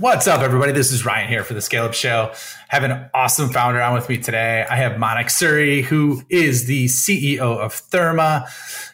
What's 0.00 0.26
up, 0.26 0.40
everybody? 0.40 0.72
This 0.72 0.92
is 0.92 1.04
Ryan 1.04 1.28
here 1.28 1.44
for 1.44 1.52
the 1.52 1.60
Scale 1.60 1.84
Up 1.84 1.92
Show. 1.92 2.32
I 2.32 2.74
have 2.74 2.84
an 2.84 3.10
awesome 3.12 3.50
founder 3.50 3.82
on 3.82 3.92
with 3.92 4.08
me 4.08 4.16
today. 4.16 4.64
I 4.66 4.76
have 4.76 4.98
Manik 4.98 5.26
Suri, 5.26 5.82
who 5.82 6.22
is 6.30 6.64
the 6.64 6.86
CEO 6.86 7.40
of 7.40 7.74
Therma, 7.90 8.48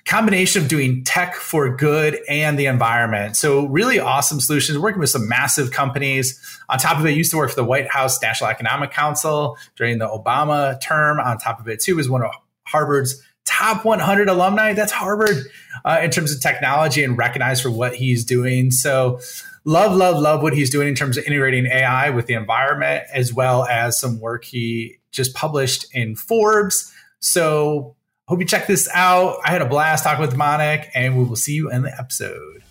combination 0.04 0.62
of 0.64 0.69
doing 0.69 1.04
tech 1.04 1.37
for 1.37 1.77
good 1.77 2.19
and 2.29 2.58
the 2.58 2.66
environment. 2.66 3.37
So, 3.37 3.66
really 3.66 4.00
awesome 4.00 4.40
solutions, 4.40 4.80
working 4.80 4.98
with 4.98 5.11
some 5.11 5.29
massive 5.29 5.71
companies. 5.71 6.40
On 6.69 6.77
top 6.77 6.98
of 6.98 7.07
it, 7.07 7.16
used 7.16 7.30
to 7.30 7.36
work 7.36 7.50
for 7.50 7.57
the 7.57 7.64
White 7.64 7.86
House 7.86 8.20
National 8.20 8.50
Economic 8.50 8.91
Council 8.91 9.57
during 9.77 9.98
the 9.98 10.09
Obama 10.09 10.80
term. 10.80 11.20
On 11.20 11.38
top 11.38 11.61
of 11.61 11.68
it, 11.68 11.79
too, 11.79 12.00
is 12.00 12.11
one 12.11 12.25
of 12.25 12.32
Harvard's 12.64 13.23
top 13.45 13.84
100 13.84 14.29
alumni. 14.29 14.73
That's 14.73 14.91
Harvard 14.91 15.36
uh, 15.84 16.00
in 16.02 16.11
terms 16.11 16.34
of 16.34 16.41
technology 16.41 17.04
and 17.04 17.16
recognized 17.16 17.62
for 17.62 17.70
what 17.70 17.95
he's 17.95 18.25
doing. 18.25 18.73
So, 18.73 19.20
love, 19.67 19.95
love, 19.95 20.19
love 20.19 20.43
what 20.43 20.55
he's 20.55 20.71
doing 20.71 20.89
in 20.89 20.95
terms 20.95 21.19
of 21.19 21.25
integrating 21.25 21.67
AI 21.67 22.09
with 22.11 22.27
the 22.27 22.35
environment, 22.35 23.04
as 23.13 23.35
well 23.35 23.67
as 23.67 24.00
some 24.00 24.18
work 24.21 24.45
he 24.45 24.99
just 25.11 25.35
published 25.35 25.86
in 25.93 26.14
Forbes. 26.14 26.93
So, 27.18 27.96
hope 28.29 28.40
you 28.40 28.46
check 28.46 28.67
this 28.67 28.89
out. 28.95 29.39
I 29.45 29.50
had 29.50 29.61
a 29.61 29.67
blast 29.67 30.04
talking 30.04 30.25
with 30.25 30.37
Manik, 30.37 30.89
and 30.95 31.18
we 31.18 31.25
will 31.25 31.37
see 31.37 31.54
you 31.54 31.71
in 31.71 31.82
the 31.82 31.93
episode. 31.99 32.62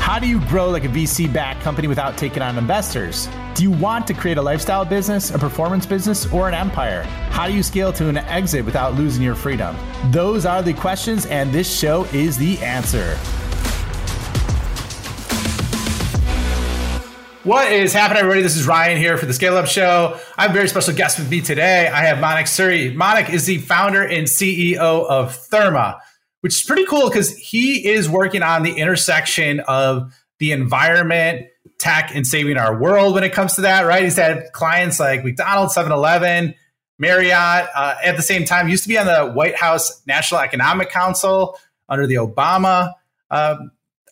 How 0.00 0.18
do 0.18 0.26
you 0.26 0.40
grow 0.46 0.70
like 0.70 0.84
a 0.84 0.88
VC 0.88 1.32
backed 1.32 1.60
company 1.60 1.86
without 1.86 2.16
taking 2.16 2.42
on 2.42 2.56
investors? 2.56 3.28
Do 3.54 3.62
you 3.62 3.70
want 3.70 4.06
to 4.06 4.14
create 4.14 4.38
a 4.38 4.42
lifestyle 4.42 4.84
business, 4.84 5.30
a 5.30 5.38
performance 5.38 5.84
business, 5.84 6.26
or 6.32 6.48
an 6.48 6.54
empire? 6.54 7.02
How 7.30 7.46
do 7.46 7.52
you 7.52 7.62
scale 7.62 7.92
to 7.92 8.08
an 8.08 8.16
exit 8.16 8.64
without 8.64 8.94
losing 8.94 9.22
your 9.22 9.34
freedom? 9.34 9.76
Those 10.10 10.46
are 10.46 10.62
the 10.62 10.72
questions, 10.72 11.26
and 11.26 11.52
this 11.52 11.78
show 11.78 12.04
is 12.06 12.38
the 12.38 12.58
answer. 12.58 13.18
What 17.42 17.72
is 17.72 17.94
happening, 17.94 18.18
everybody? 18.18 18.42
This 18.42 18.58
is 18.58 18.66
Ryan 18.66 18.98
here 18.98 19.16
for 19.16 19.24
the 19.24 19.32
Scale 19.32 19.56
Up 19.56 19.66
Show. 19.66 20.20
I 20.36 20.42
have 20.42 20.50
a 20.50 20.54
very 20.54 20.68
special 20.68 20.92
guest 20.92 21.18
with 21.18 21.30
me 21.30 21.40
today. 21.40 21.88
I 21.88 22.04
have 22.04 22.20
Manik 22.20 22.44
Suri. 22.44 22.94
Manik 22.94 23.30
is 23.30 23.46
the 23.46 23.56
founder 23.56 24.02
and 24.02 24.26
CEO 24.26 24.76
of 25.06 25.34
Therma, 25.48 25.98
which 26.42 26.56
is 26.56 26.62
pretty 26.62 26.84
cool 26.84 27.08
because 27.08 27.34
he 27.34 27.88
is 27.88 28.10
working 28.10 28.42
on 28.42 28.62
the 28.62 28.74
intersection 28.74 29.60
of 29.60 30.14
the 30.38 30.52
environment, 30.52 31.46
tech, 31.78 32.14
and 32.14 32.26
saving 32.26 32.58
our 32.58 32.78
world 32.78 33.14
when 33.14 33.24
it 33.24 33.32
comes 33.32 33.54
to 33.54 33.62
that, 33.62 33.86
right? 33.86 34.04
He's 34.04 34.16
had 34.16 34.52
clients 34.52 35.00
like 35.00 35.24
McDonald's, 35.24 35.72
7 35.72 35.90
Eleven, 35.90 36.54
Marriott. 36.98 37.70
Uh, 37.74 37.94
at 38.04 38.18
the 38.18 38.22
same 38.22 38.44
time, 38.44 38.68
used 38.68 38.82
to 38.82 38.88
be 38.90 38.98
on 38.98 39.06
the 39.06 39.32
White 39.32 39.56
House 39.56 40.02
National 40.06 40.42
Economic 40.42 40.90
Council 40.90 41.58
under 41.88 42.06
the 42.06 42.16
Obama 42.16 42.92
uh, 43.30 43.56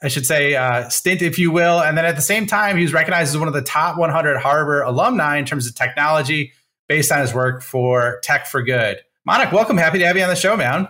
I 0.03 0.09
should 0.09 0.27
say, 0.27 0.55
uh, 0.55 0.89
stint, 0.89 1.23
if 1.23 1.39
you 1.39 1.51
will. 1.51 1.81
And 1.81 1.99
then 1.99 2.05
at 2.05 2.17
the 2.17 2.23
same 2.23 2.47
time, 2.47 2.77
he 2.77 2.83
was 2.83 2.93
recognized 2.93 3.31
as 3.31 3.39
one 3.39 3.49
of 3.49 3.55
the 3.55 3.63
top 3.63 3.99
100 3.99 4.39
Harvard 4.39 4.87
alumni 4.87 5.39
in 5.39 5.45
terms 5.45 5.67
of 5.67 5.75
technology 5.75 6.53
based 6.89 7.11
on 7.11 7.21
his 7.21 7.35
work 7.35 7.63
for 7.63 8.21
Tech 8.23 8.47
for 8.47 8.63
Good. 8.63 8.99
Manik, 9.25 9.53
welcome. 9.53 9.77
Happy 9.77 9.99
to 9.99 10.07
have 10.07 10.17
you 10.17 10.23
on 10.23 10.29
the 10.29 10.37
show, 10.37 10.57
man. 10.57 10.89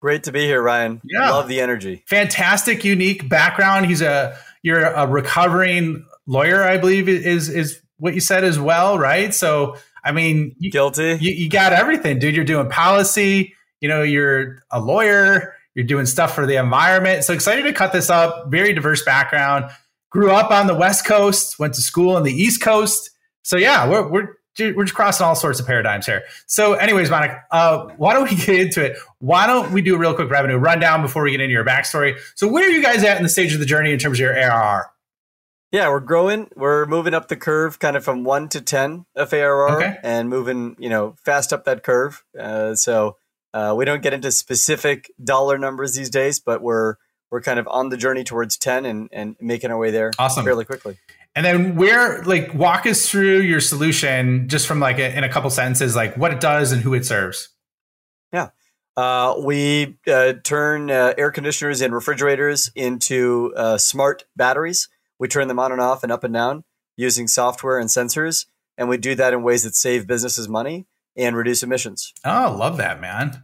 Great 0.00 0.24
to 0.24 0.32
be 0.32 0.44
here, 0.44 0.62
Ryan. 0.62 1.00
Yeah. 1.04 1.30
Love 1.30 1.48
the 1.48 1.60
energy. 1.60 2.04
Fantastic, 2.06 2.84
unique 2.84 3.28
background. 3.28 3.86
He's 3.86 4.02
a 4.02 4.36
you're 4.62 4.84
a 4.84 5.06
recovering 5.06 6.04
lawyer, 6.26 6.62
I 6.62 6.76
believe 6.76 7.08
is 7.08 7.48
is 7.48 7.80
what 7.98 8.14
you 8.14 8.20
said 8.20 8.44
as 8.44 8.58
well, 8.58 8.98
right? 8.98 9.32
So 9.34 9.76
I 10.04 10.12
mean, 10.12 10.54
you, 10.58 10.70
guilty. 10.70 11.18
You, 11.20 11.32
you 11.32 11.48
got 11.48 11.72
everything, 11.72 12.18
dude. 12.18 12.36
You're 12.36 12.44
doing 12.44 12.68
policy. 12.68 13.54
You 13.80 13.88
know, 13.88 14.02
you're 14.02 14.58
a 14.70 14.80
lawyer 14.80 15.55
you're 15.76 15.84
doing 15.84 16.06
stuff 16.06 16.34
for 16.34 16.46
the 16.46 16.56
environment. 16.56 17.22
So 17.22 17.34
excited 17.34 17.62
to 17.64 17.72
cut 17.72 17.92
this 17.92 18.08
up. 18.08 18.50
Very 18.50 18.72
diverse 18.72 19.04
background. 19.04 19.66
Grew 20.10 20.30
up 20.30 20.50
on 20.50 20.66
the 20.66 20.74
West 20.74 21.04
Coast, 21.04 21.58
went 21.58 21.74
to 21.74 21.82
school 21.82 22.16
on 22.16 22.22
the 22.22 22.32
East 22.32 22.62
Coast. 22.62 23.10
So 23.42 23.58
yeah, 23.58 23.88
we're 23.88 24.08
we're 24.08 24.36
we're 24.58 24.84
just 24.84 24.94
crossing 24.94 25.26
all 25.26 25.34
sorts 25.34 25.60
of 25.60 25.66
paradigms 25.66 26.06
here. 26.06 26.22
So, 26.46 26.72
anyways, 26.72 27.10
Monica, 27.10 27.42
uh, 27.50 27.88
why 27.98 28.14
don't 28.14 28.30
we 28.30 28.36
get 28.46 28.58
into 28.58 28.82
it? 28.82 28.96
Why 29.18 29.46
don't 29.46 29.70
we 29.72 29.82
do 29.82 29.94
a 29.94 29.98
real 29.98 30.14
quick 30.14 30.30
revenue 30.30 30.56
rundown 30.56 31.02
before 31.02 31.22
we 31.22 31.30
get 31.30 31.42
into 31.42 31.52
your 31.52 31.64
backstory? 31.64 32.18
So, 32.36 32.48
where 32.48 32.64
are 32.64 32.70
you 32.70 32.82
guys 32.82 33.04
at 33.04 33.18
in 33.18 33.22
the 33.22 33.28
stage 33.28 33.52
of 33.52 33.60
the 33.60 33.66
journey 33.66 33.92
in 33.92 33.98
terms 33.98 34.18
of 34.18 34.20
your 34.20 34.34
ARR? 34.34 34.90
Yeah, 35.72 35.90
we're 35.90 36.00
growing. 36.00 36.48
We're 36.56 36.86
moving 36.86 37.12
up 37.12 37.28
the 37.28 37.36
curve, 37.36 37.78
kind 37.78 37.98
of 37.98 38.04
from 38.04 38.24
one 38.24 38.48
to 38.48 38.62
ten 38.62 39.04
of 39.14 39.34
ARR, 39.34 39.76
okay. 39.76 39.98
and 40.02 40.30
moving, 40.30 40.74
you 40.78 40.88
know, 40.88 41.16
fast 41.22 41.52
up 41.52 41.66
that 41.66 41.82
curve. 41.82 42.24
Uh, 42.38 42.74
so 42.74 43.18
uh, 43.54 43.74
we 43.76 43.84
don't 43.84 44.02
get 44.02 44.12
into 44.12 44.30
specific 44.30 45.10
dollar 45.22 45.58
numbers 45.58 45.94
these 45.94 46.10
days, 46.10 46.40
but 46.40 46.62
we're 46.62 46.96
we're 47.30 47.40
kind 47.40 47.58
of 47.58 47.66
on 47.68 47.88
the 47.88 47.96
journey 47.96 48.24
towards 48.24 48.56
10 48.56 48.86
and, 48.86 49.08
and 49.12 49.36
making 49.40 49.70
our 49.70 49.78
way 49.78 49.90
there 49.90 50.12
awesome. 50.18 50.44
fairly 50.44 50.64
quickly. 50.64 50.96
And 51.34 51.44
then 51.44 51.76
where 51.76 52.22
like 52.22 52.54
walk 52.54 52.86
us 52.86 53.08
through 53.08 53.40
your 53.40 53.60
solution 53.60 54.48
just 54.48 54.66
from 54.66 54.80
like 54.80 54.98
a, 54.98 55.16
in 55.16 55.24
a 55.24 55.28
couple 55.28 55.50
sentences, 55.50 55.94
like 55.96 56.16
what 56.16 56.32
it 56.32 56.40
does 56.40 56.72
and 56.72 56.80
who 56.82 56.94
it 56.94 57.04
serves. 57.04 57.50
Yeah. 58.32 58.50
Uh, 58.96 59.34
we 59.44 59.98
uh, 60.06 60.34
turn 60.44 60.90
uh, 60.90 61.12
air 61.18 61.30
conditioners 61.30 61.82
and 61.82 61.92
refrigerators 61.92 62.70
into 62.74 63.52
uh, 63.56 63.76
smart 63.76 64.24
batteries. 64.36 64.88
We 65.18 65.28
turn 65.28 65.48
them 65.48 65.58
on 65.58 65.72
and 65.72 65.80
off 65.80 66.02
and 66.02 66.10
up 66.10 66.24
and 66.24 66.32
down 66.32 66.64
using 66.96 67.28
software 67.28 67.78
and 67.78 67.90
sensors. 67.90 68.46
And 68.78 68.88
we 68.88 68.96
do 68.96 69.14
that 69.14 69.34
in 69.34 69.42
ways 69.42 69.64
that 69.64 69.74
save 69.74 70.06
businesses 70.06 70.48
money 70.48 70.86
and 71.16 71.36
reduce 71.36 71.62
emissions. 71.62 72.12
Oh, 72.24 72.54
love 72.58 72.76
that, 72.78 73.00
man. 73.00 73.40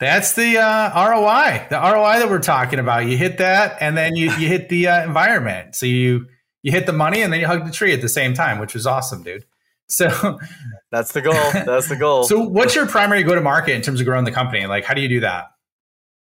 That's 0.00 0.32
the 0.32 0.56
uh, 0.58 1.10
ROI, 1.10 1.66
the 1.68 1.78
ROI 1.78 2.20
that 2.20 2.30
we're 2.30 2.38
talking 2.38 2.78
about. 2.78 3.06
You 3.06 3.18
hit 3.18 3.36
that, 3.38 3.76
and 3.80 3.96
then 3.96 4.16
you 4.16 4.32
you 4.32 4.48
hit 4.48 4.70
the 4.70 4.88
uh, 4.88 5.04
environment. 5.04 5.74
So 5.74 5.84
you 5.84 6.26
you 6.62 6.72
hit 6.72 6.86
the 6.86 6.92
money, 6.92 7.20
and 7.20 7.32
then 7.32 7.38
you 7.40 7.46
hug 7.46 7.66
the 7.66 7.72
tree 7.72 7.92
at 7.92 8.00
the 8.00 8.08
same 8.08 8.32
time, 8.32 8.58
which 8.58 8.72
was 8.72 8.86
awesome, 8.86 9.22
dude. 9.22 9.44
So 9.88 10.38
that's 10.90 11.12
the 11.12 11.20
goal. 11.20 11.34
That's 11.34 11.88
the 11.88 11.96
goal. 11.96 12.24
so, 12.24 12.40
what's 12.40 12.74
your 12.74 12.86
primary 12.86 13.22
go 13.24 13.34
to 13.34 13.42
market 13.42 13.74
in 13.74 13.82
terms 13.82 14.00
of 14.00 14.06
growing 14.06 14.24
the 14.24 14.32
company? 14.32 14.64
Like, 14.66 14.84
how 14.84 14.94
do 14.94 15.02
you 15.02 15.08
do 15.08 15.20
that? 15.20 15.48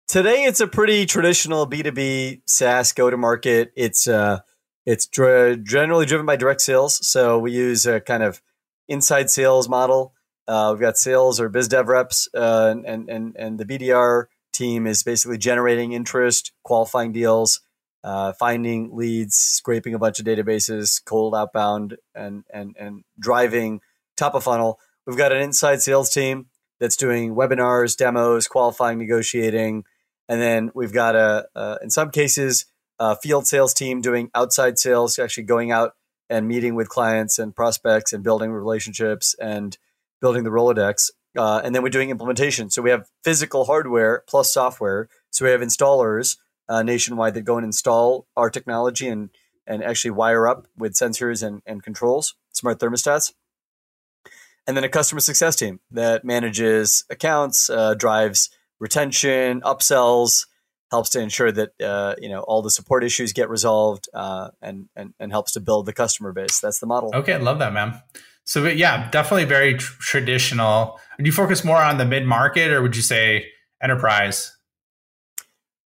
Today, 0.06 0.44
it's 0.44 0.60
a 0.60 0.68
pretty 0.68 1.06
traditional 1.06 1.66
B 1.66 1.82
two 1.82 1.90
B 1.90 2.42
SaaS 2.46 2.92
go 2.92 3.10
to 3.10 3.16
market. 3.16 3.72
It's 3.74 4.06
uh, 4.06 4.40
it's 4.86 5.06
dr- 5.06 5.64
generally 5.64 6.06
driven 6.06 6.26
by 6.26 6.36
direct 6.36 6.60
sales. 6.60 7.04
So 7.08 7.38
we 7.38 7.52
use 7.52 7.86
a 7.86 8.00
kind 8.00 8.22
of 8.22 8.40
inside 8.86 9.30
sales 9.30 9.68
model 9.68 10.13
uh, 10.46 10.70
we've 10.72 10.80
got 10.80 10.96
sales 10.96 11.40
or 11.40 11.48
biz 11.48 11.68
dev 11.68 11.88
reps, 11.88 12.28
uh, 12.34 12.74
and 12.84 13.08
and 13.08 13.36
and 13.36 13.58
the 13.58 13.64
BDR 13.64 14.26
team 14.52 14.86
is 14.86 15.02
basically 15.02 15.38
generating 15.38 15.92
interest, 15.92 16.52
qualifying 16.62 17.12
deals, 17.12 17.60
uh, 18.02 18.32
finding 18.34 18.94
leads, 18.94 19.36
scraping 19.36 19.94
a 19.94 19.98
bunch 19.98 20.20
of 20.20 20.26
databases, 20.26 21.02
cold 21.04 21.34
outbound, 21.34 21.96
and 22.14 22.44
and 22.52 22.76
and 22.78 23.04
driving 23.18 23.80
top 24.16 24.34
of 24.34 24.44
funnel. 24.44 24.78
We've 25.06 25.16
got 25.16 25.32
an 25.32 25.42
inside 25.42 25.82
sales 25.82 26.10
team 26.10 26.46
that's 26.80 26.96
doing 26.96 27.34
webinars, 27.34 27.96
demos, 27.96 28.46
qualifying, 28.48 28.98
negotiating, 28.98 29.84
and 30.28 30.40
then 30.40 30.70
we've 30.74 30.92
got 30.92 31.16
a, 31.16 31.46
a 31.54 31.78
in 31.82 31.90
some 31.90 32.10
cases 32.10 32.66
a 32.98 33.16
field 33.16 33.46
sales 33.46 33.74
team 33.74 34.00
doing 34.00 34.30
outside 34.34 34.78
sales, 34.78 35.18
actually 35.18 35.44
going 35.44 35.70
out 35.70 35.94
and 36.30 36.46
meeting 36.46 36.74
with 36.74 36.88
clients 36.88 37.38
and 37.38 37.54
prospects 37.54 38.12
and 38.12 38.22
building 38.22 38.50
relationships 38.50 39.34
and 39.40 39.76
building 40.24 40.44
the 40.44 40.50
Rolodex. 40.50 41.10
Uh, 41.36 41.60
and 41.62 41.74
then 41.74 41.82
we're 41.82 41.90
doing 41.90 42.08
implementation. 42.08 42.70
So 42.70 42.80
we 42.80 42.88
have 42.88 43.10
physical 43.22 43.66
hardware 43.66 44.24
plus 44.26 44.54
software. 44.54 45.10
So 45.28 45.44
we 45.44 45.50
have 45.50 45.60
installers 45.60 46.38
uh, 46.66 46.82
nationwide 46.82 47.34
that 47.34 47.42
go 47.42 47.58
and 47.58 47.66
install 47.66 48.26
our 48.34 48.48
technology 48.48 49.06
and 49.06 49.28
and 49.66 49.84
actually 49.84 50.12
wire 50.12 50.46
up 50.46 50.66
with 50.78 50.94
sensors 50.94 51.46
and, 51.46 51.60
and 51.66 51.82
controls, 51.82 52.34
smart 52.52 52.78
thermostats. 52.78 53.32
And 54.66 54.74
then 54.76 54.84
a 54.84 54.88
customer 54.88 55.20
success 55.20 55.56
team 55.56 55.80
that 55.90 56.24
manages 56.24 57.04
accounts, 57.10 57.68
uh, 57.68 57.92
drives 57.92 58.48
retention, 58.80 59.60
upsells, 59.60 60.46
helps 60.90 61.10
to 61.10 61.20
ensure 61.20 61.52
that 61.52 61.70
uh, 61.82 62.14
you 62.18 62.30
know 62.30 62.40
all 62.40 62.62
the 62.62 62.70
support 62.70 63.04
issues 63.04 63.34
get 63.34 63.50
resolved, 63.50 64.08
uh, 64.14 64.48
and, 64.62 64.88
and 64.96 65.12
and 65.20 65.32
helps 65.32 65.52
to 65.52 65.60
build 65.60 65.84
the 65.84 65.92
customer 65.92 66.32
base. 66.32 66.60
That's 66.60 66.78
the 66.78 66.86
model. 66.86 67.10
Okay, 67.14 67.34
I 67.34 67.38
love 67.38 67.58
that, 67.58 67.74
man. 67.74 68.00
So 68.44 68.66
yeah, 68.66 69.10
definitely 69.10 69.46
very 69.46 69.74
tr- 69.74 70.00
traditional. 70.00 71.00
Do 71.18 71.24
you 71.24 71.32
focus 71.32 71.64
more 71.64 71.82
on 71.82 71.98
the 71.98 72.04
mid 72.04 72.26
market, 72.26 72.70
or 72.70 72.82
would 72.82 72.94
you 72.94 73.02
say 73.02 73.46
enterprise? 73.82 74.52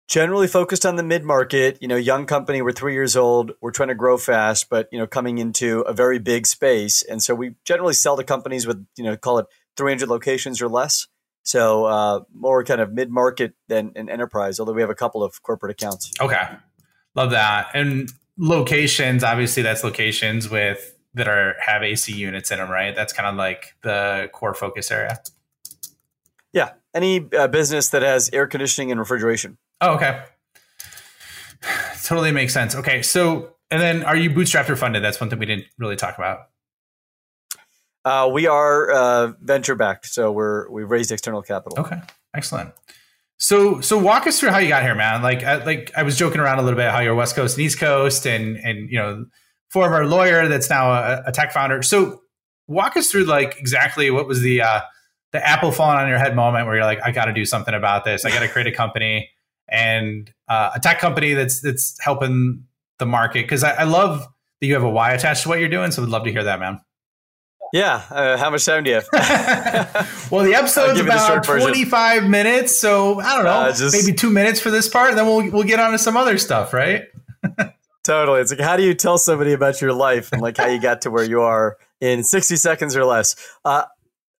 Generally 0.07 0.47
focused 0.47 0.85
on 0.85 0.95
the 0.95 1.03
mid 1.03 1.23
market. 1.23 1.77
You 1.81 1.87
know, 1.87 1.95
young 1.95 2.25
company. 2.25 2.61
We're 2.61 2.71
three 2.71 2.93
years 2.93 3.15
old. 3.15 3.51
We're 3.61 3.71
trying 3.71 3.89
to 3.89 3.95
grow 3.95 4.17
fast, 4.17 4.69
but 4.69 4.89
you 4.91 4.97
know, 4.97 5.05
coming 5.05 5.37
into 5.37 5.81
a 5.81 5.93
very 5.93 6.17
big 6.17 6.47
space, 6.47 7.03
and 7.03 7.21
so 7.21 7.35
we 7.35 7.55
generally 7.63 7.93
sell 7.93 8.17
to 8.17 8.23
companies 8.23 8.65
with 8.65 8.85
you 8.97 9.03
know, 9.03 9.15
call 9.15 9.37
it 9.37 9.45
300 9.75 10.09
locations 10.09 10.61
or 10.61 10.67
less. 10.67 11.07
So 11.43 11.85
uh, 11.85 12.21
more 12.33 12.63
kind 12.63 12.81
of 12.81 12.91
mid 12.91 13.09
market 13.09 13.53
than 13.67 13.91
an 13.95 14.09
enterprise. 14.09 14.59
Although 14.59 14.73
we 14.73 14.81
have 14.81 14.89
a 14.89 14.95
couple 14.95 15.23
of 15.23 15.41
corporate 15.43 15.71
accounts. 15.71 16.11
Okay, 16.19 16.41
love 17.15 17.31
that. 17.31 17.67
And 17.75 18.11
locations, 18.37 19.23
obviously, 19.23 19.61
that's 19.61 19.83
locations 19.83 20.49
with 20.49 20.96
that 21.17 21.27
are 21.27 21.55
have 21.59 21.83
AC 21.83 22.13
units 22.13 22.51
in 22.51 22.57
them, 22.57 22.69
right? 22.69 22.95
That's 22.95 23.13
kind 23.13 23.27
of 23.27 23.35
like 23.35 23.75
the 23.83 24.29
core 24.33 24.53
focus 24.53 24.89
area. 24.91 25.19
Yeah, 26.53 26.71
any 26.93 27.27
uh, 27.37 27.47
business 27.47 27.89
that 27.89 28.01
has 28.01 28.29
air 28.33 28.47
conditioning 28.47 28.91
and 28.91 28.99
refrigeration. 28.99 29.57
Oh, 29.81 29.95
okay. 29.95 30.23
Totally 32.03 32.31
makes 32.31 32.53
sense. 32.53 32.75
Okay, 32.75 33.01
so 33.01 33.55
And 33.69 33.81
then, 33.81 34.03
are 34.03 34.15
you 34.15 34.29
bootstrapped 34.29 34.69
or 34.69 34.75
funded? 34.75 35.03
That's 35.03 35.19
one 35.19 35.29
thing 35.29 35.39
we 35.39 35.45
didn't 35.45 35.65
really 35.77 35.97
talk 35.97 36.17
about. 36.17 36.47
Uh, 38.05 38.29
we 38.31 38.47
are 38.47 38.89
uh, 38.89 39.33
venture 39.41 39.75
backed, 39.75 40.05
so 40.05 40.31
we're 40.31 40.69
we've 40.71 40.89
raised 40.89 41.11
external 41.11 41.41
capital. 41.41 41.77
Okay, 41.79 41.99
excellent. 42.33 42.73
So, 43.39 43.81
so 43.81 43.97
walk 43.97 44.25
us 44.25 44.39
through 44.39 44.49
how 44.49 44.57
you 44.57 44.69
got 44.69 44.81
here, 44.81 44.95
man. 44.95 45.21
Like, 45.21 45.43
I, 45.43 45.63
like 45.63 45.91
I 45.95 46.03
was 46.03 46.17
joking 46.17 46.39
around 46.39 46.59
a 46.59 46.63
little 46.63 46.77
bit 46.77 46.89
how 46.89 47.01
you're 47.01 47.13
West 47.13 47.35
Coast 47.35 47.57
and 47.57 47.65
East 47.65 47.79
Coast, 47.79 48.25
and 48.25 48.55
and 48.57 48.89
you 48.89 48.97
know, 48.97 49.25
former 49.69 50.05
lawyer 50.05 50.47
that's 50.47 50.69
now 50.69 50.91
a, 50.91 51.23
a 51.27 51.31
tech 51.31 51.51
founder. 51.51 51.81
So, 51.83 52.21
walk 52.67 52.97
us 52.97 53.09
through 53.09 53.23
like 53.23 53.57
exactly 53.59 54.11
what 54.11 54.27
was 54.27 54.41
the 54.41 54.61
uh, 54.61 54.81
the 55.31 55.45
apple 55.45 55.71
falling 55.71 55.97
on 55.97 56.09
your 56.09 56.17
head 56.17 56.35
moment 56.35 56.65
where 56.65 56.75
you're 56.75 56.85
like, 56.85 56.99
I 57.03 57.11
got 57.11 57.25
to 57.25 57.33
do 57.33 57.45
something 57.45 57.73
about 57.73 58.05
this. 58.05 58.25
I 58.25 58.29
got 58.29 58.39
to 58.39 58.47
create 58.47 58.67
a 58.67 58.71
company 58.71 59.29
and 59.69 60.31
uh, 60.47 60.71
a 60.75 60.79
tech 60.79 60.99
company 60.99 61.33
that's 61.33 61.61
that's 61.61 61.97
helping 61.99 62.65
the 62.99 63.05
market 63.05 63.43
because 63.43 63.63
I, 63.63 63.71
I 63.71 63.83
love 63.83 64.27
that 64.59 64.67
you 64.67 64.73
have 64.73 64.83
a 64.83 64.89
why 64.89 65.13
attached 65.13 65.43
to 65.43 65.49
what 65.49 65.59
you're 65.59 65.69
doing. 65.69 65.91
So, 65.91 66.01
we'd 66.01 66.09
love 66.09 66.23
to 66.23 66.31
hear 66.31 66.43
that, 66.43 66.59
man. 66.59 66.81
Yeah. 67.73 68.01
Uh, 68.09 68.37
how 68.37 68.49
much 68.49 68.65
time 68.65 68.83
do 68.83 68.91
you 68.91 68.95
have? 68.95 69.07
well, 70.31 70.45
the 70.45 70.55
episode's 70.55 70.99
about 70.99 71.43
25 71.43 72.23
minutes. 72.23 72.77
So 72.79 73.19
I 73.19 73.35
don't 73.35 73.43
know, 73.43 73.51
uh, 73.51 73.73
just, 73.73 73.93
maybe 73.93 74.15
two 74.15 74.29
minutes 74.29 74.59
for 74.59 74.71
this 74.71 74.87
part. 74.87 75.09
And 75.09 75.17
then 75.17 75.25
we'll, 75.25 75.51
we'll 75.51 75.63
get 75.63 75.79
on 75.79 75.91
to 75.91 75.99
some 75.99 76.15
other 76.15 76.37
stuff, 76.37 76.73
right? 76.73 77.05
totally. 78.07 78.39
It's 78.39 78.51
like, 78.51 78.61
how 78.61 78.77
do 78.77 78.83
you 78.83 78.93
tell 78.93 79.17
somebody 79.17 79.51
about 79.51 79.81
your 79.81 79.93
life 79.93 80.31
and 80.31 80.41
like 80.41 80.57
how 80.57 80.67
you 80.67 80.79
got 80.79 81.01
to 81.01 81.11
where 81.11 81.25
you 81.25 81.41
are 81.41 81.77
in 81.99 82.23
60 82.23 82.55
seconds 82.55 82.95
or 82.95 83.03
less? 83.03 83.35
Uh, 83.65 83.83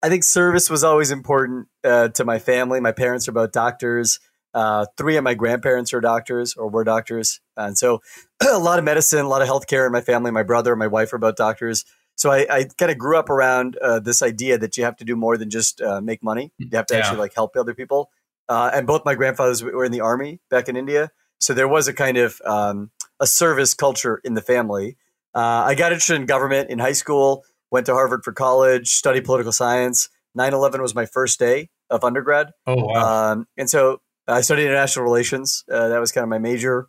I 0.01 0.09
think 0.09 0.23
service 0.23 0.69
was 0.69 0.83
always 0.83 1.11
important 1.11 1.67
uh, 1.83 2.07
to 2.09 2.23
my 2.23 2.39
family. 2.39 2.79
My 2.79 2.93
parents 2.93 3.27
are 3.27 3.33
both 3.33 3.51
doctors. 3.51 4.19
Uh, 4.53 4.85
three 4.97 5.17
of 5.17 5.23
my 5.23 5.33
grandparents 5.33 5.93
are 5.93 5.99
doctors 5.99 6.55
or 6.55 6.69
were 6.69 6.85
doctors. 6.85 7.41
And 7.57 7.77
so 7.77 7.99
a 8.49 8.57
lot 8.57 8.79
of 8.79 8.85
medicine, 8.85 9.19
a 9.19 9.27
lot 9.27 9.41
of 9.41 9.49
healthcare 9.49 9.85
in 9.85 9.91
my 9.91 10.01
family. 10.01 10.31
My 10.31 10.43
brother 10.43 10.71
and 10.71 10.79
my 10.79 10.87
wife 10.87 11.11
are 11.11 11.17
both 11.17 11.35
doctors. 11.35 11.83
So 12.15 12.31
I, 12.31 12.47
I 12.49 12.65
kind 12.77 12.89
of 12.89 12.97
grew 12.97 13.17
up 13.17 13.29
around 13.29 13.77
uh, 13.77 13.99
this 13.99 14.23
idea 14.23 14.57
that 14.57 14.77
you 14.77 14.85
have 14.85 14.95
to 14.97 15.05
do 15.05 15.15
more 15.17 15.37
than 15.37 15.49
just 15.49 15.81
uh, 15.81 15.99
make 15.99 16.23
money. 16.23 16.53
You 16.57 16.69
have 16.73 16.85
to 16.87 16.93
yeah. 16.95 17.01
actually 17.01 17.19
like 17.19 17.35
help 17.35 17.55
other 17.57 17.75
people. 17.75 18.09
Uh, 18.47 18.71
and 18.73 18.87
both 18.87 19.03
my 19.03 19.13
grandfathers 19.13 19.61
were 19.61 19.83
in 19.83 19.91
the 19.91 19.99
army 19.99 20.39
back 20.49 20.69
in 20.69 20.77
India, 20.77 21.11
so 21.39 21.53
there 21.53 21.67
was 21.67 21.87
a 21.87 21.93
kind 21.93 22.17
of 22.17 22.41
um, 22.45 22.91
a 23.19 23.27
service 23.27 23.73
culture 23.73 24.21
in 24.23 24.33
the 24.33 24.41
family. 24.41 24.97
Uh, 25.33 25.65
I 25.67 25.75
got 25.75 25.91
interested 25.91 26.15
in 26.15 26.25
government 26.25 26.69
in 26.69 26.79
high 26.79 26.93
school. 26.93 27.43
Went 27.69 27.85
to 27.87 27.93
Harvard 27.93 28.23
for 28.23 28.31
college, 28.31 28.89
studied 28.89 29.25
political 29.25 29.51
science. 29.51 30.09
9/11 30.37 30.81
was 30.81 30.95
my 30.95 31.05
first 31.05 31.39
day 31.39 31.69
of 31.89 32.03
undergrad. 32.03 32.51
Oh 32.65 32.75
wow! 32.75 33.31
Um, 33.31 33.47
and 33.57 33.69
so 33.69 34.01
I 34.27 34.41
studied 34.41 34.63
international 34.63 35.03
relations. 35.03 35.63
Uh, 35.71 35.89
that 35.89 35.99
was 35.99 36.11
kind 36.11 36.23
of 36.23 36.29
my 36.29 36.37
major, 36.37 36.87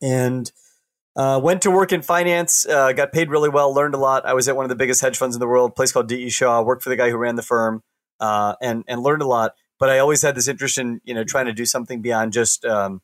and 0.00 0.50
uh, 1.16 1.40
went 1.42 1.62
to 1.62 1.70
work 1.70 1.92
in 1.92 2.02
finance, 2.02 2.66
uh, 2.66 2.92
got 2.92 3.12
paid 3.12 3.30
really 3.30 3.48
well, 3.48 3.74
learned 3.74 3.94
a 3.94 3.98
lot. 3.98 4.24
I 4.24 4.34
was 4.34 4.48
at 4.48 4.56
one 4.56 4.64
of 4.64 4.70
the 4.70 4.76
biggest 4.76 5.00
hedge 5.00 5.16
funds 5.16 5.36
in 5.36 5.40
the 5.40 5.46
world, 5.46 5.70
a 5.70 5.74
place 5.74 5.92
called 5.92 6.08
D.E. 6.08 6.30
Shaw, 6.30 6.62
worked 6.62 6.82
for 6.82 6.88
the 6.88 6.96
guy 6.96 7.10
who 7.10 7.16
ran 7.16 7.36
the 7.36 7.42
firm, 7.42 7.82
uh, 8.20 8.54
and 8.60 8.84
and 8.88 9.02
learned 9.02 9.22
a 9.22 9.26
lot. 9.26 9.52
But 9.78 9.90
I 9.90 9.98
always 9.98 10.22
had 10.22 10.34
this 10.34 10.48
interest 10.48 10.78
in 10.78 11.00
you 11.04 11.14
know 11.14 11.24
trying 11.24 11.46
to 11.46 11.52
do 11.52 11.66
something 11.66 12.00
beyond 12.00 12.32
just 12.32 12.64
um, 12.64 13.02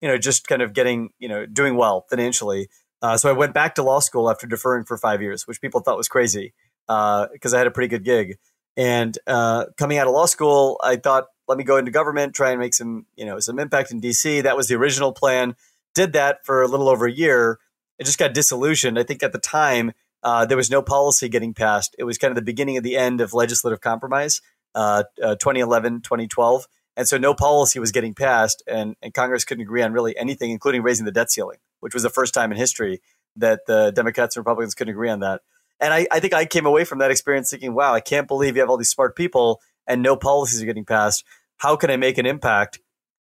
you 0.00 0.08
know 0.08 0.18
just 0.18 0.48
kind 0.48 0.62
of 0.62 0.72
getting 0.72 1.10
you 1.18 1.28
know 1.28 1.46
doing 1.46 1.76
well 1.76 2.06
financially. 2.08 2.68
Uh, 3.02 3.16
so 3.16 3.30
I 3.30 3.32
went 3.32 3.54
back 3.54 3.74
to 3.76 3.82
law 3.82 4.00
school 4.00 4.30
after 4.30 4.46
deferring 4.46 4.84
for 4.84 4.98
five 4.98 5.22
years, 5.22 5.46
which 5.46 5.60
people 5.60 5.80
thought 5.80 5.96
was 5.96 6.08
crazy 6.08 6.52
because 6.86 7.52
uh, 7.52 7.56
I 7.56 7.58
had 7.58 7.66
a 7.66 7.70
pretty 7.70 7.88
good 7.88 8.04
gig. 8.04 8.38
And 8.76 9.18
uh, 9.26 9.66
coming 9.78 9.98
out 9.98 10.06
of 10.06 10.12
law 10.12 10.26
school, 10.26 10.78
I 10.82 10.96
thought, 10.96 11.26
let 11.48 11.58
me 11.58 11.64
go 11.64 11.76
into 11.76 11.90
government, 11.90 12.34
try 12.34 12.50
and 12.50 12.60
make 12.60 12.74
some 12.74 13.06
you 13.16 13.24
know 13.24 13.40
some 13.40 13.58
impact 13.58 13.90
in 13.90 14.00
D.C. 14.00 14.42
That 14.42 14.56
was 14.56 14.68
the 14.68 14.74
original 14.74 15.12
plan 15.12 15.56
did 15.94 16.12
that 16.12 16.44
for 16.44 16.62
a 16.62 16.68
little 16.68 16.88
over 16.88 17.06
a 17.06 17.12
year. 17.12 17.58
It 17.98 18.04
just 18.04 18.18
got 18.18 18.34
disillusioned. 18.34 18.98
I 18.98 19.02
think 19.02 19.22
at 19.22 19.32
the 19.32 19.38
time, 19.38 19.92
uh, 20.22 20.46
there 20.46 20.56
was 20.56 20.70
no 20.70 20.82
policy 20.82 21.28
getting 21.28 21.54
passed. 21.54 21.94
It 21.98 22.04
was 22.04 22.18
kind 22.18 22.30
of 22.30 22.36
the 22.36 22.42
beginning 22.42 22.76
of 22.76 22.84
the 22.84 22.96
end 22.96 23.20
of 23.20 23.34
legislative 23.34 23.80
compromise, 23.80 24.40
uh, 24.74 25.04
uh, 25.22 25.36
2011, 25.36 26.02
2012. 26.02 26.66
And 26.96 27.06
so 27.06 27.16
no 27.18 27.34
policy 27.34 27.78
was 27.78 27.92
getting 27.92 28.14
passed, 28.14 28.62
and, 28.66 28.96
and 29.00 29.14
Congress 29.14 29.44
couldn't 29.44 29.62
agree 29.62 29.82
on 29.82 29.92
really 29.92 30.16
anything, 30.16 30.50
including 30.50 30.82
raising 30.82 31.06
the 31.06 31.12
debt 31.12 31.30
ceiling, 31.30 31.58
which 31.80 31.94
was 31.94 32.02
the 32.02 32.10
first 32.10 32.34
time 32.34 32.50
in 32.50 32.58
history 32.58 33.00
that 33.36 33.60
the 33.66 33.92
Democrats 33.94 34.36
and 34.36 34.40
Republicans 34.40 34.74
couldn't 34.74 34.92
agree 34.92 35.08
on 35.08 35.20
that. 35.20 35.40
And 35.78 35.94
I, 35.94 36.06
I 36.10 36.20
think 36.20 36.34
I 36.34 36.44
came 36.44 36.66
away 36.66 36.84
from 36.84 36.98
that 36.98 37.10
experience 37.10 37.50
thinking, 37.50 37.74
wow, 37.74 37.94
I 37.94 38.00
can't 38.00 38.28
believe 38.28 38.56
you 38.56 38.60
have 38.60 38.68
all 38.68 38.76
these 38.76 38.90
smart 38.90 39.16
people 39.16 39.60
and 39.86 40.02
no 40.02 40.16
policies 40.16 40.60
are 40.60 40.66
getting 40.66 40.84
passed. 40.84 41.24
How 41.56 41.76
can 41.76 41.90
I 41.90 41.96
make 41.96 42.18
an 42.18 42.26
impact? 42.26 42.80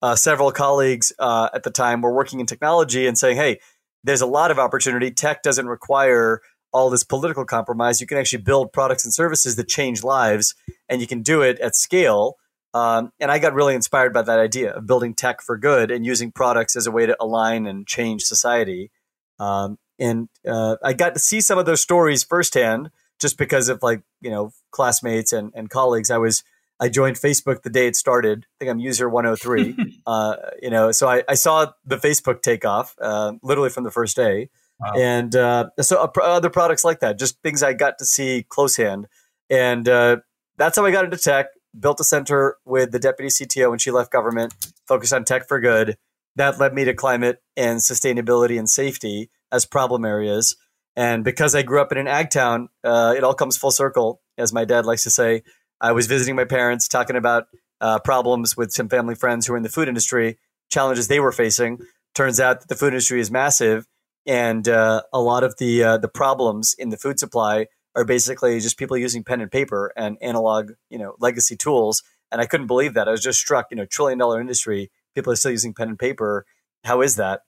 uh, 0.05 0.15
several 0.15 0.51
colleagues 0.51 1.11
uh, 1.17 1.49
at 1.53 1.63
the 1.63 1.71
time 1.71 2.01
were 2.01 2.13
working 2.13 2.39
in 2.39 2.45
technology 2.45 3.07
and 3.07 3.17
saying, 3.17 3.37
hey, 3.37 3.59
there's 4.03 4.21
a 4.21 4.27
lot 4.27 4.51
of 4.51 4.59
opportunity. 4.59 5.09
Tech 5.09 5.41
doesn't 5.41 5.67
require 5.67 6.41
all 6.71 6.91
this 6.91 7.03
political 7.03 7.43
compromise. 7.43 8.01
You 8.01 8.05
can 8.05 8.19
actually 8.19 8.43
build 8.43 8.71
products 8.71 9.03
and 9.03 9.13
services 9.13 9.55
that 9.55 9.67
change 9.67 10.03
lives, 10.03 10.53
and 10.87 11.01
you 11.01 11.07
can 11.07 11.23
do 11.23 11.41
it 11.41 11.59
at 11.59 11.75
scale. 11.75 12.35
Um, 12.75 13.13
and 13.21 13.31
I 13.31 13.39
got 13.39 13.53
really 13.53 13.73
inspired 13.73 14.13
by 14.13 14.21
that 14.23 14.37
idea 14.37 14.73
of 14.73 14.85
building 14.85 15.13
tech 15.13 15.41
for 15.41 15.57
good 15.57 15.91
and 15.91 16.05
using 16.05 16.29
products 16.29 16.75
as 16.75 16.87
a 16.87 16.91
way 16.91 17.05
to 17.05 17.15
align 17.21 17.65
and 17.67 17.87
change 17.87 18.23
society. 18.23 18.91
Um, 19.39 19.77
and 19.97 20.27
uh, 20.45 20.75
I 20.83 20.91
got 20.91 21.13
to 21.13 21.19
see 21.19 21.39
some 21.39 21.57
of 21.57 21.65
those 21.65 21.79
stories 21.79 22.25
firsthand 22.25 22.91
just 23.17 23.37
because 23.37 23.69
of 23.69 23.81
like, 23.81 24.01
you 24.19 24.29
know, 24.29 24.51
classmates 24.71 25.31
and, 25.31 25.53
and 25.55 25.69
colleagues. 25.69 26.11
I 26.11 26.17
was 26.17 26.43
I 26.77 26.89
joined 26.89 27.15
Facebook 27.15 27.61
the 27.61 27.69
day 27.69 27.87
it 27.87 27.95
started. 27.95 28.45
I 28.45 28.53
think 28.59 28.71
I'm 28.71 28.79
user 28.79 29.07
103. 29.07 30.01
uh, 30.05 30.35
you 30.61 30.69
know, 30.69 30.91
so 30.91 31.07
I, 31.07 31.23
I, 31.29 31.35
saw 31.35 31.71
the 31.85 31.95
Facebook 31.95 32.41
take 32.41 32.65
off 32.65 32.95
uh, 32.99 33.33
literally 33.41 33.69
from 33.69 33.85
the 33.85 33.91
first 33.91 34.17
day, 34.17 34.49
wow. 34.81 34.91
and 34.97 35.33
uh, 35.35 35.69
so 35.79 36.03
uh, 36.03 36.21
other 36.21 36.49
products 36.49 36.83
like 36.83 36.99
that, 36.99 37.17
just 37.17 37.41
things 37.41 37.63
I 37.63 37.71
got 37.71 37.97
to 37.99 38.05
see 38.05 38.45
close 38.49 38.75
hand, 38.75 39.07
and 39.49 39.87
uh, 39.87 40.17
that's 40.57 40.77
how 40.77 40.85
I 40.85 40.91
got 40.91 41.05
into 41.05 41.17
tech. 41.17 41.47
Built 41.77 41.99
a 41.99 42.03
center 42.03 42.57
with 42.65 42.91
the 42.91 42.99
deputy 42.99 43.29
CTO 43.29 43.69
when 43.69 43.79
she 43.79 43.91
left 43.91 44.11
government, 44.11 44.53
focused 44.87 45.13
on 45.13 45.25
tech 45.25 45.47
for 45.47 45.59
good. 45.59 45.97
That 46.35 46.59
led 46.59 46.73
me 46.73 46.85
to 46.85 46.93
climate 46.93 47.41
and 47.55 47.79
sustainability 47.79 48.57
and 48.57 48.69
safety 48.69 49.29
as 49.51 49.65
problem 49.65 50.05
areas. 50.05 50.55
And 50.95 51.23
because 51.23 51.55
I 51.55 51.61
grew 51.61 51.81
up 51.81 51.91
in 51.91 51.97
an 51.97 52.07
ag 52.07 52.29
town, 52.29 52.69
uh, 52.83 53.13
it 53.17 53.23
all 53.23 53.33
comes 53.33 53.57
full 53.57 53.71
circle, 53.71 54.21
as 54.37 54.53
my 54.53 54.65
dad 54.65 54.85
likes 54.85 55.03
to 55.03 55.09
say 55.09 55.43
I 55.81 55.91
was 55.91 56.07
visiting 56.07 56.35
my 56.35 56.45
parents, 56.45 56.87
talking 56.87 57.15
about 57.15 57.47
uh, 57.81 57.99
problems 57.99 58.55
with 58.55 58.71
some 58.71 58.89
family 58.89 59.15
friends 59.15 59.45
who 59.45 59.53
are 59.53 59.57
in 59.57 59.63
the 59.63 59.69
food 59.69 59.87
industry, 59.87 60.37
challenges 60.69 61.07
they 61.07 61.19
were 61.19 61.31
facing. 61.31 61.79
Turns 62.13 62.39
out 62.39 62.61
that 62.61 62.69
the 62.69 62.75
food 62.75 62.93
industry 62.93 63.19
is 63.19 63.29
massive, 63.29 63.85
and 64.25 64.67
uh, 64.67 65.03
a 65.11 65.19
lot 65.19 65.43
of 65.43 65.57
the 65.57 65.83
uh, 65.83 65.97
the 65.97 66.07
problems 66.07 66.73
in 66.77 66.89
the 66.89 66.97
food 66.97 67.19
supply 67.19 67.67
are 67.95 68.05
basically 68.05 68.59
just 68.59 68.77
people 68.77 68.97
using 68.97 69.23
pen 69.23 69.41
and 69.41 69.51
paper 69.51 69.91
and 69.95 70.17
analog, 70.21 70.71
you 70.89 70.97
know, 70.97 71.15
legacy 71.19 71.55
tools. 71.55 72.03
And 72.31 72.41
I 72.41 72.45
couldn't 72.45 72.67
believe 72.67 72.93
that. 72.93 73.07
I 73.07 73.11
was 73.11 73.21
just 73.21 73.39
struck. 73.39 73.67
You 73.71 73.77
know, 73.77 73.85
trillion 73.85 74.17
dollar 74.17 74.41
industry, 74.41 74.91
people 75.13 75.31
are 75.31 75.37
still 75.37 75.51
using 75.51 75.73
pen 75.73 75.89
and 75.89 75.99
paper. 75.99 76.45
How 76.83 77.01
is 77.01 77.15
that? 77.15 77.41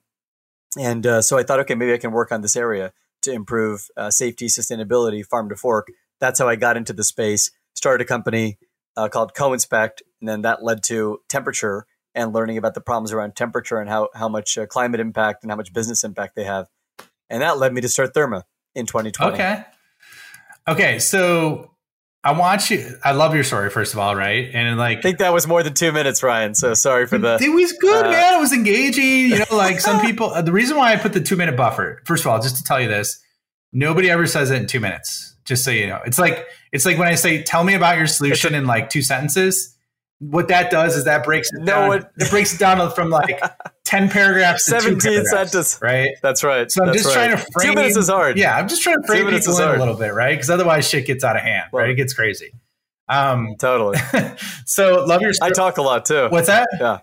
And 0.78 1.06
uh, 1.06 1.22
so 1.22 1.38
I 1.38 1.42
thought, 1.42 1.60
okay, 1.60 1.74
maybe 1.74 1.92
I 1.92 1.98
can 1.98 2.12
work 2.12 2.32
on 2.32 2.42
this 2.42 2.56
area 2.56 2.92
to 3.22 3.32
improve 3.32 3.88
uh, 3.96 4.10
safety, 4.10 4.46
sustainability, 4.46 5.24
farm 5.24 5.48
to 5.48 5.56
fork. 5.56 5.88
That's 6.20 6.38
how 6.38 6.48
I 6.48 6.56
got 6.56 6.76
into 6.76 6.92
the 6.92 7.04
space 7.04 7.50
started 7.78 8.04
a 8.04 8.06
company 8.06 8.58
uh, 8.96 9.08
called 9.08 9.34
Co-Inspect, 9.34 10.02
and 10.20 10.28
then 10.28 10.42
that 10.42 10.62
led 10.62 10.82
to 10.84 11.20
temperature 11.28 11.86
and 12.14 12.34
learning 12.34 12.58
about 12.58 12.74
the 12.74 12.80
problems 12.80 13.12
around 13.12 13.36
temperature 13.36 13.78
and 13.78 13.88
how 13.88 14.08
how 14.14 14.28
much 14.28 14.58
uh, 14.58 14.66
climate 14.66 15.00
impact 15.00 15.42
and 15.42 15.50
how 15.50 15.56
much 15.56 15.72
business 15.72 16.04
impact 16.04 16.34
they 16.34 16.44
have, 16.44 16.66
and 17.30 17.40
that 17.40 17.58
led 17.58 17.72
me 17.72 17.80
to 17.80 17.88
start 17.88 18.12
Therma 18.12 18.42
in 18.74 18.86
2020. 18.86 19.32
Okay, 19.32 19.64
okay, 20.68 20.98
so 20.98 21.70
I 22.24 22.32
want 22.32 22.68
you. 22.70 22.96
I 23.04 23.12
love 23.12 23.34
your 23.34 23.44
story, 23.44 23.70
first 23.70 23.92
of 23.94 23.98
all, 23.98 24.14
right? 24.14 24.50
And 24.52 24.76
like, 24.76 24.98
I 24.98 25.00
think 25.02 25.18
that 25.18 25.32
was 25.32 25.46
more 25.46 25.62
than 25.62 25.74
two 25.74 25.92
minutes, 25.92 26.22
Ryan. 26.22 26.54
So 26.54 26.74
sorry 26.74 27.06
for 27.06 27.16
the. 27.16 27.38
It 27.40 27.48
was 27.48 27.72
good, 27.72 28.06
uh, 28.06 28.10
man. 28.10 28.34
It 28.34 28.40
was 28.40 28.52
engaging. 28.52 29.30
You 29.30 29.38
know, 29.38 29.44
like 29.56 29.80
some 29.80 30.00
people. 30.04 30.30
Uh, 30.30 30.42
the 30.42 30.52
reason 30.52 30.76
why 30.76 30.92
I 30.92 30.96
put 30.96 31.12
the 31.12 31.20
two 31.20 31.36
minute 31.36 31.56
buffer, 31.56 32.02
first 32.04 32.24
of 32.24 32.30
all, 32.30 32.40
just 32.40 32.56
to 32.56 32.64
tell 32.64 32.80
you 32.80 32.88
this, 32.88 33.18
nobody 33.72 34.10
ever 34.10 34.26
says 34.26 34.50
it 34.50 34.60
in 34.60 34.66
two 34.66 34.80
minutes. 34.80 35.36
Just 35.44 35.64
so 35.64 35.70
you 35.70 35.86
know, 35.86 36.00
it's 36.04 36.18
like 36.18 36.46
it's 36.72 36.84
like 36.84 36.98
when 36.98 37.08
I 37.08 37.14
say, 37.14 37.42
"Tell 37.42 37.64
me 37.64 37.74
about 37.74 37.96
your 37.96 38.06
solution 38.06 38.54
in 38.54 38.66
like 38.66 38.90
two 38.90 39.00
sentences." 39.00 39.77
What 40.20 40.48
that 40.48 40.70
does 40.70 40.96
is 40.96 41.04
that 41.04 41.24
breaks 41.24 41.48
it 41.52 41.60
no, 41.60 41.64
down. 41.64 41.92
It, 41.98 42.06
it 42.18 42.30
breaks 42.30 42.52
it 42.52 42.58
down 42.58 42.90
from 42.92 43.08
like 43.08 43.40
ten 43.84 44.08
paragraphs 44.08 44.64
to 44.64 44.80
seventeen 44.80 45.24
sentences. 45.24 45.78
Right. 45.80 46.10
That's 46.22 46.42
right. 46.42 46.70
So 46.70 46.82
I'm 46.82 46.88
That's 46.88 47.04
just 47.04 47.16
right. 47.16 47.28
trying 47.28 47.36
to 47.36 47.52
frame. 47.52 47.68
Two 47.68 47.74
minutes 47.74 47.96
is 47.96 48.08
hard. 48.08 48.36
Yeah, 48.36 48.56
I'm 48.56 48.68
just 48.68 48.82
trying 48.82 49.00
to 49.00 49.06
frame 49.06 49.28
people 49.28 49.56
in 49.56 49.68
a 49.68 49.78
little 49.78 49.94
bit, 49.94 50.12
right? 50.12 50.34
Because 50.34 50.50
otherwise, 50.50 50.88
shit 50.88 51.06
gets 51.06 51.22
out 51.22 51.36
of 51.36 51.42
hand. 51.42 51.68
Right? 51.72 51.90
It 51.90 51.94
gets 51.94 52.14
crazy. 52.14 52.52
Um, 53.08 53.54
totally. 53.58 53.98
so 54.66 55.04
love 55.04 55.22
your. 55.22 55.32
I 55.40 55.50
talk 55.50 55.78
a 55.78 55.82
lot 55.82 56.04
too. 56.04 56.28
What's 56.30 56.48
that? 56.48 56.68
Yeah, 56.80 56.98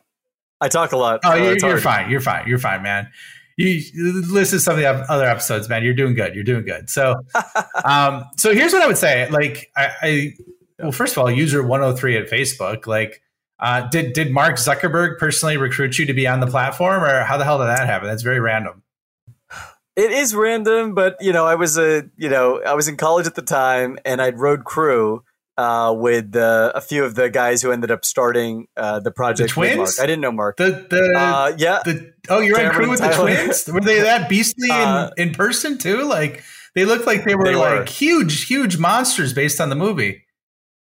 I 0.60 0.68
talk 0.68 0.92
a 0.92 0.98
lot. 0.98 1.22
Oh, 1.24 1.36
you're, 1.36 1.58
you're 1.58 1.78
fine. 1.80 2.12
You're 2.12 2.22
fine. 2.22 2.48
You're 2.48 2.60
fine, 2.60 2.84
man 2.84 3.10
you 3.58 3.82
listen 4.28 4.58
to 4.58 4.64
some 4.64 4.74
of 4.74 4.80
the 4.80 4.88
other 4.88 5.26
episodes, 5.26 5.70
man. 5.70 5.84
You're 5.84 5.94
doing 5.94 6.14
good. 6.14 6.36
You're 6.36 6.44
doing 6.44 6.66
good. 6.66 6.90
So, 6.90 7.16
um, 7.86 8.26
so 8.38 8.54
here's 8.54 8.74
what 8.74 8.82
I 8.82 8.88
would 8.88 8.98
say. 8.98 9.30
Like, 9.30 9.72
I, 9.78 9.92
I, 10.02 10.34
well, 10.80 10.92
first 10.92 11.14
of 11.14 11.20
all, 11.20 11.32
user 11.32 11.62
103 11.64 12.18
at 12.18 12.30
Facebook. 12.30 12.88
Like, 12.88 13.22
uh, 13.60 13.88
did 13.90 14.14
did 14.14 14.32
Mark 14.32 14.56
Zuckerberg 14.56 15.18
personally 15.18 15.58
recruit 15.58 15.98
you 15.98 16.06
to 16.06 16.14
be 16.14 16.28
on 16.28 16.40
the 16.42 16.48
platform, 16.48 17.04
or 17.04 17.24
how 17.24 17.38
the 17.38 17.44
hell 17.46 17.58
did 17.60 17.68
that 17.68 17.86
happen? 17.88 18.08
That's 18.08 18.24
very 18.24 18.40
random. 18.40 18.84
It 19.96 20.12
is 20.12 20.36
random, 20.36 20.94
but 20.94 21.16
you 21.22 21.32
know, 21.32 21.46
I 21.46 21.56
was 21.56 21.78
a 21.78 22.04
you 22.18 22.28
know 22.30 22.62
I 22.62 22.74
was 22.74 22.88
in 22.90 22.98
college 22.98 23.28
at 23.28 23.36
the 23.36 23.42
time, 23.42 23.98
and 24.04 24.22
I'd 24.22 24.38
road 24.38 24.66
crew 24.66 25.24
uh, 25.58 25.96
with 25.98 26.36
uh, 26.36 26.74
a 26.76 26.82
few 26.82 27.06
of 27.06 27.16
the 27.16 27.30
guys 27.30 27.62
who 27.62 27.72
ended 27.72 27.92
up 27.92 28.04
starting 28.04 28.68
uh, 28.76 29.00
the 29.00 29.12
project. 29.12 29.52
The 29.52 29.54
twins? 29.54 29.98
I 29.98 30.06
didn't 30.06 30.20
know 30.20 30.34
Mark. 30.34 30.58
The 30.58 30.86
the 30.90 31.14
Uh, 31.18 31.54
yeah, 31.58 31.80
the 31.86 32.14
oh, 32.28 32.40
you're 32.42 32.62
on 32.62 32.74
crew 32.74 32.90
with 32.90 33.00
the 33.00 33.08
twins. 33.12 33.66
Were 33.72 33.80
they 33.80 34.02
that 34.02 34.28
beastly 34.28 34.68
Uh, 34.70 35.12
in 35.16 35.30
in 35.30 35.34
person 35.34 35.78
too? 35.78 36.04
Like 36.04 36.44
they 36.74 36.84
looked 36.84 37.08
like 37.08 37.24
they 37.24 37.36
were 37.36 37.46
They 37.46 37.56
like 37.56 37.80
were. 37.80 37.86
huge, 37.86 38.48
huge 38.48 38.78
monsters 38.78 39.32
based 39.32 39.62
on 39.62 39.70
the 39.70 39.78
movie. 39.78 40.25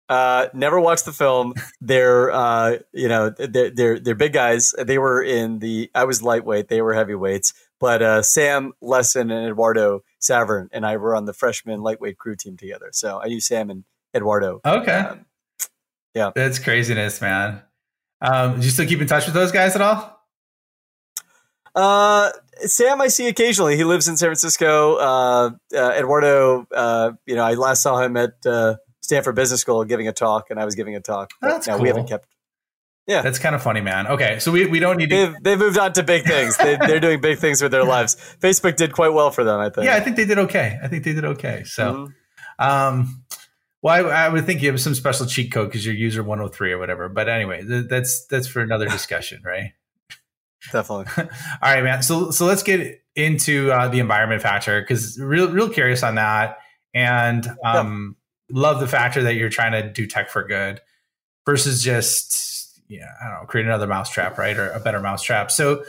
Uh, 0.09 0.47
never 0.53 0.79
watched 0.79 1.05
the 1.05 1.11
film. 1.11 1.53
They're 1.81 2.31
uh, 2.31 2.77
you 2.93 3.07
know 3.09 3.29
they're, 3.29 3.69
they're 3.69 3.99
they're 3.99 4.15
big 4.15 4.33
guys. 4.33 4.73
They 4.77 4.97
were 4.97 5.21
in 5.21 5.59
the 5.59 5.89
I 5.93 6.05
was 6.05 6.21
lightweight. 6.23 6.69
They 6.69 6.81
were 6.81 6.93
heavyweights. 6.93 7.53
But 7.79 8.01
uh, 8.01 8.21
Sam 8.23 8.73
Lessin 8.81 9.31
and 9.31 9.45
Eduardo 9.47 10.01
Saverin 10.19 10.67
and 10.71 10.85
I 10.85 10.97
were 10.97 11.15
on 11.15 11.25
the 11.25 11.33
freshman 11.33 11.81
lightweight 11.81 12.17
crew 12.17 12.35
team 12.35 12.57
together. 12.57 12.89
So 12.91 13.21
I 13.21 13.27
knew 13.27 13.39
Sam 13.39 13.69
and 13.69 13.83
Eduardo. 14.15 14.61
Okay, 14.65 15.05
Um, 16.19 16.31
that's 16.35 16.57
craziness, 16.57 17.21
man. 17.21 17.61
Um, 18.19 18.59
do 18.59 18.65
you 18.65 18.71
still 18.71 18.87
keep 18.87 18.99
in 18.99 19.05
touch 19.07 19.25
with 19.25 19.35
those 19.35 19.51
guys 19.51 19.75
at 19.75 19.81
all? 19.81 20.19
Uh, 21.75 22.31
Sam, 22.61 22.99
I 23.01 23.07
see 23.09 23.27
occasionally. 23.27 23.77
He 23.77 23.83
lives 23.83 24.07
in 24.07 24.17
San 24.17 24.27
Francisco. 24.29 24.95
Uh, 24.95 25.51
uh, 25.75 25.91
Eduardo, 25.91 26.65
uh, 26.73 27.11
you 27.27 27.35
know, 27.35 27.43
I 27.43 27.53
last 27.53 27.83
saw 27.83 28.01
him 28.01 28.17
at 28.17 28.33
uh, 28.45 28.77
Stanford 29.07 29.35
Business 29.35 29.61
School 29.61 29.85
giving 29.85 30.09
a 30.09 30.11
talk, 30.11 30.49
and 30.49 30.59
I 30.59 30.65
was 30.65 30.75
giving 30.75 30.93
a 30.93 30.99
talk. 30.99 31.31
That's 31.41 31.65
no, 31.65 31.75
cool. 31.75 31.83
we 31.83 31.87
haven't 31.87 32.09
kept. 32.09 32.27
Yeah, 33.07 33.21
that's 33.21 33.39
kind 33.39 33.55
of 33.55 33.63
funny, 33.63 33.79
man. 33.79 34.05
Okay, 34.07 34.39
so 34.39 34.51
we, 34.51 34.65
we 34.65 34.79
don't 34.79 34.97
need 34.97 35.09
to. 35.11 35.15
They've, 35.15 35.35
they've 35.41 35.57
moved 35.57 35.77
on 35.77 35.93
to 35.93 36.03
big 36.03 36.25
things. 36.25 36.57
They, 36.57 36.75
they're 36.87 36.99
doing 36.99 37.21
big 37.21 37.39
things 37.39 37.61
with 37.61 37.71
their 37.71 37.85
lives. 37.85 38.17
Facebook 38.41 38.75
did 38.75 38.91
quite 38.91 39.13
well 39.13 39.31
for 39.31 39.45
them, 39.45 39.61
I 39.61 39.69
think. 39.69 39.85
Yeah, 39.85 39.95
I 39.95 40.01
think 40.01 40.17
they 40.17 40.25
did 40.25 40.37
okay. 40.39 40.77
I 40.83 40.89
think 40.89 41.05
they 41.05 41.13
did 41.13 41.23
okay. 41.23 41.63
So, 41.65 42.09
Mhm. 42.59 42.65
um, 42.65 43.23
well, 43.81 44.05
I, 44.07 44.25
I 44.25 44.27
would 44.27 44.45
think 44.45 44.61
you 44.61 44.69
have 44.69 44.81
some 44.81 44.93
special 44.93 45.25
cheat 45.25 45.53
code 45.53 45.69
because 45.69 45.85
you're 45.85 45.95
user 45.95 46.21
103 46.21 46.73
or 46.73 46.77
whatever. 46.79 47.07
But 47.07 47.29
anyway, 47.29 47.65
th- 47.65 47.85
that's 47.89 48.25
that's 48.27 48.45
for 48.47 48.59
another 48.61 48.89
discussion, 48.89 49.41
right? 49.45 49.71
definitely. 50.73 51.05
All 51.17 51.27
right, 51.61 51.83
man. 51.85 52.03
So 52.03 52.31
so 52.31 52.45
let's 52.45 52.63
get 52.63 53.01
into 53.15 53.71
uh, 53.71 53.87
the 53.87 53.99
environment 53.99 54.41
factor 54.41 54.81
because 54.81 55.17
real 55.17 55.49
real 55.49 55.69
curious 55.69 56.03
on 56.03 56.15
that, 56.15 56.57
and 56.93 57.47
um, 57.63 58.17
love 58.49 58.79
the 58.79 58.87
factor 58.87 59.23
that 59.23 59.35
you're 59.35 59.49
trying 59.49 59.71
to 59.73 59.89
do 59.89 60.05
tech 60.05 60.29
for 60.29 60.43
good 60.43 60.81
versus 61.45 61.81
just 61.81 62.81
yeah 62.87 63.11
I 63.21 63.29
don't 63.29 63.41
know 63.41 63.45
create 63.45 63.65
another 63.65 63.87
mousetrap, 63.87 64.37
right, 64.37 64.57
or 64.57 64.69
a 64.69 64.79
better 64.79 64.99
mousetrap. 64.99 65.51
So 65.51 65.83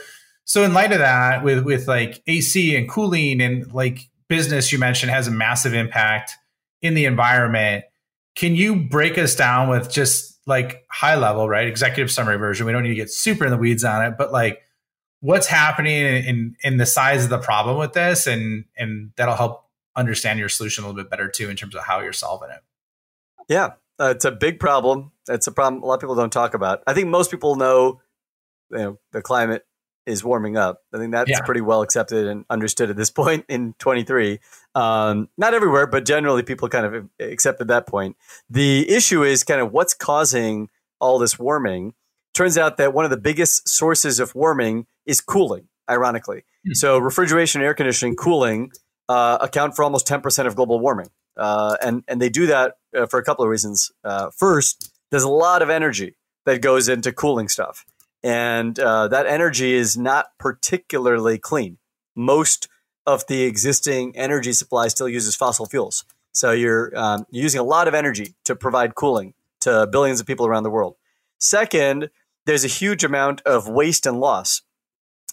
so 0.45 0.63
in 0.63 0.73
light 0.73 0.91
of 0.91 0.99
that, 0.99 1.43
with 1.43 1.63
with 1.63 1.87
like 1.87 2.23
AC 2.27 2.75
and 2.75 2.89
cooling 2.89 3.41
and 3.41 3.71
like 3.73 4.09
business, 4.27 4.71
you 4.71 4.79
mentioned 4.79 5.11
has 5.11 5.27
a 5.27 5.31
massive 5.31 5.73
impact 5.73 6.33
in 6.81 6.93
the 6.93 7.05
environment. 7.05 7.85
Can 8.35 8.55
you 8.55 8.75
break 8.75 9.17
us 9.17 9.35
down 9.35 9.69
with 9.69 9.91
just 9.91 10.39
like 10.47 10.83
high 10.89 11.15
level, 11.15 11.47
right? 11.47 11.67
Executive 11.67 12.11
summary 12.11 12.37
version. 12.37 12.65
We 12.65 12.71
don't 12.71 12.83
need 12.83 12.89
to 12.89 12.95
get 12.95 13.11
super 13.11 13.45
in 13.45 13.51
the 13.51 13.57
weeds 13.57 13.83
on 13.83 14.03
it, 14.05 14.17
but 14.17 14.31
like 14.31 14.61
what's 15.21 15.47
happening 15.47 15.93
in, 15.93 16.15
in 16.25 16.55
in 16.63 16.77
the 16.77 16.85
size 16.85 17.23
of 17.23 17.29
the 17.29 17.37
problem 17.37 17.77
with 17.77 17.93
this 17.93 18.25
and 18.25 18.65
and 18.77 19.11
that'll 19.17 19.35
help 19.35 19.68
understand 19.95 20.39
your 20.39 20.49
solution 20.49 20.83
a 20.83 20.87
little 20.87 21.01
bit 21.01 21.09
better 21.09 21.27
too 21.27 21.49
in 21.49 21.55
terms 21.55 21.75
of 21.75 21.83
how 21.85 21.99
you're 21.99 22.13
solving 22.13 22.49
it 22.49 22.61
Yeah, 23.49 23.73
uh, 23.99 24.13
it's 24.15 24.25
a 24.25 24.31
big 24.31 24.59
problem. 24.59 25.11
It's 25.27 25.47
a 25.47 25.51
problem 25.51 25.83
a 25.83 25.85
lot 25.85 25.95
of 25.95 25.99
people 26.01 26.15
don't 26.15 26.31
talk 26.31 26.53
about. 26.53 26.81
I 26.87 26.93
think 26.93 27.07
most 27.07 27.31
people 27.31 27.55
know, 27.55 28.01
you 28.71 28.77
know, 28.77 28.99
the 29.11 29.21
climate 29.21 29.65
is 30.05 30.23
warming 30.23 30.57
up. 30.57 30.81
I 30.93 30.97
think 30.97 31.11
that's 31.11 31.29
Yeah. 31.29 31.41
pretty 31.41 31.61
well 31.61 31.81
accepted 31.81 32.25
and 32.27 32.45
understood 32.49 32.89
at 32.89 32.95
this 32.95 33.09
point 33.21 33.45
in 33.49 33.73
23. 33.79 34.39
Um, 34.75 35.29
not 35.37 35.53
everywhere, 35.53 35.85
but 35.87 36.05
generally 36.05 36.43
people 36.43 36.69
kind 36.69 36.85
of 36.85 37.09
accepted 37.19 37.67
that 37.67 37.85
point. 37.87 38.15
The 38.49 38.89
issue 38.89 39.23
is 39.23 39.43
kind 39.43 39.61
of 39.61 39.71
what's 39.71 39.93
causing 39.93 40.69
all 40.99 41.19
this 41.19 41.37
warming. 41.37 41.93
Turns 42.33 42.57
out 42.57 42.77
that 42.77 42.93
one 42.93 43.05
of 43.05 43.11
the 43.11 43.17
biggest 43.17 43.67
sources 43.67 44.19
of 44.19 44.33
warming 44.35 44.85
is 45.05 45.19
cooling, 45.21 45.67
ironically. 45.89 46.43
Hmm. 46.65 46.73
So 46.73 46.97
refrigeration, 46.97 47.61
air 47.61 47.73
conditioning, 47.73 48.15
cooling 48.15 48.71
uh, 49.09 49.39
account 49.41 49.75
for 49.75 49.83
almost 49.83 50.07
10% 50.07 50.45
of 50.45 50.55
global 50.55 50.79
warming. 50.79 51.09
Uh, 51.35 51.75
and, 51.81 52.03
and 52.07 52.21
they 52.21 52.29
do 52.29 52.45
that 52.47 52.75
uh, 52.95 53.07
for 53.07 53.19
a 53.19 53.23
couple 53.23 53.43
of 53.43 53.49
reasons. 53.49 53.91
Uh, 54.03 54.29
first, 54.37 54.93
there's 55.09 55.23
a 55.23 55.29
lot 55.29 55.61
of 55.61 55.69
energy 55.69 56.15
that 56.45 56.61
goes 56.61 56.87
into 56.87 57.11
cooling 57.11 57.49
stuff. 57.49 57.85
And 58.23 58.77
uh, 58.79 59.07
that 59.07 59.25
energy 59.25 59.73
is 59.73 59.97
not 59.97 60.37
particularly 60.37 61.37
clean. 61.37 61.77
Most 62.15 62.67
of 63.05 63.25
the 63.27 63.43
existing 63.43 64.15
energy 64.15 64.53
supply 64.53 64.87
still 64.89 65.09
uses 65.09 65.35
fossil 65.35 65.65
fuels. 65.65 66.05
So 66.31 66.51
you're, 66.51 66.95
um, 66.95 67.25
you're 67.31 67.43
using 67.43 67.59
a 67.59 67.63
lot 67.63 67.87
of 67.87 67.93
energy 67.93 68.35
to 68.45 68.55
provide 68.55 68.93
cooling 68.93 69.33
to 69.61 69.87
billions 69.87 70.19
of 70.19 70.27
people 70.27 70.45
around 70.45 70.63
the 70.63 70.69
world. 70.69 70.95
Second, 71.39 72.09
there's 72.45 72.65
a 72.65 72.67
huge 72.67 73.03
amount 73.03 73.41
of 73.41 73.67
waste 73.67 74.05
and 74.05 74.19
loss. 74.19 74.61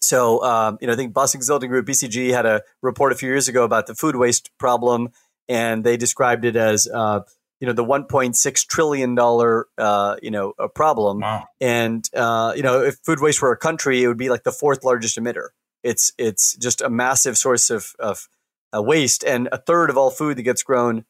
So, 0.01 0.43
um, 0.43 0.79
you 0.81 0.87
know, 0.87 0.93
I 0.93 0.97
think 0.97 1.13
Boston 1.13 1.41
Consulting 1.41 1.71
Group, 1.71 1.87
BCG, 1.87 2.31
had 2.31 2.47
a 2.47 2.63
report 2.83 3.13
a 3.13 3.15
few 3.15 3.29
years 3.29 3.49
ago 3.49 3.65
about 3.65 3.87
the 3.87 3.95
food 3.95 4.17
waste 4.17 4.51
problem, 4.59 5.11
and 5.49 5.85
they 5.85 5.97
described 5.97 6.45
it 6.45 6.57
as, 6.57 6.89
uh, 6.93 7.21
you 7.61 7.67
know, 7.67 7.73
the 7.73 7.85
1.6 7.85 8.67
trillion 8.67 9.15
dollar, 9.15 9.67
uh, 9.79 10.17
you 10.23 10.31
know, 10.31 10.53
a 10.59 10.69
problem. 10.69 11.21
wow 11.21 11.45
And 11.61 12.09
uh, 12.15 12.53
you 12.57 12.63
know, 12.63 12.83
if 12.83 12.97
food 13.05 13.21
waste 13.21 13.41
were 13.41 13.53
a 13.53 13.57
country, 13.57 14.03
it 14.03 14.09
would 14.09 14.19
be 14.19 14.29
like 14.29 14.43
the 14.43 14.53
fourth 14.53 14.85
largest 14.85 15.19
emitter. 15.19 15.49
It's 15.83 16.13
it's 16.19 16.57
just 16.57 16.83
a 16.83 16.91
massive 16.91 17.39
source 17.39 17.71
of 17.71 17.93
of 17.99 18.29
uh, 18.77 18.83
waste, 18.83 19.25
and 19.25 19.49
a 19.53 19.59
third 19.59 19.91
of 19.91 19.97
all 19.97 20.11
food 20.11 20.37
that 20.37 20.43
gets 20.43 20.63
grown 20.63 21.05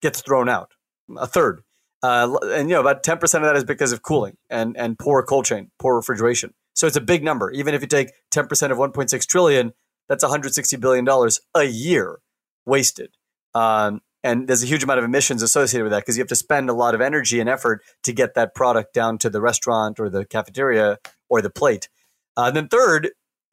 gets 0.00 0.20
thrown 0.22 0.48
out. 0.48 0.72
A 1.16 1.26
third, 1.26 1.62
uh, 2.02 2.36
and 2.44 2.68
you 2.68 2.74
know, 2.74 2.80
about 2.80 3.02
ten 3.02 3.18
percent 3.18 3.44
of 3.44 3.48
that 3.48 3.56
is 3.56 3.64
because 3.64 3.92
of 3.92 4.02
cooling 4.02 4.36
and 4.50 4.76
and 4.76 4.98
poor 4.98 5.22
cold 5.22 5.44
chain, 5.44 5.70
poor 5.78 5.94
refrigeration. 5.94 6.54
So 6.74 6.86
it's 6.86 6.96
a 6.96 7.00
big 7.00 7.22
number. 7.22 7.50
Even 7.50 7.74
if 7.74 7.82
you 7.82 7.88
take 7.88 8.12
ten 8.30 8.46
percent 8.46 8.72
of 8.72 8.78
one 8.78 8.92
point 8.92 9.10
six 9.10 9.26
trillion, 9.26 9.72
that's 10.08 10.22
one 10.24 10.30
hundred 10.30 10.54
sixty 10.54 10.76
billion 10.76 11.04
dollars 11.04 11.40
a 11.54 11.64
year 11.64 12.20
wasted. 12.66 13.10
Um, 13.54 14.00
and 14.24 14.46
there's 14.46 14.62
a 14.62 14.66
huge 14.66 14.84
amount 14.84 14.98
of 14.98 15.04
emissions 15.04 15.42
associated 15.42 15.84
with 15.84 15.92
that 15.92 16.00
because 16.00 16.16
you 16.16 16.22
have 16.22 16.28
to 16.28 16.36
spend 16.36 16.70
a 16.70 16.72
lot 16.72 16.94
of 16.94 17.00
energy 17.00 17.40
and 17.40 17.48
effort 17.48 17.82
to 18.04 18.12
get 18.12 18.34
that 18.34 18.54
product 18.54 18.94
down 18.94 19.18
to 19.18 19.28
the 19.28 19.40
restaurant 19.40 19.98
or 19.98 20.08
the 20.08 20.24
cafeteria 20.24 20.98
or 21.28 21.42
the 21.42 21.50
plate. 21.50 21.88
Uh, 22.36 22.44
and 22.44 22.56
then 22.56 22.68
third, 22.68 23.10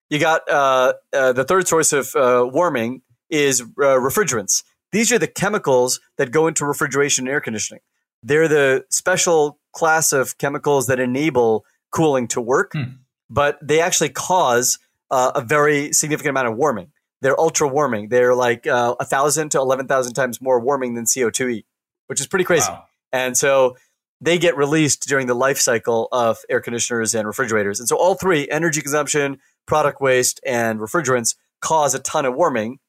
you 0.09 0.19
got 0.19 0.47
uh, 0.49 0.93
uh, 1.11 1.33
the 1.33 1.43
third 1.43 1.67
source 1.67 1.91
of 1.91 2.15
uh, 2.15 2.47
warming 2.47 3.01
is 3.29 3.61
uh, 3.61 3.97
refrigerants. 3.99 4.63
These 4.91 5.11
are 5.11 5.19
the 5.19 5.27
chemicals 5.27 5.99
that 6.17 6.31
go 6.31 6.47
into 6.47 6.65
refrigeration 6.65 7.27
and 7.27 7.33
air 7.33 7.41
conditioning. 7.41 7.81
They're 8.23 8.47
the 8.47 8.85
special 8.89 9.59
class 9.73 10.13
of 10.13 10.37
chemicals 10.37 10.87
that 10.87 10.99
enable 10.99 11.65
cooling 11.91 12.27
to 12.29 12.41
work, 12.41 12.73
Hmm. 12.73 12.83
But 13.29 13.57
they 13.61 13.81
actually 13.81 14.09
cause 14.09 14.79
uh, 15.11 15.31
a 15.35 15.41
very 15.41 15.93
significant 15.93 16.31
amount 16.31 16.47
of 16.47 16.55
warming. 16.55 16.91
They're 17.21 17.39
ultra 17.39 17.67
warming. 17.67 18.09
They're 18.09 18.35
like 18.35 18.65
uh, 18.65 18.95
a 18.99 19.05
thousand 19.05 19.49
to 19.49 19.59
eleven 19.59 19.87
thousand 19.87 20.13
times 20.13 20.41
more 20.41 20.59
warming 20.59 20.93
than 20.95 21.05
CO 21.05 21.29
two 21.29 21.49
e, 21.49 21.65
which 22.07 22.19
is 22.19 22.27
pretty 22.27 22.45
crazy. 22.45 22.69
Wow. 22.69 22.85
And 23.11 23.37
so 23.37 23.75
they 24.21 24.37
get 24.37 24.55
released 24.57 25.07
during 25.07 25.27
the 25.27 25.33
life 25.33 25.57
cycle 25.57 26.07
of 26.11 26.37
air 26.49 26.61
conditioners 26.61 27.15
and 27.15 27.27
refrigerators. 27.27 27.79
And 27.79 27.87
so 27.87 27.97
all 27.97 28.15
three 28.15 28.47
energy 28.49 28.81
consumption, 28.81 29.39
product 29.65 30.01
waste, 30.01 30.39
and 30.45 30.79
refrigerants 30.79 31.35
cause 31.61 31.95
a 31.95 31.99
ton 31.99 32.25
of 32.25 32.35
warming. 32.35 32.79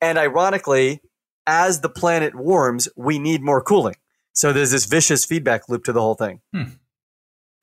And 0.00 0.18
ironically, 0.18 1.00
as 1.46 1.80
the 1.80 1.88
planet 1.88 2.34
warms, 2.34 2.88
we 2.96 3.18
need 3.18 3.42
more 3.42 3.62
cooling. 3.62 3.96
So 4.32 4.52
there's 4.52 4.70
this 4.70 4.86
vicious 4.86 5.24
feedback 5.24 5.68
loop 5.68 5.84
to 5.84 5.92
the 5.92 6.00
whole 6.00 6.14
thing. 6.14 6.40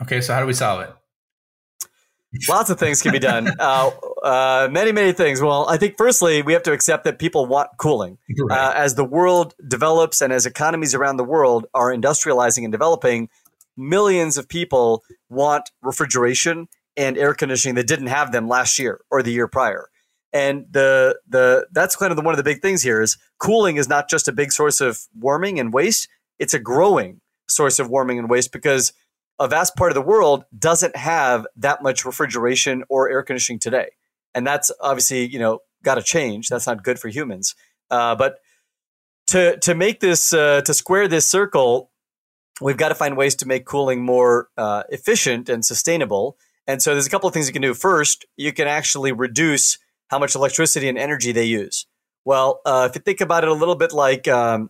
okay 0.02 0.22
so 0.22 0.34
how 0.34 0.40
do 0.40 0.46
we 0.46 0.54
solve 0.54 0.82
it 0.82 0.94
Lots 2.50 2.70
of 2.70 2.80
things 2.80 3.02
can 3.02 3.12
be 3.12 3.20
done. 3.20 3.50
Uh, 3.60 3.92
uh, 4.24 4.68
many, 4.72 4.92
many 4.92 5.12
things. 5.12 5.42
Well, 5.42 5.68
I 5.68 5.78
think 5.78 5.96
firstly, 5.98 6.42
we 6.42 6.54
have 6.54 6.64
to 6.64 6.72
accept 6.72 7.04
that 7.06 7.20
people 7.20 7.46
want 7.46 7.70
cooling. 7.78 8.18
Right. 8.40 8.58
Uh, 8.58 8.74
as 8.76 8.96
the 8.96 9.04
world 9.04 9.56
develops 9.68 10.22
and 10.22 10.32
as 10.32 10.46
economies 10.46 10.94
around 10.94 11.18
the 11.18 11.24
world 11.24 11.66
are 11.74 11.94
industrializing 11.94 12.64
and 12.64 12.72
developing, 12.72 13.30
millions 13.76 14.38
of 14.38 14.48
people 14.48 15.04
want 15.30 15.72
refrigeration 15.82 16.68
and 16.96 17.18
air 17.18 17.34
conditioning 17.34 17.76
that 17.76 17.88
didn't 17.88 18.08
have 18.08 18.32
them 18.32 18.48
last 18.48 18.80
year 18.80 19.02
or 19.12 19.22
the 19.22 19.32
year 19.32 19.48
prior. 19.48 19.90
And 20.34 20.66
the 20.72 21.20
the 21.28 21.68
that's 21.72 21.96
kind 21.96 22.12
of 22.12 22.16
the, 22.16 22.24
one 22.24 22.34
of 22.34 22.38
the 22.38 22.44
big 22.44 22.62
things 22.62 22.84
here 22.84 23.02
is 23.02 23.18
cooling 23.40 23.78
is 23.78 23.88
not 23.88 24.10
just 24.10 24.28
a 24.28 24.32
big 24.32 24.52
source 24.52 24.82
of 24.82 25.00
warming 25.18 25.60
and 25.60 25.74
waste; 25.74 26.10
it's 26.38 26.54
a 26.54 26.60
growing 26.60 27.22
source 27.48 27.80
of 27.80 27.90
warming 27.90 28.20
and 28.20 28.30
waste 28.30 28.52
because 28.52 28.94
a 29.40 29.48
vast 29.48 29.76
part 29.76 29.92
of 29.92 29.96
the 29.96 30.02
world 30.02 30.46
doesn't 30.58 30.96
have 30.96 31.46
that 31.58 31.84
much 31.84 32.06
refrigeration 32.06 32.84
or 32.90 33.10
air 33.10 33.24
conditioning 33.24 33.60
today, 33.60 33.90
and 34.34 34.46
that's 34.46 34.72
obviously 34.82 35.28
you 35.28 35.40
know 35.40 35.60
got 35.84 35.96
to 35.96 36.04
change. 36.04 36.50
That's 36.50 36.68
not 36.68 36.84
good 36.84 37.00
for 37.00 37.10
humans. 37.10 37.56
Uh, 37.90 38.16
but 38.16 38.40
to 39.28 39.58
to 39.60 39.76
make 39.76 40.00
this 40.00 40.34
uh, 40.34 40.62
to 40.62 40.74
square 40.74 41.08
this 41.08 41.28
circle, 41.28 41.92
we've 42.62 42.78
got 42.78 42.90
to 42.90 42.96
find 42.96 43.18
ways 43.18 43.36
to 43.36 43.48
make 43.48 43.66
cooling 43.66 44.04
more 44.04 44.50
uh, 44.58 44.84
efficient 44.90 45.50
and 45.50 45.64
sustainable. 45.64 46.38
And 46.66 46.82
so 46.82 46.92
there's 46.92 47.08
a 47.08 47.10
couple 47.10 47.28
of 47.28 47.34
things 47.34 47.48
you 47.48 47.54
can 47.54 47.62
do. 47.62 47.74
First, 47.74 48.26
you 48.36 48.52
can 48.52 48.68
actually 48.68 49.14
reduce 49.14 49.78
how 50.08 50.20
much 50.20 50.36
electricity 50.36 50.90
and 50.90 50.98
energy 50.98 51.32
they 51.32 51.46
use. 51.46 51.86
Well, 52.26 52.60
uh, 52.66 52.88
if 52.90 52.96
you 52.96 53.02
think 53.02 53.22
about 53.22 53.44
it 53.44 53.50
a 53.50 53.54
little 53.54 53.76
bit 53.76 53.94
like 53.94 54.28
um, 54.28 54.70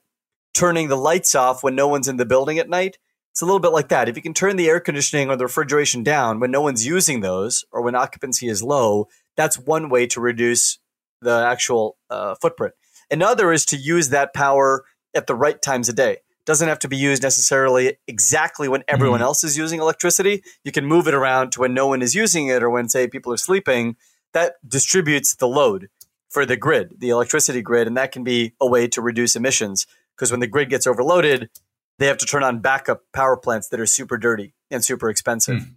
turning 0.53 0.89
the 0.89 0.97
lights 0.97 1.33
off 1.33 1.63
when 1.63 1.75
no 1.75 1.87
one's 1.87 2.07
in 2.07 2.17
the 2.17 2.25
building 2.25 2.59
at 2.59 2.69
night, 2.69 2.97
it's 3.37 3.43
a 3.43 3.45
little 3.45 3.59
bit 3.59 3.71
like 3.71 3.89
that. 3.89 4.09
If 4.09 4.15
you 4.15 4.23
can 4.23 4.33
turn 4.33 4.55
the 4.55 4.67
air 4.67 4.79
conditioning 4.79 5.29
or 5.29 5.35
the 5.35 5.43
refrigeration 5.43 6.01
down 6.01 6.39
when 6.39 6.49
no 6.49 6.59
one's 6.59 6.87
using 6.87 7.19
those 7.19 7.63
or 7.71 7.83
when 7.83 7.93
occupancy 7.93 8.47
is 8.47 8.63
low, 8.63 9.09
that's 9.35 9.59
one 9.59 9.89
way 9.89 10.07
to 10.07 10.19
reduce 10.19 10.79
the 11.21 11.45
actual 11.47 11.97
uh, 12.09 12.33
footprint. 12.41 12.73
Another 13.11 13.51
is 13.51 13.63
to 13.65 13.77
use 13.77 14.09
that 14.09 14.33
power 14.33 14.85
at 15.13 15.27
the 15.27 15.35
right 15.35 15.61
times 15.61 15.87
of 15.87 15.93
day. 15.93 16.17
Doesn't 16.47 16.67
have 16.67 16.79
to 16.79 16.87
be 16.87 16.97
used 16.97 17.21
necessarily 17.21 17.97
exactly 18.07 18.67
when 18.67 18.83
everyone 18.87 19.19
mm 19.19 19.25
else 19.25 19.43
is 19.43 19.55
using 19.55 19.79
electricity. 19.79 20.41
You 20.63 20.71
can 20.71 20.87
move 20.87 21.07
it 21.07 21.13
around 21.13 21.51
to 21.51 21.59
when 21.59 21.75
no 21.75 21.85
one 21.85 22.01
is 22.01 22.15
using 22.15 22.47
it 22.47 22.63
or 22.63 22.71
when, 22.71 22.89
say, 22.89 23.07
people 23.07 23.31
are 23.31 23.37
sleeping. 23.37 23.97
That 24.33 24.55
distributes 24.67 25.35
the 25.35 25.47
load 25.47 25.89
for 26.27 26.43
the 26.43 26.57
grid, 26.57 26.95
the 26.97 27.09
electricity 27.09 27.61
grid, 27.61 27.85
and 27.85 27.95
that 27.97 28.11
can 28.11 28.23
be 28.23 28.55
a 28.59 28.67
way 28.67 28.87
to 28.87 28.99
reduce 28.99 29.35
emissions. 29.35 29.85
Because 30.15 30.31
when 30.31 30.39
the 30.39 30.47
grid 30.47 30.71
gets 30.71 30.87
overloaded, 30.87 31.51
they 31.99 32.07
have 32.07 32.17
to 32.17 32.25
turn 32.25 32.43
on 32.43 32.59
backup 32.59 33.03
power 33.13 33.37
plants 33.37 33.69
that 33.69 33.79
are 33.79 33.85
super 33.85 34.17
dirty 34.17 34.53
and 34.69 34.83
super 34.83 35.09
expensive. 35.09 35.57
Mm. 35.57 35.75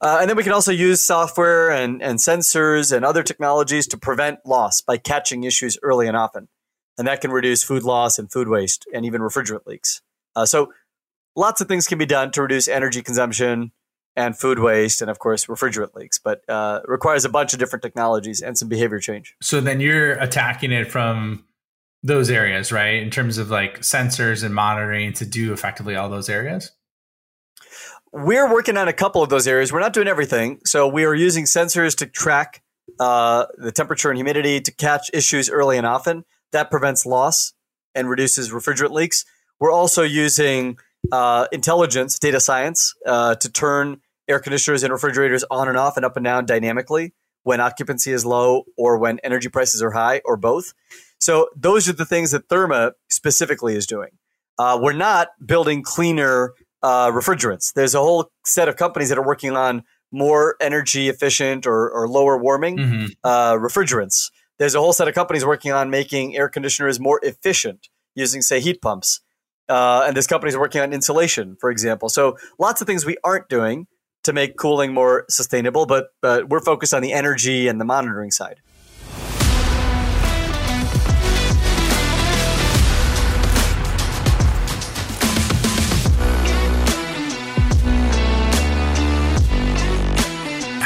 Uh, 0.00 0.18
and 0.20 0.30
then 0.30 0.36
we 0.36 0.42
can 0.42 0.52
also 0.52 0.72
use 0.72 1.00
software 1.00 1.70
and, 1.70 2.02
and 2.02 2.18
sensors 2.18 2.94
and 2.94 3.04
other 3.04 3.22
technologies 3.22 3.86
to 3.86 3.98
prevent 3.98 4.38
loss 4.44 4.80
by 4.80 4.96
catching 4.96 5.44
issues 5.44 5.78
early 5.82 6.06
and 6.06 6.16
often. 6.16 6.48
And 6.96 7.06
that 7.06 7.20
can 7.20 7.30
reduce 7.30 7.62
food 7.62 7.82
loss 7.82 8.18
and 8.18 8.30
food 8.30 8.48
waste 8.48 8.86
and 8.94 9.04
even 9.04 9.20
refrigerant 9.20 9.66
leaks. 9.66 10.00
Uh, 10.36 10.46
so 10.46 10.72
lots 11.36 11.60
of 11.60 11.68
things 11.68 11.86
can 11.86 11.98
be 11.98 12.06
done 12.06 12.30
to 12.32 12.42
reduce 12.42 12.68
energy 12.68 13.02
consumption 13.02 13.72
and 14.16 14.38
food 14.38 14.58
waste 14.58 15.02
and 15.02 15.10
of 15.10 15.18
course 15.18 15.46
refrigerant 15.46 15.94
leaks 15.94 16.18
but 16.18 16.48
uh, 16.48 16.80
requires 16.86 17.24
a 17.24 17.28
bunch 17.28 17.52
of 17.52 17.58
different 17.58 17.82
technologies 17.82 18.40
and 18.40 18.56
some 18.56 18.68
behavior 18.68 19.00
change 19.00 19.34
so 19.42 19.60
then 19.60 19.80
you're 19.80 20.12
attacking 20.12 20.70
it 20.70 20.90
from 20.90 21.44
those 22.04 22.30
areas, 22.30 22.70
right? 22.70 23.02
In 23.02 23.10
terms 23.10 23.38
of 23.38 23.50
like 23.50 23.80
sensors 23.80 24.44
and 24.44 24.54
monitoring 24.54 25.14
to 25.14 25.24
do 25.24 25.54
effectively 25.54 25.96
all 25.96 26.10
those 26.10 26.28
areas? 26.28 26.70
We're 28.12 28.52
working 28.52 28.76
on 28.76 28.86
a 28.86 28.92
couple 28.92 29.22
of 29.22 29.30
those 29.30 29.48
areas. 29.48 29.72
We're 29.72 29.80
not 29.80 29.94
doing 29.94 30.06
everything. 30.06 30.60
So 30.64 30.86
we 30.86 31.04
are 31.04 31.14
using 31.14 31.44
sensors 31.46 31.96
to 31.96 32.06
track 32.06 32.62
uh, 33.00 33.46
the 33.56 33.72
temperature 33.72 34.10
and 34.10 34.18
humidity 34.18 34.60
to 34.60 34.70
catch 34.70 35.10
issues 35.12 35.50
early 35.50 35.78
and 35.78 35.86
often. 35.86 36.24
That 36.52 36.70
prevents 36.70 37.06
loss 37.06 37.54
and 37.94 38.08
reduces 38.08 38.50
refrigerant 38.50 38.90
leaks. 38.90 39.24
We're 39.58 39.72
also 39.72 40.02
using 40.02 40.76
uh, 41.10 41.48
intelligence, 41.52 42.18
data 42.18 42.38
science, 42.38 42.94
uh, 43.06 43.34
to 43.36 43.50
turn 43.50 44.02
air 44.28 44.40
conditioners 44.40 44.82
and 44.82 44.92
refrigerators 44.92 45.42
on 45.50 45.68
and 45.68 45.78
off 45.78 45.96
and 45.96 46.04
up 46.04 46.16
and 46.16 46.24
down 46.24 46.44
dynamically 46.44 47.14
when 47.44 47.60
occupancy 47.60 48.12
is 48.12 48.26
low 48.26 48.64
or 48.76 48.98
when 48.98 49.18
energy 49.24 49.48
prices 49.48 49.82
are 49.82 49.90
high 49.90 50.20
or 50.24 50.36
both. 50.36 50.74
So 51.24 51.48
those 51.56 51.88
are 51.88 51.94
the 51.94 52.04
things 52.04 52.32
that 52.32 52.50
Therma 52.50 52.92
specifically 53.08 53.74
is 53.76 53.86
doing. 53.86 54.10
Uh, 54.58 54.78
we're 54.78 54.92
not 54.92 55.28
building 55.46 55.82
cleaner 55.82 56.52
uh, 56.82 57.10
refrigerants. 57.12 57.72
There's 57.72 57.94
a 57.94 58.00
whole 58.00 58.30
set 58.44 58.68
of 58.68 58.76
companies 58.76 59.08
that 59.08 59.16
are 59.16 59.26
working 59.26 59.56
on 59.56 59.84
more 60.12 60.56
energy 60.60 61.08
efficient 61.08 61.66
or, 61.66 61.90
or 61.90 62.06
lower 62.08 62.36
warming 62.36 62.76
mm-hmm. 62.76 63.06
uh, 63.24 63.54
refrigerants. 63.54 64.30
There's 64.58 64.74
a 64.74 64.80
whole 64.80 64.92
set 64.92 65.08
of 65.08 65.14
companies 65.14 65.46
working 65.46 65.72
on 65.72 65.88
making 65.88 66.36
air 66.36 66.50
conditioners 66.50 67.00
more 67.00 67.20
efficient 67.22 67.88
using, 68.14 68.42
say, 68.42 68.60
heat 68.60 68.82
pumps. 68.82 69.20
Uh, 69.66 70.04
and 70.06 70.14
there's 70.14 70.26
companies 70.26 70.58
working 70.58 70.82
on 70.82 70.92
insulation, 70.92 71.56
for 71.58 71.70
example. 71.70 72.10
So 72.10 72.36
lots 72.58 72.82
of 72.82 72.86
things 72.86 73.06
we 73.06 73.16
aren't 73.24 73.48
doing 73.48 73.86
to 74.24 74.34
make 74.34 74.58
cooling 74.58 74.92
more 74.92 75.24
sustainable, 75.30 75.86
but, 75.86 76.08
but 76.20 76.50
we're 76.50 76.60
focused 76.60 76.92
on 76.92 77.00
the 77.00 77.14
energy 77.14 77.66
and 77.66 77.80
the 77.80 77.86
monitoring 77.86 78.30
side. 78.30 78.60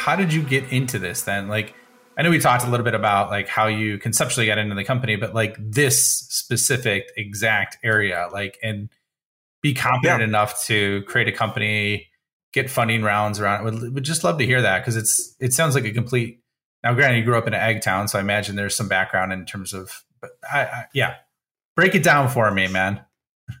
how 0.00 0.16
did 0.16 0.32
you 0.32 0.42
get 0.42 0.72
into 0.72 0.98
this 0.98 1.22
then? 1.22 1.46
Like, 1.46 1.74
I 2.16 2.22
know 2.22 2.30
we 2.30 2.38
talked 2.38 2.64
a 2.64 2.70
little 2.70 2.84
bit 2.84 2.94
about 2.94 3.28
like 3.28 3.48
how 3.48 3.66
you 3.66 3.98
conceptually 3.98 4.46
got 4.46 4.56
into 4.56 4.74
the 4.74 4.82
company, 4.82 5.16
but 5.16 5.34
like 5.34 5.56
this 5.58 6.20
specific 6.30 7.10
exact 7.18 7.76
area, 7.84 8.28
like, 8.32 8.58
and 8.62 8.88
be 9.60 9.74
competent 9.74 10.20
yeah. 10.20 10.26
enough 10.26 10.64
to 10.64 11.02
create 11.02 11.28
a 11.28 11.32
company, 11.32 12.08
get 12.54 12.70
funding 12.70 13.02
rounds 13.02 13.38
around. 13.40 13.64
Would 13.64 13.94
would 13.94 14.04
just 14.04 14.24
love 14.24 14.38
to 14.38 14.46
hear 14.46 14.62
that 14.62 14.78
because 14.78 14.96
it's 14.96 15.36
it 15.38 15.52
sounds 15.52 15.74
like 15.74 15.84
a 15.84 15.92
complete. 15.92 16.40
Now, 16.82 16.94
granted, 16.94 17.18
you 17.18 17.24
grew 17.24 17.36
up 17.36 17.46
in 17.46 17.52
an 17.52 17.60
ag 17.60 17.82
town, 17.82 18.08
so 18.08 18.18
I 18.18 18.22
imagine 18.22 18.56
there's 18.56 18.74
some 18.74 18.88
background 18.88 19.34
in 19.34 19.44
terms 19.44 19.74
of. 19.74 20.02
But 20.22 20.30
I, 20.50 20.60
I 20.62 20.84
yeah, 20.94 21.16
break 21.76 21.94
it 21.94 22.02
down 22.02 22.30
for 22.30 22.50
me, 22.50 22.68
man. 22.68 23.04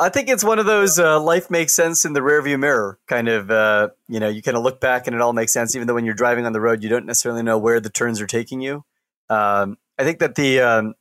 I 0.00 0.08
think 0.08 0.30
it's 0.30 0.42
one 0.42 0.58
of 0.58 0.64
those 0.64 0.98
uh, 0.98 1.20
life 1.20 1.50
makes 1.50 1.74
sense 1.74 2.06
in 2.06 2.14
the 2.14 2.20
rearview 2.20 2.58
mirror 2.58 2.98
kind 3.06 3.28
of. 3.28 3.50
Uh, 3.50 3.90
you 4.08 4.18
know, 4.18 4.28
you 4.28 4.40
kind 4.40 4.56
of 4.56 4.62
look 4.62 4.80
back 4.80 5.06
and 5.06 5.14
it 5.14 5.20
all 5.20 5.34
makes 5.34 5.52
sense, 5.52 5.76
even 5.76 5.86
though 5.86 5.94
when 5.94 6.06
you're 6.06 6.14
driving 6.14 6.46
on 6.46 6.54
the 6.54 6.60
road, 6.60 6.82
you 6.82 6.88
don't 6.88 7.04
necessarily 7.04 7.42
know 7.42 7.58
where 7.58 7.80
the 7.80 7.90
turns 7.90 8.18
are 8.20 8.26
taking 8.26 8.62
you. 8.62 8.84
Um, 9.28 9.76
I 9.98 10.04
think 10.04 10.18
that 10.20 10.36
the 10.36 10.60
um, 10.60 10.94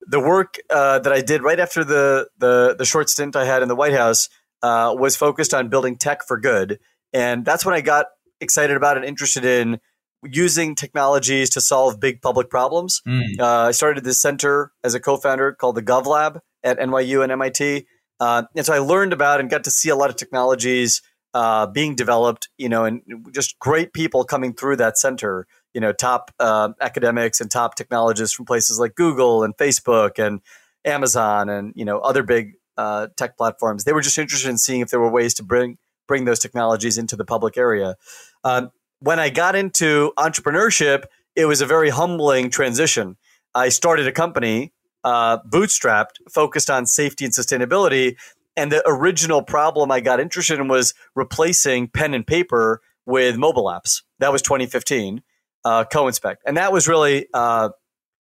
the 0.00 0.18
work 0.18 0.56
uh, 0.68 0.98
that 0.98 1.12
I 1.12 1.20
did 1.20 1.42
right 1.44 1.60
after 1.60 1.84
the, 1.84 2.28
the 2.38 2.74
the 2.76 2.84
short 2.84 3.08
stint 3.08 3.36
I 3.36 3.44
had 3.44 3.62
in 3.62 3.68
the 3.68 3.76
White 3.76 3.92
House 3.92 4.28
uh, 4.62 4.94
was 4.98 5.16
focused 5.16 5.54
on 5.54 5.68
building 5.68 5.96
tech 5.96 6.26
for 6.26 6.40
good, 6.40 6.80
and 7.12 7.44
that's 7.44 7.64
when 7.64 7.74
I 7.74 7.80
got 7.80 8.06
excited 8.40 8.76
about 8.76 8.96
and 8.96 9.06
interested 9.06 9.44
in 9.44 9.78
using 10.24 10.74
technologies 10.74 11.50
to 11.50 11.60
solve 11.60 12.00
big 12.00 12.20
public 12.20 12.50
problems. 12.50 13.00
Mm. 13.06 13.38
Uh, 13.38 13.68
I 13.68 13.70
started 13.70 14.02
this 14.02 14.20
center 14.20 14.72
as 14.82 14.94
a 14.94 15.00
co-founder 15.00 15.52
called 15.52 15.76
the 15.76 15.82
GovLab 15.82 16.40
at 16.64 16.78
NYU 16.80 17.22
and 17.22 17.30
MIT 17.30 17.86
uh, 18.20 18.44
and 18.56 18.66
so 18.66 18.72
I 18.72 18.78
learned 18.78 19.12
about 19.12 19.40
and 19.40 19.50
got 19.50 19.64
to 19.64 19.70
see 19.70 19.88
a 19.88 19.96
lot 19.96 20.10
of 20.10 20.16
technologies 20.16 21.02
uh, 21.34 21.66
being 21.66 21.94
developed, 21.94 22.48
you 22.58 22.68
know, 22.68 22.84
and 22.84 23.02
just 23.32 23.58
great 23.58 23.92
people 23.92 24.24
coming 24.24 24.54
through 24.54 24.76
that 24.76 24.98
center, 24.98 25.46
you 25.74 25.80
know, 25.80 25.92
top 25.92 26.30
uh, 26.40 26.70
academics 26.80 27.40
and 27.40 27.50
top 27.50 27.74
technologists 27.74 28.34
from 28.34 28.46
places 28.46 28.78
like 28.78 28.94
Google 28.94 29.44
and 29.44 29.56
Facebook 29.56 30.18
and 30.24 30.40
Amazon 30.84 31.48
and, 31.48 31.72
you 31.76 31.84
know, 31.84 31.98
other 31.98 32.22
big 32.22 32.54
uh, 32.76 33.08
tech 33.16 33.36
platforms. 33.36 33.84
They 33.84 33.92
were 33.92 34.00
just 34.00 34.18
interested 34.18 34.48
in 34.48 34.58
seeing 34.58 34.80
if 34.80 34.90
there 34.90 35.00
were 35.00 35.10
ways 35.10 35.34
to 35.34 35.42
bring 35.42 35.78
bring 36.06 36.24
those 36.24 36.38
technologies 36.38 36.96
into 36.96 37.16
the 37.16 37.24
public 37.24 37.58
area. 37.58 37.96
Um, 38.42 38.70
when 39.00 39.18
I 39.20 39.28
got 39.28 39.54
into 39.54 40.12
entrepreneurship, 40.18 41.04
it 41.36 41.44
was 41.44 41.60
a 41.60 41.66
very 41.66 41.90
humbling 41.90 42.50
transition. 42.50 43.16
I 43.54 43.68
started 43.68 44.06
a 44.06 44.12
company 44.12 44.72
uh, 45.08 45.38
bootstrapped, 45.48 46.16
focused 46.30 46.68
on 46.68 46.84
safety 46.84 47.24
and 47.24 47.32
sustainability. 47.32 48.16
And 48.58 48.70
the 48.70 48.82
original 48.84 49.42
problem 49.42 49.90
I 49.90 50.00
got 50.00 50.20
interested 50.20 50.60
in 50.60 50.68
was 50.68 50.92
replacing 51.14 51.88
pen 51.88 52.12
and 52.12 52.26
paper 52.26 52.82
with 53.06 53.38
mobile 53.38 53.64
apps. 53.64 54.02
That 54.18 54.32
was 54.32 54.42
2015, 54.42 55.22
uh, 55.64 55.84
co-inspect, 55.90 56.42
and 56.46 56.58
that 56.58 56.72
was 56.72 56.86
really 56.86 57.26
uh, 57.32 57.70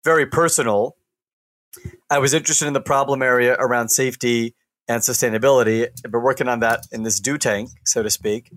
very 0.02 0.24
personal. 0.24 0.96
I 2.08 2.18
was 2.18 2.32
interested 2.32 2.66
in 2.66 2.72
the 2.72 2.80
problem 2.80 3.20
area 3.20 3.54
around 3.58 3.90
safety 3.90 4.54
and 4.88 5.02
sustainability. 5.02 5.88
I've 6.04 6.10
been 6.10 6.22
working 6.22 6.48
on 6.48 6.60
that 6.60 6.86
in 6.90 7.02
this 7.02 7.20
do 7.20 7.36
tank, 7.36 7.68
so 7.84 8.02
to 8.02 8.08
speak. 8.08 8.50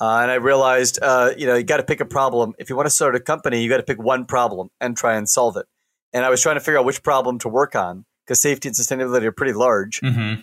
Uh, 0.00 0.18
and 0.18 0.30
I 0.30 0.34
realized, 0.34 0.98
uh, 1.00 1.30
you 1.38 1.46
know, 1.46 1.54
you 1.54 1.64
got 1.64 1.78
to 1.78 1.82
pick 1.82 2.00
a 2.00 2.04
problem. 2.04 2.52
If 2.58 2.68
you 2.68 2.76
want 2.76 2.86
to 2.86 2.94
start 2.94 3.14
a 3.14 3.20
company, 3.20 3.62
you 3.62 3.70
got 3.70 3.78
to 3.78 3.84
pick 3.84 4.02
one 4.02 4.26
problem 4.26 4.68
and 4.82 4.94
try 4.96 5.14
and 5.14 5.26
solve 5.26 5.56
it 5.56 5.66
and 6.14 6.24
I 6.24 6.30
was 6.30 6.40
trying 6.40 6.56
to 6.56 6.60
figure 6.60 6.78
out 6.78 6.86
which 6.86 7.02
problem 7.02 7.38
to 7.40 7.48
work 7.48 7.74
on 7.74 8.06
because 8.24 8.40
safety 8.40 8.68
and 8.68 8.76
sustainability 8.76 9.24
are 9.24 9.32
pretty 9.32 9.52
large. 9.52 10.00
Mm-hmm. 10.00 10.40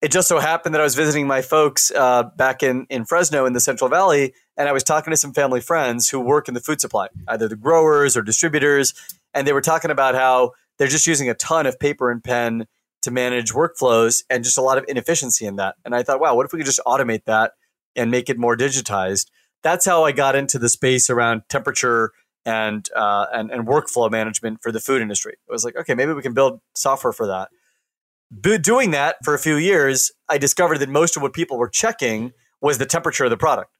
It 0.00 0.12
just 0.12 0.28
so 0.28 0.38
happened 0.38 0.74
that 0.74 0.80
I 0.80 0.84
was 0.84 0.94
visiting 0.94 1.26
my 1.26 1.42
folks 1.42 1.90
uh, 1.90 2.22
back 2.36 2.62
in, 2.62 2.86
in 2.88 3.04
Fresno 3.04 3.44
in 3.44 3.52
the 3.52 3.60
Central 3.60 3.90
Valley, 3.90 4.32
and 4.56 4.68
I 4.68 4.72
was 4.72 4.84
talking 4.84 5.10
to 5.10 5.16
some 5.16 5.34
family 5.34 5.60
friends 5.60 6.08
who 6.08 6.20
work 6.20 6.46
in 6.46 6.54
the 6.54 6.60
food 6.60 6.80
supply, 6.80 7.08
either 7.26 7.48
the 7.48 7.56
growers 7.56 8.16
or 8.16 8.22
distributors, 8.22 8.94
and 9.34 9.46
they 9.46 9.52
were 9.52 9.60
talking 9.60 9.90
about 9.90 10.14
how 10.14 10.52
they're 10.78 10.86
just 10.86 11.08
using 11.08 11.28
a 11.28 11.34
ton 11.34 11.66
of 11.66 11.80
paper 11.80 12.12
and 12.12 12.22
pen 12.22 12.66
to 13.02 13.10
manage 13.10 13.52
workflows 13.52 14.22
and 14.30 14.44
just 14.44 14.56
a 14.56 14.62
lot 14.62 14.78
of 14.78 14.84
inefficiency 14.86 15.46
in 15.46 15.56
that. 15.56 15.74
And 15.84 15.94
I 15.94 16.04
thought, 16.04 16.20
wow, 16.20 16.36
what 16.36 16.46
if 16.46 16.52
we 16.52 16.60
could 16.60 16.66
just 16.66 16.80
automate 16.86 17.24
that 17.24 17.52
and 17.96 18.10
make 18.10 18.30
it 18.30 18.38
more 18.38 18.56
digitized? 18.56 19.26
That's 19.64 19.84
how 19.84 20.04
I 20.04 20.12
got 20.12 20.36
into 20.36 20.60
the 20.60 20.68
space 20.68 21.10
around 21.10 21.42
temperature 21.48 22.12
and, 22.48 22.88
uh, 22.96 23.26
and 23.32 23.50
and 23.50 23.66
workflow 23.66 24.10
management 24.10 24.62
for 24.62 24.72
the 24.72 24.80
food 24.80 25.02
industry. 25.02 25.34
It 25.48 25.52
was 25.52 25.64
like, 25.64 25.76
okay, 25.76 25.94
maybe 25.94 26.12
we 26.12 26.22
can 26.22 26.34
build 26.34 26.60
software 26.74 27.12
for 27.12 27.26
that. 27.26 27.48
But 28.30 28.62
doing 28.62 28.90
that 28.92 29.16
for 29.24 29.34
a 29.34 29.38
few 29.38 29.56
years, 29.56 30.12
I 30.28 30.38
discovered 30.38 30.78
that 30.78 30.88
most 30.88 31.16
of 31.16 31.22
what 31.22 31.32
people 31.32 31.58
were 31.58 31.68
checking 31.68 32.32
was 32.60 32.78
the 32.78 32.86
temperature 32.86 33.24
of 33.24 33.30
the 33.30 33.36
product. 33.36 33.70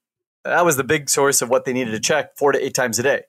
That 0.45 0.65
was 0.65 0.77
the 0.77 0.85
big 0.85 1.11
source 1.11 1.43
of 1.43 1.51
what 1.51 1.65
they 1.65 1.73
needed 1.73 1.93
to 1.93 2.01
check 2.01 2.37
four 2.37 2.53
to 2.53 2.65
eight 2.65 2.75
times 2.75 2.99
a 2.99 3.03
day. 3.03 3.23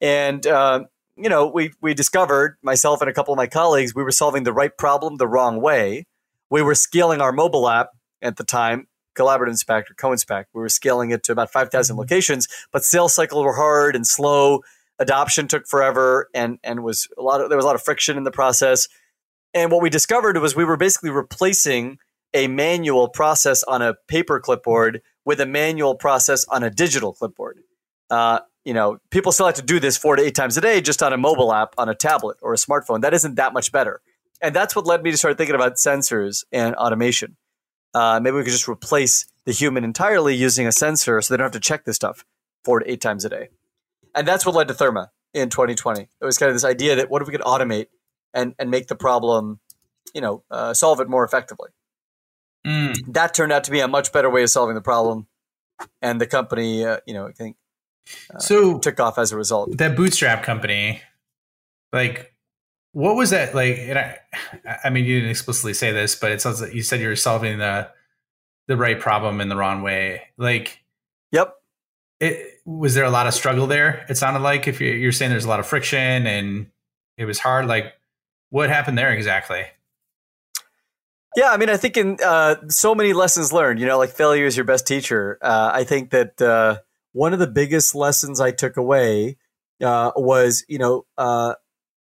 And 0.00 0.46
uh, 0.46 0.84
you 1.16 1.28
know, 1.28 1.46
we 1.46 1.72
we 1.80 1.94
discovered 1.94 2.56
myself 2.62 3.00
and 3.00 3.10
a 3.10 3.14
couple 3.14 3.32
of 3.32 3.38
my 3.38 3.46
colleagues 3.46 3.94
we 3.94 4.02
were 4.02 4.12
solving 4.12 4.44
the 4.44 4.52
right 4.52 4.76
problem 4.76 5.16
the 5.16 5.28
wrong 5.28 5.60
way. 5.60 6.04
We 6.50 6.62
were 6.62 6.74
scaling 6.74 7.20
our 7.20 7.32
mobile 7.32 7.68
app 7.68 7.88
at 8.22 8.36
the 8.36 8.44
time, 8.44 8.86
Collaborative 9.16 9.48
Inspect 9.48 9.90
or 9.90 9.94
Co-Inspect. 9.94 10.50
We 10.54 10.60
were 10.60 10.68
scaling 10.68 11.10
it 11.10 11.22
to 11.24 11.32
about 11.32 11.50
five 11.50 11.70
thousand 11.70 11.94
mm-hmm. 11.94 12.00
locations, 12.00 12.48
but 12.72 12.84
sales 12.84 13.14
cycles 13.14 13.44
were 13.44 13.56
hard 13.56 13.96
and 13.96 14.06
slow. 14.06 14.62
Adoption 14.98 15.48
took 15.48 15.66
forever, 15.66 16.28
and 16.34 16.58
and 16.64 16.82
was 16.82 17.08
a 17.18 17.22
lot 17.22 17.40
of 17.40 17.48
there 17.48 17.56
was 17.56 17.64
a 17.64 17.66
lot 17.66 17.74
of 17.74 17.82
friction 17.82 18.16
in 18.16 18.24
the 18.24 18.30
process. 18.30 18.88
And 19.54 19.70
what 19.70 19.82
we 19.82 19.90
discovered 19.90 20.36
was 20.38 20.54
we 20.54 20.64
were 20.64 20.76
basically 20.76 21.10
replacing 21.10 21.98
a 22.34 22.48
manual 22.48 23.08
process 23.08 23.62
on 23.62 23.82
a 23.82 23.94
paper 24.08 24.38
clipboard 24.40 25.00
with 25.24 25.40
a 25.40 25.46
manual 25.46 25.94
process 25.94 26.44
on 26.48 26.62
a 26.62 26.70
digital 26.70 27.12
clipboard. 27.12 27.60
Uh, 28.10 28.40
you 28.64 28.74
know, 28.74 28.98
people 29.10 29.32
still 29.32 29.46
have 29.46 29.54
to 29.54 29.62
do 29.62 29.80
this 29.80 29.96
four 29.96 30.16
to 30.16 30.22
eight 30.22 30.34
times 30.34 30.56
a 30.56 30.60
day 30.60 30.80
just 30.80 31.02
on 31.02 31.12
a 31.12 31.16
mobile 31.16 31.52
app 31.52 31.74
on 31.78 31.88
a 31.88 31.94
tablet 31.94 32.36
or 32.42 32.52
a 32.52 32.56
smartphone. 32.56 33.00
That 33.00 33.14
isn't 33.14 33.36
that 33.36 33.52
much 33.52 33.72
better. 33.72 34.00
And 34.42 34.54
that's 34.54 34.76
what 34.76 34.86
led 34.86 35.02
me 35.02 35.10
to 35.10 35.16
start 35.16 35.38
thinking 35.38 35.54
about 35.54 35.76
sensors 35.76 36.44
and 36.52 36.74
automation. 36.74 37.36
Uh, 37.94 38.20
maybe 38.20 38.36
we 38.36 38.42
could 38.42 38.52
just 38.52 38.68
replace 38.68 39.26
the 39.46 39.52
human 39.52 39.84
entirely 39.84 40.34
using 40.34 40.66
a 40.66 40.72
sensor 40.72 41.22
so 41.22 41.32
they 41.32 41.38
don't 41.38 41.46
have 41.46 41.52
to 41.52 41.60
check 41.60 41.84
this 41.84 41.96
stuff 41.96 42.24
four 42.64 42.80
to 42.80 42.90
eight 42.90 43.00
times 43.00 43.24
a 43.24 43.28
day. 43.28 43.48
And 44.16 44.26
that's 44.26 44.44
what 44.44 44.54
led 44.54 44.68
to 44.68 44.74
Therma 44.74 45.08
in 45.34 45.50
2020. 45.50 46.00
It 46.00 46.24
was 46.24 46.38
kind 46.38 46.48
of 46.48 46.54
this 46.54 46.64
idea 46.64 46.96
that 46.96 47.10
what 47.10 47.22
if 47.22 47.28
we 47.28 47.32
could 47.32 47.42
automate 47.42 47.86
and, 48.34 48.54
and 48.58 48.70
make 48.70 48.88
the 48.88 48.96
problem, 48.96 49.60
you 50.14 50.20
know, 50.20 50.42
uh, 50.50 50.74
solve 50.74 51.00
it 51.00 51.08
more 51.08 51.24
effectively. 51.24 51.70
Mm. 52.66 53.12
That 53.12 53.34
turned 53.34 53.52
out 53.52 53.64
to 53.64 53.70
be 53.70 53.80
a 53.80 53.86
much 53.86 54.12
better 54.12 54.28
way 54.28 54.42
of 54.42 54.50
solving 54.50 54.74
the 54.74 54.80
problem. 54.80 55.26
And 56.00 56.20
the 56.20 56.26
company, 56.26 56.84
uh, 56.84 56.98
you 57.06 57.12
know, 57.14 57.26
I 57.26 57.32
think 57.32 57.56
uh, 58.34 58.38
so 58.38 58.78
took 58.78 58.98
off 58.98 59.18
as 59.18 59.30
a 59.30 59.36
result. 59.36 59.76
That 59.76 59.94
bootstrap 59.94 60.42
company, 60.42 61.02
like, 61.92 62.32
what 62.92 63.14
was 63.14 63.30
that 63.30 63.54
like? 63.54 63.76
And 63.78 63.98
I, 63.98 64.18
I 64.84 64.90
mean, 64.90 65.04
you 65.04 65.16
didn't 65.16 65.30
explicitly 65.30 65.74
say 65.74 65.92
this, 65.92 66.14
but 66.14 66.32
it 66.32 66.40
sounds 66.40 66.62
like 66.62 66.72
you 66.72 66.82
said 66.82 67.00
you 67.00 67.08
were 67.08 67.16
solving 67.16 67.58
the 67.58 67.90
the 68.68 68.76
right 68.76 68.98
problem 68.98 69.40
in 69.40 69.48
the 69.48 69.56
wrong 69.56 69.82
way. 69.82 70.22
Like, 70.38 70.82
yep. 71.30 71.54
It 72.20 72.60
was 72.64 72.94
there 72.94 73.04
a 73.04 73.10
lot 73.10 73.26
of 73.26 73.34
struggle 73.34 73.66
there. 73.66 74.06
It 74.08 74.16
sounded 74.16 74.40
like 74.40 74.66
if 74.66 74.80
you're, 74.80 75.12
saying 75.12 75.30
there's 75.30 75.44
a 75.44 75.48
lot 75.48 75.60
of 75.60 75.66
friction 75.66 76.26
and 76.26 76.66
it 77.16 77.24
was 77.24 77.38
hard. 77.38 77.66
Like, 77.66 77.92
what 78.50 78.70
happened 78.70 78.96
there 78.96 79.12
exactly? 79.12 79.64
Yeah, 81.36 81.50
I 81.50 81.58
mean, 81.58 81.68
I 81.68 81.76
think 81.76 81.98
in 81.98 82.16
uh, 82.24 82.56
so 82.68 82.94
many 82.94 83.12
lessons 83.12 83.52
learned, 83.52 83.78
you 83.78 83.86
know, 83.86 83.98
like 83.98 84.10
failure 84.10 84.46
is 84.46 84.56
your 84.56 84.64
best 84.64 84.86
teacher. 84.86 85.38
Uh, 85.42 85.70
I 85.72 85.84
think 85.84 86.10
that 86.10 86.40
uh, 86.40 86.78
one 87.12 87.34
of 87.34 87.38
the 87.38 87.46
biggest 87.46 87.94
lessons 87.94 88.40
I 88.40 88.52
took 88.52 88.78
away 88.78 89.36
uh, 89.82 90.12
was, 90.16 90.64
you 90.68 90.78
know, 90.78 91.04
uh, 91.18 91.54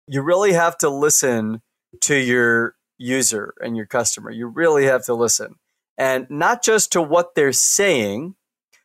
you 0.09 0.23
really 0.23 0.53
have 0.53 0.77
to 0.79 0.91
listen 0.91 1.63
to 2.01 2.17
your 2.17 2.75
user 2.99 3.55
and 3.61 3.77
your 3.77 3.87
customer. 3.87 4.31
You 4.33 4.49
really 4.49 4.87
have 4.87 5.05
to 5.05 5.15
listen, 5.15 5.55
and 5.97 6.27
not 6.29 6.65
just 6.65 6.93
to 6.93 7.03
what 7.03 7.37
they're 7.37 7.53
saying, 7.53 8.35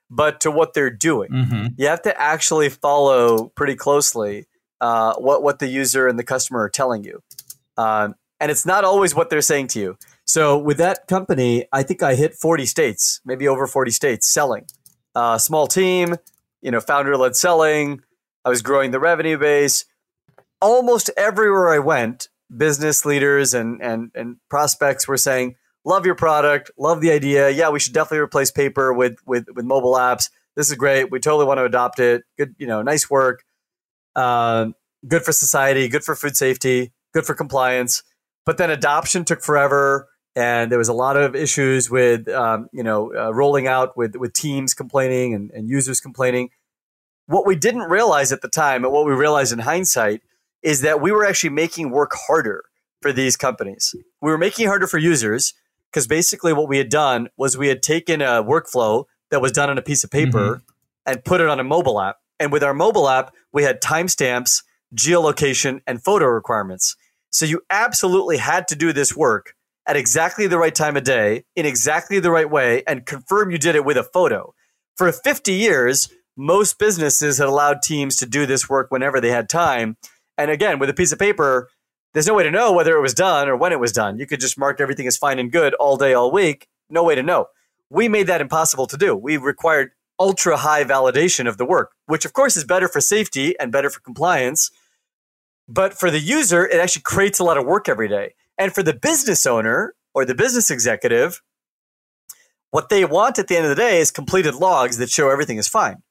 but 0.09 0.41
to 0.41 0.51
what 0.51 0.73
they're 0.73 0.89
doing. 0.89 1.29
Mm-hmm. 1.31 1.67
You 1.77 1.87
have 1.87 2.01
to 2.03 2.19
actually 2.19 2.69
follow 2.69 3.49
pretty 3.49 3.75
closely 3.75 4.45
uh, 4.81 5.15
what 5.15 5.43
what 5.43 5.59
the 5.59 5.67
user 5.67 6.07
and 6.07 6.17
the 6.17 6.23
customer 6.23 6.61
are 6.61 6.69
telling 6.69 7.03
you, 7.03 7.21
um, 7.77 8.15
and 8.39 8.51
it's 8.51 8.65
not 8.65 8.83
always 8.83 9.15
what 9.15 9.29
they're 9.29 9.41
saying 9.41 9.67
to 9.69 9.79
you. 9.79 9.97
So 10.25 10.57
with 10.57 10.77
that 10.77 11.07
company, 11.07 11.65
I 11.71 11.83
think 11.83 12.03
I 12.03 12.15
hit 12.15 12.35
40 12.35 12.65
states, 12.65 13.21
maybe 13.25 13.47
over 13.47 13.65
40 13.65 13.91
states 13.91 14.27
selling 14.27 14.65
uh, 15.17 15.37
small 15.39 15.65
team, 15.65 16.15
you 16.61 16.69
know, 16.69 16.79
founder 16.79 17.17
led 17.17 17.35
selling. 17.35 18.01
I 18.45 18.49
was 18.49 18.61
growing 18.61 18.91
the 18.91 18.99
revenue 18.99 19.37
base. 19.37 19.85
Almost 20.61 21.09
everywhere 21.17 21.69
I 21.69 21.79
went, 21.79 22.29
business 22.55 23.03
leaders 23.03 23.53
and 23.53 23.81
and 23.81 24.11
and 24.13 24.37
prospects 24.49 25.07
were 25.07 25.17
saying, 25.17 25.55
"Love 25.87 26.05
your 26.05 26.15
product, 26.15 26.69
love 26.77 27.01
the 27.01 27.11
idea. 27.11 27.49
Yeah, 27.49 27.69
we 27.69 27.79
should 27.79 27.93
definitely 27.93 28.19
replace 28.19 28.51
paper 28.51 28.93
with 28.93 29.17
with 29.25 29.45
with 29.55 29.65
mobile 29.65 29.93
apps. 29.93 30.29
This 30.55 30.69
is 30.69 30.75
great. 30.75 31.09
We 31.11 31.19
totally 31.19 31.45
want 31.45 31.59
to 31.59 31.63
adopt 31.63 31.99
it. 31.99 32.23
Good, 32.37 32.55
you 32.57 32.67
know, 32.67 32.81
nice 32.81 33.09
work. 33.09 33.43
Uh, 34.15 34.67
good 35.07 35.23
for 35.23 35.31
society. 35.31 35.87
Good 35.87 36.03
for 36.03 36.15
food 36.15 36.35
safety. 36.35 36.91
Good 37.13 37.25
for 37.25 37.33
compliance." 37.33 38.03
But 38.45 38.57
then 38.57 38.69
adoption 38.69 39.25
took 39.25 39.41
forever 39.41 40.07
and 40.37 40.71
there 40.71 40.77
was 40.77 40.87
a 40.87 40.93
lot 40.93 41.17
of 41.17 41.35
issues 41.35 41.89
with 41.89 42.29
um, 42.29 42.69
you 42.71 42.83
know 42.83 43.11
uh, 43.15 43.33
rolling 43.33 43.65
out 43.65 43.97
with 43.97 44.15
with 44.15 44.33
teams 44.33 44.75
complaining 44.75 45.33
and, 45.33 45.49
and 45.51 45.67
users 45.67 45.99
complaining. 45.99 46.49
What 47.25 47.47
we 47.47 47.55
didn't 47.55 47.89
realize 47.89 48.31
at 48.31 48.41
the 48.41 48.47
time, 48.47 48.85
and 48.85 48.93
what 48.93 49.05
we 49.05 49.13
realized 49.13 49.51
in 49.51 49.59
hindsight, 49.59 50.21
is 50.61 50.81
that 50.81 51.01
we 51.01 51.11
were 51.11 51.25
actually 51.25 51.49
making 51.49 51.89
work 51.89 52.11
harder 52.27 52.65
for 53.01 53.11
these 53.11 53.35
companies. 53.35 53.95
We 54.21 54.31
were 54.31 54.37
making 54.37 54.65
it 54.65 54.67
harder 54.67 54.85
for 54.85 54.99
users 54.99 55.55
because 55.91 56.07
basically 56.07 56.53
what 56.53 56.67
we 56.67 56.77
had 56.77 56.89
done 56.89 57.29
was 57.37 57.57
we 57.57 57.67
had 57.67 57.81
taken 57.81 58.21
a 58.21 58.43
workflow 58.43 59.05
that 59.31 59.41
was 59.41 59.51
done 59.51 59.69
on 59.69 59.77
a 59.77 59.81
piece 59.81 60.03
of 60.03 60.11
paper 60.11 60.55
mm-hmm. 60.55 61.11
and 61.11 61.23
put 61.23 61.41
it 61.41 61.47
on 61.47 61.59
a 61.59 61.63
mobile 61.63 61.99
app. 61.99 62.17
And 62.39 62.51
with 62.51 62.63
our 62.63 62.73
mobile 62.73 63.09
app, 63.09 63.33
we 63.51 63.63
had 63.63 63.81
timestamps, 63.81 64.63
geolocation, 64.95 65.81
and 65.87 66.03
photo 66.03 66.27
requirements. 66.27 66.95
So 67.29 67.45
you 67.45 67.61
absolutely 67.69 68.37
had 68.37 68.67
to 68.69 68.75
do 68.75 68.93
this 68.93 69.15
work 69.15 69.53
at 69.87 69.95
exactly 69.95 70.47
the 70.47 70.57
right 70.57 70.75
time 70.75 70.97
of 70.97 71.03
day 71.03 71.45
in 71.55 71.65
exactly 71.65 72.19
the 72.19 72.31
right 72.31 72.49
way 72.49 72.83
and 72.85 73.05
confirm 73.05 73.51
you 73.51 73.57
did 73.57 73.75
it 73.75 73.85
with 73.85 73.97
a 73.97 74.03
photo. 74.03 74.53
For 74.97 75.11
50 75.11 75.53
years, 75.53 76.09
most 76.35 76.77
businesses 76.77 77.37
had 77.37 77.47
allowed 77.47 77.81
teams 77.81 78.17
to 78.17 78.25
do 78.25 78.45
this 78.45 78.69
work 78.69 78.91
whenever 78.91 79.19
they 79.19 79.31
had 79.31 79.49
time. 79.49 79.97
And 80.37 80.51
again, 80.51 80.77
with 80.77 80.89
a 80.89 80.93
piece 80.93 81.11
of 81.11 81.19
paper, 81.19 81.69
there's 82.17 82.25
no 82.25 82.33
way 82.33 82.41
to 82.41 82.49
know 82.49 82.71
whether 82.71 82.97
it 82.97 83.01
was 83.01 83.13
done 83.13 83.47
or 83.47 83.55
when 83.55 83.71
it 83.71 83.79
was 83.79 83.91
done. 83.91 84.17
You 84.17 84.25
could 84.25 84.39
just 84.39 84.57
mark 84.57 84.81
everything 84.81 85.05
as 85.05 85.15
fine 85.15 85.37
and 85.37 85.51
good 85.51 85.75
all 85.75 85.97
day, 85.97 86.15
all 86.15 86.31
week. 86.31 86.67
No 86.89 87.03
way 87.03 87.13
to 87.13 87.21
know. 87.21 87.49
We 87.91 88.07
made 88.07 88.25
that 88.25 88.41
impossible 88.41 88.87
to 88.87 88.97
do. 88.97 89.15
We 89.15 89.37
required 89.37 89.91
ultra 90.19 90.57
high 90.57 90.83
validation 90.83 91.47
of 91.47 91.57
the 91.57 91.65
work, 91.65 91.91
which 92.07 92.25
of 92.25 92.33
course 92.33 92.57
is 92.57 92.63
better 92.63 92.87
for 92.87 93.01
safety 93.01 93.53
and 93.59 93.71
better 93.71 93.91
for 93.91 93.99
compliance. 93.99 94.71
But 95.67 95.93
for 95.93 96.09
the 96.09 96.19
user, 96.19 96.65
it 96.65 96.79
actually 96.79 97.03
creates 97.03 97.37
a 97.37 97.43
lot 97.43 97.59
of 97.59 97.65
work 97.65 97.87
every 97.87 98.07
day. 98.07 98.33
And 98.57 98.73
for 98.73 98.81
the 98.81 98.95
business 98.95 99.45
owner 99.45 99.93
or 100.15 100.25
the 100.25 100.33
business 100.33 100.71
executive, 100.71 101.43
what 102.71 102.89
they 102.89 103.05
want 103.05 103.37
at 103.37 103.47
the 103.47 103.57
end 103.57 103.65
of 103.65 103.69
the 103.69 103.75
day 103.75 103.99
is 103.99 104.09
completed 104.09 104.55
logs 104.55 104.97
that 104.97 105.11
show 105.11 105.29
everything 105.29 105.57
is 105.57 105.67
fine. 105.67 106.01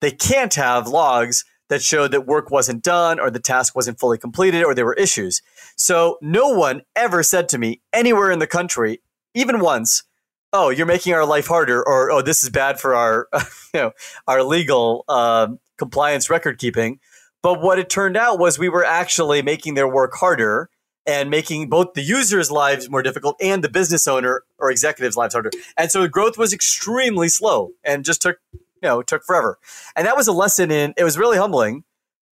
They 0.00 0.12
can't 0.12 0.54
have 0.54 0.86
logs 0.86 1.44
that 1.68 1.82
showed 1.82 2.12
that 2.12 2.26
work 2.26 2.50
wasn't 2.50 2.82
done 2.82 3.18
or 3.18 3.30
the 3.30 3.40
task 3.40 3.74
wasn't 3.74 3.98
fully 3.98 4.18
completed 4.18 4.64
or 4.64 4.74
there 4.74 4.84
were 4.84 4.94
issues. 4.94 5.42
So 5.76 6.18
no 6.20 6.48
one 6.48 6.82
ever 6.94 7.22
said 7.22 7.48
to 7.50 7.58
me 7.58 7.80
anywhere 7.92 8.30
in 8.30 8.38
the 8.38 8.46
country, 8.46 9.00
even 9.34 9.60
once, 9.60 10.04
"Oh, 10.52 10.70
you're 10.70 10.86
making 10.86 11.12
our 11.14 11.26
life 11.26 11.46
harder," 11.46 11.82
or 11.86 12.10
"Oh, 12.10 12.22
this 12.22 12.42
is 12.42 12.50
bad 12.50 12.80
for 12.80 12.94
our, 12.94 13.28
you 13.74 13.80
know, 13.80 13.92
our 14.26 14.42
legal 14.42 15.04
uh, 15.08 15.48
compliance 15.76 16.30
record 16.30 16.58
keeping." 16.58 17.00
But 17.42 17.60
what 17.60 17.78
it 17.78 17.88
turned 17.88 18.16
out 18.16 18.38
was 18.38 18.58
we 18.58 18.68
were 18.68 18.84
actually 18.84 19.42
making 19.42 19.74
their 19.74 19.86
work 19.86 20.14
harder 20.14 20.70
and 21.06 21.30
making 21.30 21.68
both 21.68 21.94
the 21.94 22.02
users' 22.02 22.50
lives 22.50 22.90
more 22.90 23.02
difficult 23.02 23.36
and 23.40 23.62
the 23.62 23.68
business 23.68 24.08
owner 24.08 24.42
or 24.58 24.70
executives' 24.70 25.16
lives 25.16 25.34
harder. 25.34 25.50
And 25.76 25.90
so 25.90 26.02
the 26.02 26.08
growth 26.08 26.36
was 26.36 26.52
extremely 26.52 27.28
slow 27.28 27.70
and 27.84 28.04
just 28.04 28.22
took, 28.22 28.38
you 28.82 28.88
know, 28.88 29.00
it 29.00 29.06
took 29.06 29.24
forever. 29.24 29.58
And 29.94 30.06
that 30.06 30.16
was 30.16 30.28
a 30.28 30.32
lesson 30.32 30.70
in, 30.70 30.94
it 30.96 31.04
was 31.04 31.18
really 31.18 31.38
humbling. 31.38 31.84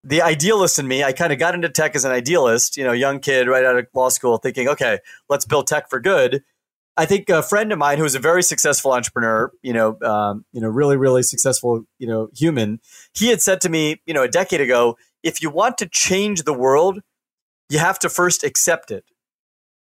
The 0.03 0.21
idealist 0.21 0.79
in 0.79 0.87
me, 0.87 1.03
I 1.03 1.13
kind 1.13 1.31
of 1.31 1.39
got 1.39 1.55
into 1.55 1.69
tech 1.69 1.95
as 1.95 2.03
an 2.03 2.11
idealist, 2.11 2.75
you 2.75 2.83
know, 2.83 2.91
young 2.91 3.19
kid 3.19 3.47
right 3.47 3.63
out 3.63 3.77
of 3.77 3.87
law 3.93 4.09
school 4.09 4.37
thinking, 4.37 4.67
okay, 4.67 4.99
let's 5.29 5.45
build 5.45 5.67
tech 5.67 5.89
for 5.89 5.99
good. 5.99 6.43
I 6.95 7.05
think 7.05 7.29
a 7.29 7.41
friend 7.41 7.71
of 7.71 7.79
mine 7.79 7.97
who's 7.97 8.13
a 8.13 8.19
very 8.19 8.43
successful 8.43 8.91
entrepreneur, 8.91 9.51
you 9.61 9.73
know, 9.73 9.97
um, 10.01 10.45
you 10.51 10.61
know, 10.61 10.67
really, 10.67 10.97
really 10.97 11.23
successful, 11.23 11.85
you 11.97 12.07
know, 12.07 12.29
human, 12.35 12.81
he 13.15 13.29
had 13.29 13.41
said 13.41 13.61
to 13.61 13.69
me, 13.69 14.01
you 14.05 14.13
know, 14.13 14.23
a 14.23 14.27
decade 14.27 14.61
ago, 14.61 14.97
if 15.23 15.41
you 15.41 15.49
want 15.49 15.77
to 15.79 15.87
change 15.87 16.43
the 16.43 16.53
world, 16.53 16.99
you 17.69 17.79
have 17.79 17.97
to 17.99 18.09
first 18.09 18.43
accept 18.43 18.91
it. 18.91 19.05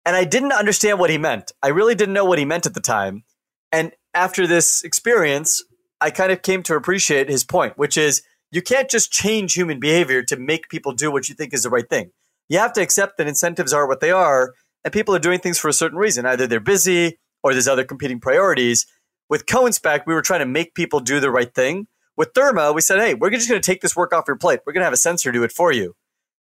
And 0.05 0.15
I 0.15 0.23
didn't 0.23 0.51
understand 0.51 0.99
what 0.99 1.09
he 1.09 1.17
meant. 1.17 1.51
I 1.63 1.69
really 1.69 1.95
didn't 1.95 2.13
know 2.13 2.25
what 2.25 2.39
he 2.39 2.45
meant 2.45 2.65
at 2.65 2.73
the 2.73 2.81
time. 2.81 3.23
And 3.71 3.93
after 4.13 4.45
this 4.45 4.83
experience, 4.83 5.63
I 6.01 6.11
kind 6.11 6.31
of 6.31 6.41
came 6.41 6.63
to 6.63 6.75
appreciate 6.75 7.29
his 7.29 7.43
point, 7.43 7.77
which 7.77 7.97
is 7.97 8.21
you 8.51 8.61
can't 8.61 8.89
just 8.89 9.11
change 9.11 9.53
human 9.53 9.79
behavior 9.79 10.23
to 10.23 10.37
make 10.37 10.69
people 10.69 10.93
do 10.93 11.11
what 11.11 11.29
you 11.29 11.35
think 11.35 11.53
is 11.53 11.63
the 11.63 11.69
right 11.69 11.87
thing. 11.89 12.11
You 12.47 12.57
have 12.59 12.73
to 12.73 12.81
accept 12.81 13.17
that 13.17 13.27
incentives 13.27 13.73
are 13.73 13.87
what 13.87 13.99
they 13.99 14.11
are, 14.11 14.53
and 14.83 14.93
people 14.93 15.13
are 15.15 15.19
doing 15.19 15.39
things 15.39 15.59
for 15.59 15.67
a 15.67 15.73
certain 15.73 15.97
reason. 15.97 16.25
Either 16.25 16.47
they're 16.47 16.59
busy 16.59 17.19
or 17.43 17.53
there's 17.53 17.67
other 17.67 17.83
competing 17.83 18.19
priorities. 18.19 18.85
With 19.29 19.45
Co-Inspect, 19.45 20.07
we 20.07 20.13
were 20.13 20.21
trying 20.21 20.39
to 20.39 20.45
make 20.45 20.73
people 20.73 20.99
do 20.99 21.19
the 21.19 21.29
right 21.31 21.53
thing 21.53 21.87
With 22.17 22.33
Therma, 22.33 22.75
we 22.75 22.81
said, 22.81 22.99
hey, 22.99 23.13
we're 23.13 23.29
just 23.29 23.47
going 23.47 23.61
to 23.61 23.65
take 23.65 23.81
this 23.81 23.95
work 23.95 24.11
off 24.13 24.25
your 24.27 24.35
plate. 24.35 24.59
We're 24.65 24.73
going 24.73 24.81
to 24.81 24.85
have 24.85 24.93
a 24.93 24.97
sensor 24.97 25.31
do 25.31 25.43
it 25.43 25.53
for 25.53 25.71
you. 25.71 25.93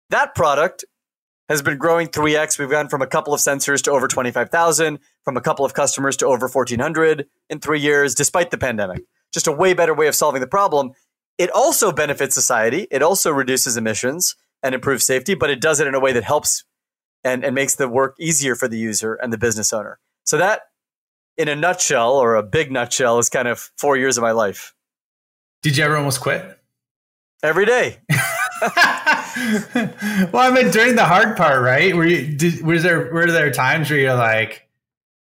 That 0.10 0.34
product 0.34 0.86
has 1.50 1.62
been 1.62 1.78
growing 1.78 2.08
3x. 2.08 2.58
We've 2.58 2.70
gone 2.70 2.88
from 2.88 3.02
a 3.02 3.08
couple 3.08 3.34
of 3.34 3.41
sensors 3.41 3.82
to 3.84 3.91
over 3.91 4.08
25,000, 4.08 5.00
from 5.26 5.36
a 5.36 5.41
couple 5.41 5.65
of 5.65 5.74
customers 5.74 6.15
to 6.18 6.28
over 6.28 6.48
1,400 6.48 7.28
in 7.50 7.60
three 7.60 7.82
years, 7.82 8.15
despite 8.15 8.52
the 8.52 8.58
pandemic. 8.58 9.04
Just 9.36 9.48
a 9.48 9.52
way 9.52 9.74
better 9.74 9.93
way 9.93 10.08
of 10.08 10.15
solving 10.15 10.39
the 10.39 10.48
problem. 10.48 10.93
It 11.38 11.52
also 11.52 11.91
benefits 11.91 12.34
society. 12.34 12.88
It 12.89 13.04
also 13.04 13.30
reduces 13.32 13.76
emissions 13.76 14.38
and 14.63 14.74
improves 14.74 15.06
safety, 15.06 15.36
but 15.36 15.50
it 15.50 15.60
does 15.60 15.82
it 15.82 15.88
in 15.88 15.93
a 15.93 16.00
way 16.00 16.13
that 16.13 16.24
helps 16.24 16.63
and, 17.26 17.43
and 17.43 17.54
makes 17.54 17.76
the 17.76 17.89
work 17.89 18.15
easier 18.17 18.56
for 18.56 18.69
the 18.69 18.78
user 18.78 19.15
and 19.15 19.34
the 19.34 19.38
business 19.38 19.74
owner. 19.74 20.00
So 20.24 20.38
that, 20.38 20.62
in 21.38 21.50
a 21.50 21.56
nutshell 21.56 22.13
or 22.13 22.36
a 22.36 22.43
big 22.43 22.71
nutshell, 22.71 23.19
is 23.19 23.30
kind 23.30 23.50
of 23.50 23.69
four 23.78 23.98
years 23.98 24.17
of 24.17 24.21
my 24.21 24.32
life. 24.32 24.74
Did 25.62 25.76
you 25.76 25.84
ever 25.84 25.98
almost 25.98 26.21
quit? 26.21 26.58
Every 27.43 27.65
day. 27.65 27.98
well, 28.63 30.32
I 30.34 30.52
mean, 30.54 30.71
during 30.71 30.95
the 30.95 31.04
hard 31.06 31.36
part, 31.36 31.62
right? 31.62 31.93
Were 31.93 32.06
you, 32.06 32.38
did, 32.38 32.65
was 32.65 32.84
there 32.84 33.12
were 33.12 33.30
there 33.30 33.52
times 33.52 33.89
where 33.89 34.00
you're 34.00 34.15
like, 34.15 34.69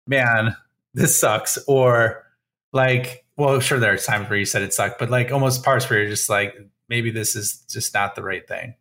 man, 0.06 0.56
this 0.94 1.18
sucks, 1.18 1.58
or 1.66 2.24
like, 2.72 3.24
well, 3.38 3.60
sure, 3.60 3.78
there 3.78 3.94
are 3.94 3.96
times 3.96 4.28
where 4.28 4.38
you 4.38 4.44
said 4.44 4.62
it 4.62 4.74
sucked, 4.74 4.98
but 4.98 5.10
like 5.10 5.30
almost 5.30 5.64
parts 5.64 5.88
where 5.88 6.00
you're 6.00 6.10
just 6.10 6.28
like, 6.28 6.58
maybe 6.88 7.12
this 7.12 7.36
is 7.36 7.64
just 7.70 7.94
not 7.94 8.16
the 8.16 8.22
right 8.22 8.46
thing. 8.46 8.74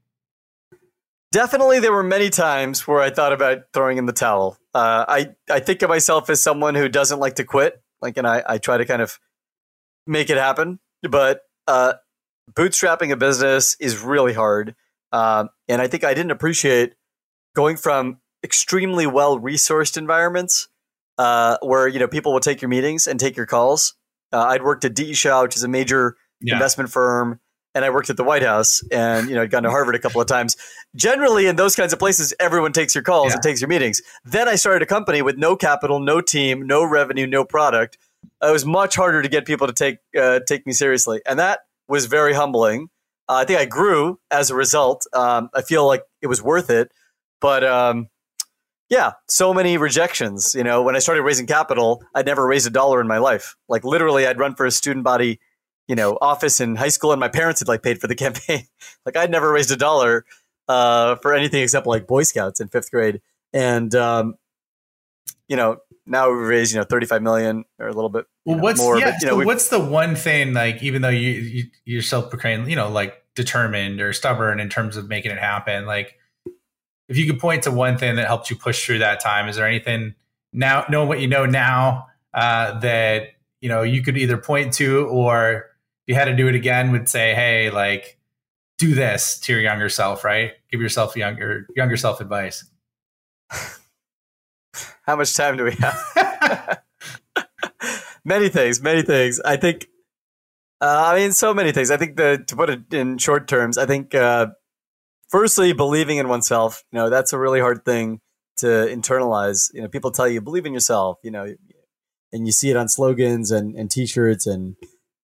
Definitely, 1.32 1.80
there 1.80 1.92
were 1.92 2.04
many 2.04 2.32
times 2.32 2.88
where 2.88 3.00
I 3.00 3.12
thought 3.12 3.34
about 3.34 3.66
throwing 3.72 4.00
in 4.00 4.08
the 4.08 4.14
towel. 4.14 4.58
Uh, 4.74 5.06
I 5.08 5.36
I 5.50 5.60
think 5.60 5.84
of 5.84 5.90
myself 5.90 6.30
as 6.32 6.42
someone 6.42 6.74
who 6.74 6.90
doesn't 6.90 7.20
like 7.20 7.36
to 7.36 7.44
quit, 7.44 7.82
like, 8.02 8.18
and 8.18 8.26
I 8.26 8.44
I 8.48 8.58
try 8.58 8.78
to 8.78 8.86
kind 8.86 9.02
of 9.02 9.20
make 10.08 10.32
it 10.32 10.38
happen. 10.38 10.80
But 11.08 11.42
uh, 11.68 11.94
bootstrapping 12.52 13.12
a 13.12 13.16
business 13.16 13.76
is 13.80 14.00
really 14.02 14.34
hard, 14.34 14.76
um, 15.12 15.50
and 15.68 15.82
I 15.82 15.88
think 15.88 16.04
I 16.04 16.16
didn't 16.16 16.32
appreciate 16.32 16.94
going 17.56 17.78
from 17.78 18.22
extremely 18.44 19.06
well 19.06 19.40
resourced 19.40 19.98
environments 19.98 20.70
uh, 21.20 21.58
where 21.62 21.88
you 21.88 22.00
know 22.00 22.08
people 22.08 22.34
will 22.34 22.40
take 22.40 22.62
your 22.62 22.70
meetings 22.70 23.06
and 23.06 23.20
take 23.20 23.36
your 23.38 23.46
calls. 23.46 23.94
Uh, 24.32 24.44
I'd 24.44 24.64
worked 24.64 24.86
at 24.86 24.94
D. 24.94 25.12
E. 25.12 25.14
Shaw, 25.14 25.44
which 25.44 25.56
is 25.56 25.64
a 25.64 25.68
major 25.68 26.16
yeah. 26.42 26.54
investment 26.54 26.90
firm 26.90 27.40
and 27.78 27.86
I 27.86 27.92
worked 27.92 28.10
at 28.10 28.18
the 28.18 28.24
White 28.24 28.42
House 28.42 28.82
and 28.92 29.30
you 29.30 29.36
know 29.36 29.44
I'd 29.44 29.52
gone 29.52 29.64
to 29.64 29.70
Harvard 29.70 29.94
a 29.94 30.00
couple 30.00 30.20
of 30.20 30.28
times. 30.28 30.58
Generally, 30.96 31.46
in 31.46 31.56
those 31.58 31.76
kinds 31.76 31.94
of 31.94 32.00
places, 32.00 32.34
everyone 32.40 32.74
takes 32.74 32.96
your 32.96 33.04
calls 33.04 33.30
yeah. 33.30 33.34
and 33.36 33.44
takes 33.44 33.62
your 33.62 33.68
meetings. 33.68 34.02
Then 34.26 34.48
I 34.48 34.56
started 34.56 34.82
a 34.82 34.88
company 34.88 35.22
with 35.22 35.38
no 35.38 35.56
capital, 35.56 36.00
no 36.00 36.20
team, 36.20 36.66
no 36.66 36.84
revenue, 36.84 37.28
no 37.28 37.46
product. 37.46 38.00
It 38.42 38.52
was 38.52 38.66
much 38.66 38.96
harder 38.96 39.22
to 39.22 39.30
get 39.30 39.46
people 39.46 39.68
to 39.68 39.74
take 39.74 40.00
uh, 40.20 40.40
take 40.48 40.66
me 40.66 40.74
seriously, 40.74 41.22
and 41.26 41.38
that 41.38 41.60
was 41.88 42.08
very 42.08 42.34
humbling. 42.34 42.90
Uh, 43.30 43.36
I 43.36 43.46
think 43.46 43.60
I 43.60 43.66
grew 43.66 44.20
as 44.32 44.50
a 44.50 44.56
result. 44.56 45.06
Um, 45.14 45.50
I 45.54 45.62
feel 45.62 45.86
like 45.86 46.02
it 46.22 46.28
was 46.28 46.42
worth 46.42 46.72
it, 46.72 46.92
but 47.40 47.64
um, 47.64 48.08
yeah, 48.90 49.14
so 49.28 49.54
many 49.54 49.78
rejections. 49.78 50.56
You 50.56 50.64
know, 50.64 50.82
when 50.82 50.96
I 50.96 51.00
started 51.00 51.24
raising 51.24 51.48
capital, 51.48 52.04
I'd 52.16 52.26
never 52.26 52.46
raised 52.46 52.68
a 52.68 52.70
dollar 52.70 53.02
in 53.02 53.08
my 53.08 53.18
life. 53.18 53.56
Like 53.68 53.84
literally, 53.84 54.26
I'd 54.26 54.40
run 54.40 54.56
for 54.56 54.66
a 54.66 54.72
student 54.72 55.04
body 55.04 55.40
you 55.88 55.96
know 55.96 56.18
office 56.22 56.60
in 56.60 56.76
high 56.76 56.90
school, 56.90 57.12
and 57.12 57.20
my 57.20 57.30
parents 57.30 57.60
had 57.62 57.68
like 57.68 57.82
paid 57.82 58.00
for 58.00 58.08
the 58.08 58.16
campaign. 58.24 58.64
like 59.06 59.18
I'd 59.18 59.32
never 59.32 59.52
raised 59.52 59.72
a 59.72 59.78
dollar 59.78 60.26
uh, 60.68 61.16
for 61.18 61.34
anything 61.34 61.64
except 61.64 61.88
like 61.88 62.08
Boy 62.08 62.24
Scouts 62.24 62.60
in 62.60 62.68
fifth 62.68 62.92
grade, 62.92 63.22
and 63.54 63.94
um, 63.96 64.36
you 65.48 65.56
know 65.56 65.78
now 66.06 66.30
we 66.30 66.38
raise 66.38 66.72
you 66.72 66.80
know 66.80 66.86
35 66.86 67.22
million 67.22 67.66
or 67.80 67.88
a 67.88 67.94
little 67.94 68.10
bit 68.10 68.26
well, 68.46 68.60
what's 68.60 68.80
more, 68.80 68.98
yeah, 68.98 69.12
but, 69.12 69.22
you 69.22 69.28
know, 69.28 69.40
so 69.42 69.46
what's 69.46 69.68
the 69.70 69.80
one 69.80 70.16
thing 70.16 70.54
like 70.54 70.82
even 70.82 71.02
though 71.02 71.10
you, 71.10 71.32
you 71.32 71.64
you're 71.84 72.02
self-proclaimed 72.02 72.70
you 72.70 72.78
know 72.78 72.90
like 72.90 73.24
determined 73.36 74.00
or 74.00 74.14
stubborn 74.14 74.60
in 74.60 74.70
terms 74.70 74.96
of 74.96 75.10
making 75.10 75.32
it 75.32 75.38
happen 75.38 75.86
like 75.86 76.18
if 77.10 77.18
you 77.18 77.26
could 77.26 77.40
point 77.40 77.64
to 77.64 77.72
one 77.72 77.98
thing 77.98 78.16
that 78.16 78.28
helped 78.28 78.50
you 78.50 78.56
push 78.56 78.86
through 78.86 79.00
that 79.00 79.20
time 79.20 79.48
is 79.48 79.56
there 79.56 79.68
anything 79.68 80.14
now 80.54 80.86
knowing 80.90 81.08
what 81.08 81.20
you 81.20 81.28
know 81.28 81.46
now 81.46 82.08
uh, 82.34 82.80
that 82.80 83.30
you 83.62 83.70
know 83.70 83.82
you 83.82 84.02
could 84.02 84.18
either 84.18 84.38
point 84.38 84.74
to 84.74 85.08
or 85.08 85.66
if 86.08 86.14
you 86.14 86.16
had 86.16 86.26
to 86.26 86.36
do 86.36 86.48
it 86.48 86.56
again, 86.56 86.92
would 86.92 87.10
say, 87.10 87.36
hey, 87.36 87.70
like, 87.70 88.18
do 88.78 88.96
this 88.96 89.40
to 89.42 89.52
your 89.52 89.62
younger 89.62 89.90
self, 89.90 90.24
right? 90.24 90.54
Give 90.72 90.80
yourself 90.80 91.18
younger 91.18 91.68
younger 91.76 91.98
self 91.98 92.22
advice. 92.22 92.64
How 95.02 95.16
much 95.16 95.34
time 95.36 95.58
do 95.58 95.64
we 95.66 95.74
have? 95.74 96.82
many 98.26 98.50
things, 98.50 98.82
many 98.82 99.02
things. 99.02 99.42
I 99.42 99.58
think. 99.58 99.88
Uh, 100.80 101.06
I 101.08 101.18
mean, 101.18 101.32
so 101.32 101.56
many 101.56 101.72
things. 101.72 101.90
I 101.90 101.98
think 101.98 102.18
the 102.18 102.44
to 102.48 102.56
put 102.56 102.70
it 102.70 102.94
in 102.94 103.18
short 103.18 103.48
terms, 103.48 103.78
I 103.78 103.86
think. 103.86 104.16
Uh, 104.16 104.48
firstly, 105.30 105.74
believing 105.74 106.18
in 106.18 106.28
oneself. 106.28 106.84
You 106.92 107.00
know, 107.00 107.10
that's 107.10 107.34
a 107.34 107.40
really 107.40 107.60
hard 107.60 107.86
thing 107.86 108.20
to 108.58 108.68
internalize. 108.68 109.74
You 109.74 109.82
know, 109.82 109.88
people 109.88 110.12
tell 110.12 110.28
you 110.28 110.42
believe 110.42 110.66
in 110.66 110.74
yourself. 110.74 111.18
You 111.24 111.32
know, 111.32 111.54
and 112.32 112.46
you 112.46 112.52
see 112.52 112.70
it 112.70 112.78
on 112.78 112.90
slogans 112.90 113.52
and 113.52 113.76
and 113.76 113.90
t-shirts 113.90 114.46
and 114.46 114.76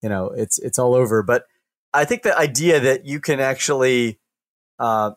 you 0.02 0.10
know 0.10 0.28
it's 0.28 0.60
it's 0.60 0.80
all 0.80 0.96
over 0.96 1.24
but 1.24 1.46
i 1.94 2.06
think 2.06 2.24
the 2.24 2.38
idea 2.38 2.80
that 2.80 3.06
you 3.06 3.20
can 3.20 3.40
actually 3.40 4.20
uh, 4.80 5.12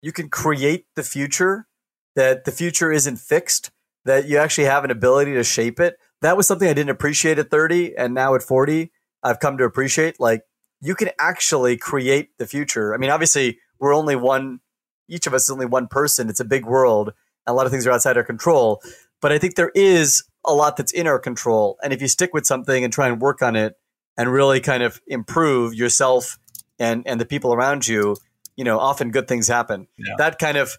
you 0.00 0.12
can 0.12 0.28
create 0.28 0.86
the 0.94 1.02
future 1.02 1.66
that 2.14 2.44
the 2.44 2.52
future 2.52 2.92
isn't 2.92 3.18
fixed 3.18 3.70
that 4.04 4.28
you 4.28 4.38
actually 4.38 4.64
have 4.64 4.84
an 4.84 4.90
ability 4.90 5.34
to 5.34 5.44
shape 5.44 5.80
it 5.80 5.96
that 6.20 6.36
was 6.36 6.46
something 6.46 6.68
i 6.68 6.74
didn't 6.74 6.90
appreciate 6.90 7.38
at 7.38 7.50
30 7.50 7.96
and 7.96 8.14
now 8.14 8.34
at 8.34 8.42
40 8.42 8.92
i've 9.22 9.40
come 9.40 9.58
to 9.58 9.64
appreciate 9.64 10.20
like 10.20 10.42
you 10.80 10.94
can 10.94 11.10
actually 11.18 11.76
create 11.76 12.30
the 12.38 12.46
future 12.46 12.94
i 12.94 12.98
mean 12.98 13.10
obviously 13.10 13.58
we're 13.84 13.94
only 13.94 14.16
one 14.16 14.60
each 15.08 15.26
of 15.26 15.34
us 15.34 15.44
is 15.44 15.50
only 15.50 15.66
one 15.66 15.86
person 15.86 16.28
it's 16.28 16.40
a 16.40 16.44
big 16.44 16.64
world 16.66 17.12
a 17.46 17.52
lot 17.52 17.66
of 17.66 17.72
things 17.72 17.86
are 17.86 17.92
outside 17.92 18.16
our 18.16 18.24
control 18.24 18.80
but 19.20 19.30
i 19.30 19.38
think 19.38 19.54
there 19.54 19.72
is 19.74 20.24
a 20.44 20.54
lot 20.54 20.76
that's 20.76 20.92
in 20.92 21.06
our 21.06 21.18
control. 21.18 21.78
And 21.82 21.92
if 21.92 22.02
you 22.02 22.08
stick 22.08 22.34
with 22.34 22.46
something 22.46 22.84
and 22.84 22.92
try 22.92 23.08
and 23.08 23.20
work 23.20 23.42
on 23.42 23.56
it 23.56 23.76
and 24.16 24.32
really 24.32 24.60
kind 24.60 24.82
of 24.82 25.00
improve 25.06 25.74
yourself 25.74 26.38
and 26.78 27.06
and 27.06 27.20
the 27.20 27.26
people 27.26 27.54
around 27.54 27.86
you, 27.86 28.16
you 28.56 28.64
know, 28.64 28.78
often 28.78 29.10
good 29.10 29.28
things 29.28 29.48
happen. 29.48 29.88
Yeah. 29.96 30.14
That 30.18 30.38
kind 30.38 30.56
of, 30.56 30.76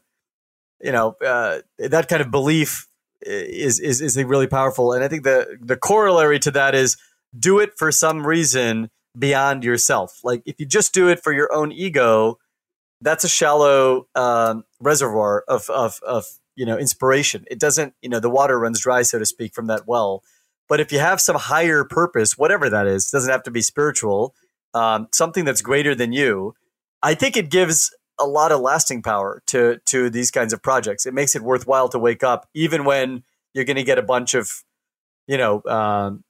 you 0.81 0.91
know, 0.91 1.15
uh, 1.25 1.59
that 1.79 2.07
kind 2.07 2.21
of 2.21 2.31
belief 2.31 2.87
is 3.21 3.79
is 3.79 4.01
is 4.01 4.17
really 4.23 4.47
powerful. 4.47 4.93
And 4.93 5.03
I 5.03 5.07
think 5.07 5.23
the 5.23 5.57
the 5.61 5.77
corollary 5.77 6.39
to 6.39 6.51
that 6.51 6.75
is 6.75 6.97
do 7.37 7.59
it 7.59 7.71
for 7.77 7.91
some 7.91 8.25
reason 8.25 8.89
beyond 9.17 9.63
yourself. 9.63 10.19
Like 10.23 10.43
if 10.45 10.59
you 10.59 10.65
just 10.65 10.93
do 10.93 11.07
it 11.09 11.23
for 11.23 11.33
your 11.33 11.51
own 11.51 11.71
ego, 11.71 12.37
that's 13.01 13.23
a 13.23 13.29
shallow 13.29 14.07
um, 14.15 14.63
reservoir 14.79 15.43
of 15.47 15.69
of 15.69 15.99
of 16.05 16.25
you 16.55 16.65
know 16.65 16.77
inspiration. 16.77 17.45
It 17.49 17.59
doesn't 17.59 17.93
you 18.01 18.09
know 18.09 18.19
the 18.19 18.29
water 18.29 18.59
runs 18.59 18.81
dry 18.81 19.01
so 19.01 19.19
to 19.19 19.25
speak 19.25 19.53
from 19.53 19.67
that 19.67 19.87
well. 19.87 20.23
But 20.67 20.79
if 20.79 20.91
you 20.91 20.99
have 20.99 21.21
some 21.21 21.35
higher 21.35 21.83
purpose 21.83 22.37
whatever 22.37 22.69
that 22.69 22.87
is 22.87 23.09
doesn't 23.09 23.31
have 23.31 23.43
to 23.43 23.51
be 23.51 23.61
spiritual 23.61 24.33
um, 24.73 25.07
something 25.13 25.45
that's 25.45 25.61
greater 25.61 25.95
than 25.95 26.11
you 26.11 26.53
i 27.01 27.13
think 27.13 27.37
it 27.37 27.49
gives 27.49 27.91
a 28.19 28.25
lot 28.25 28.51
of 28.51 28.61
lasting 28.61 29.01
power 29.01 29.41
to 29.47 29.79
to 29.85 30.09
these 30.09 30.31
kinds 30.31 30.53
of 30.53 30.61
projects. 30.61 31.05
It 31.05 31.13
makes 31.13 31.35
it 31.35 31.41
worthwhile 31.41 31.89
to 31.89 31.99
wake 31.99 32.23
up 32.23 32.47
even 32.53 32.85
when 32.85 33.23
you're 33.53 33.65
going 33.65 33.75
to 33.77 33.83
get 33.83 33.97
a 33.97 34.03
bunch 34.03 34.33
of 34.33 34.63
you 35.27 35.37
know 35.37 35.61
um, 35.65 36.23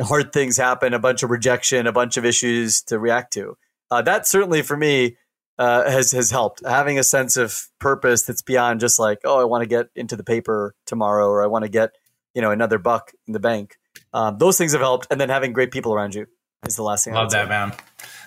hard 0.00 0.32
things 0.32 0.56
happen 0.56 0.94
a 0.94 0.98
bunch 0.98 1.22
of 1.22 1.30
rejection 1.30 1.86
a 1.86 1.92
bunch 1.92 2.16
of 2.16 2.24
issues 2.24 2.82
to 2.82 2.98
react 2.98 3.32
to. 3.34 3.56
Uh, 3.90 4.02
that 4.02 4.26
certainly 4.26 4.62
for 4.62 4.76
me 4.76 5.16
uh, 5.58 5.90
has 5.90 6.12
has 6.12 6.30
helped. 6.30 6.64
Having 6.66 6.98
a 6.98 7.04
sense 7.04 7.36
of 7.36 7.68
purpose 7.78 8.22
that's 8.22 8.42
beyond 8.42 8.80
just 8.80 8.98
like, 8.98 9.20
oh, 9.24 9.40
I 9.40 9.44
want 9.44 9.62
to 9.62 9.68
get 9.68 9.88
into 9.94 10.16
the 10.16 10.24
paper 10.24 10.74
tomorrow, 10.86 11.28
or 11.28 11.42
I 11.42 11.46
want 11.46 11.64
to 11.64 11.68
get 11.68 11.92
you 12.34 12.42
know 12.42 12.50
another 12.50 12.78
buck 12.78 13.12
in 13.26 13.32
the 13.32 13.40
bank. 13.40 13.76
Um, 14.12 14.38
those 14.38 14.58
things 14.58 14.72
have 14.72 14.80
helped, 14.80 15.06
and 15.10 15.20
then 15.20 15.28
having 15.28 15.52
great 15.52 15.70
people 15.70 15.94
around 15.94 16.14
you 16.14 16.26
is 16.66 16.76
the 16.76 16.82
last 16.82 17.04
thing. 17.04 17.14
Love 17.14 17.30
that, 17.30 17.44
say. 17.44 17.48
man. 17.48 17.72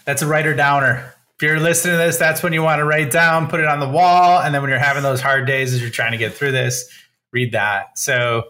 That's 0.05 0.21
a 0.21 0.27
writer 0.27 0.55
downer. 0.55 1.13
If 1.35 1.43
you're 1.43 1.59
listening 1.59 1.93
to 1.93 1.97
this, 1.97 2.17
that's 2.17 2.43
when 2.43 2.51
you 2.51 2.61
want 2.61 2.79
to 2.79 2.85
write 2.85 3.11
down, 3.11 3.47
put 3.47 3.61
it 3.61 3.67
on 3.67 3.79
the 3.79 3.87
wall, 3.87 4.41
and 4.41 4.53
then 4.53 4.61
when 4.61 4.69
you're 4.69 4.79
having 4.79 5.03
those 5.03 5.21
hard 5.21 5.47
days 5.47 5.73
as 5.73 5.81
you're 5.81 5.89
trying 5.89 6.11
to 6.11 6.17
get 6.17 6.33
through 6.33 6.51
this, 6.51 6.89
read 7.31 7.53
that. 7.53 7.97
So 7.97 8.43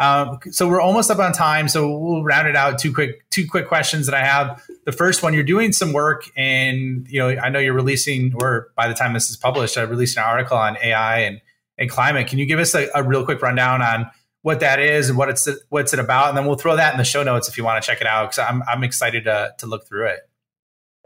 um, 0.00 0.38
so 0.50 0.66
we're 0.66 0.80
almost 0.80 1.10
up 1.10 1.18
on 1.18 1.34
time, 1.34 1.68
so 1.68 1.94
we'll 1.94 2.24
round 2.24 2.48
it 2.48 2.56
out. 2.56 2.78
Two 2.78 2.90
quick, 2.90 3.28
two 3.28 3.46
quick 3.46 3.68
questions 3.68 4.06
that 4.06 4.14
I 4.14 4.24
have. 4.24 4.62
The 4.86 4.92
first 4.92 5.22
one, 5.22 5.34
you're 5.34 5.42
doing 5.42 5.72
some 5.72 5.92
work, 5.92 6.30
and 6.38 7.06
you 7.10 7.18
know, 7.18 7.28
I 7.28 7.50
know 7.50 7.58
you're 7.58 7.74
releasing, 7.74 8.32
or 8.34 8.68
by 8.76 8.88
the 8.88 8.94
time 8.94 9.12
this 9.12 9.28
is 9.28 9.36
published, 9.36 9.76
I 9.76 9.82
released 9.82 10.16
an 10.16 10.24
article 10.24 10.56
on 10.56 10.78
AI 10.82 11.18
and 11.18 11.42
and 11.76 11.90
climate. 11.90 12.28
Can 12.28 12.38
you 12.38 12.46
give 12.46 12.58
us 12.58 12.74
a, 12.74 12.88
a 12.94 13.02
real 13.02 13.26
quick 13.26 13.42
rundown 13.42 13.82
on 13.82 14.10
what 14.40 14.60
that 14.60 14.80
is 14.80 15.10
and 15.10 15.18
what 15.18 15.28
it's 15.28 15.46
what's 15.68 15.92
it 15.92 15.98
about, 15.98 16.30
and 16.30 16.38
then 16.38 16.46
we'll 16.46 16.56
throw 16.56 16.76
that 16.76 16.94
in 16.94 16.98
the 16.98 17.04
show 17.04 17.22
notes 17.22 17.46
if 17.50 17.58
you 17.58 17.64
want 17.64 17.82
to 17.82 17.86
check 17.86 18.00
it 18.00 18.06
out 18.06 18.30
because 18.30 18.38
I'm 18.38 18.62
I'm 18.66 18.82
excited 18.82 19.24
to 19.24 19.52
to 19.58 19.66
look 19.66 19.86
through 19.86 20.06
it. 20.06 20.20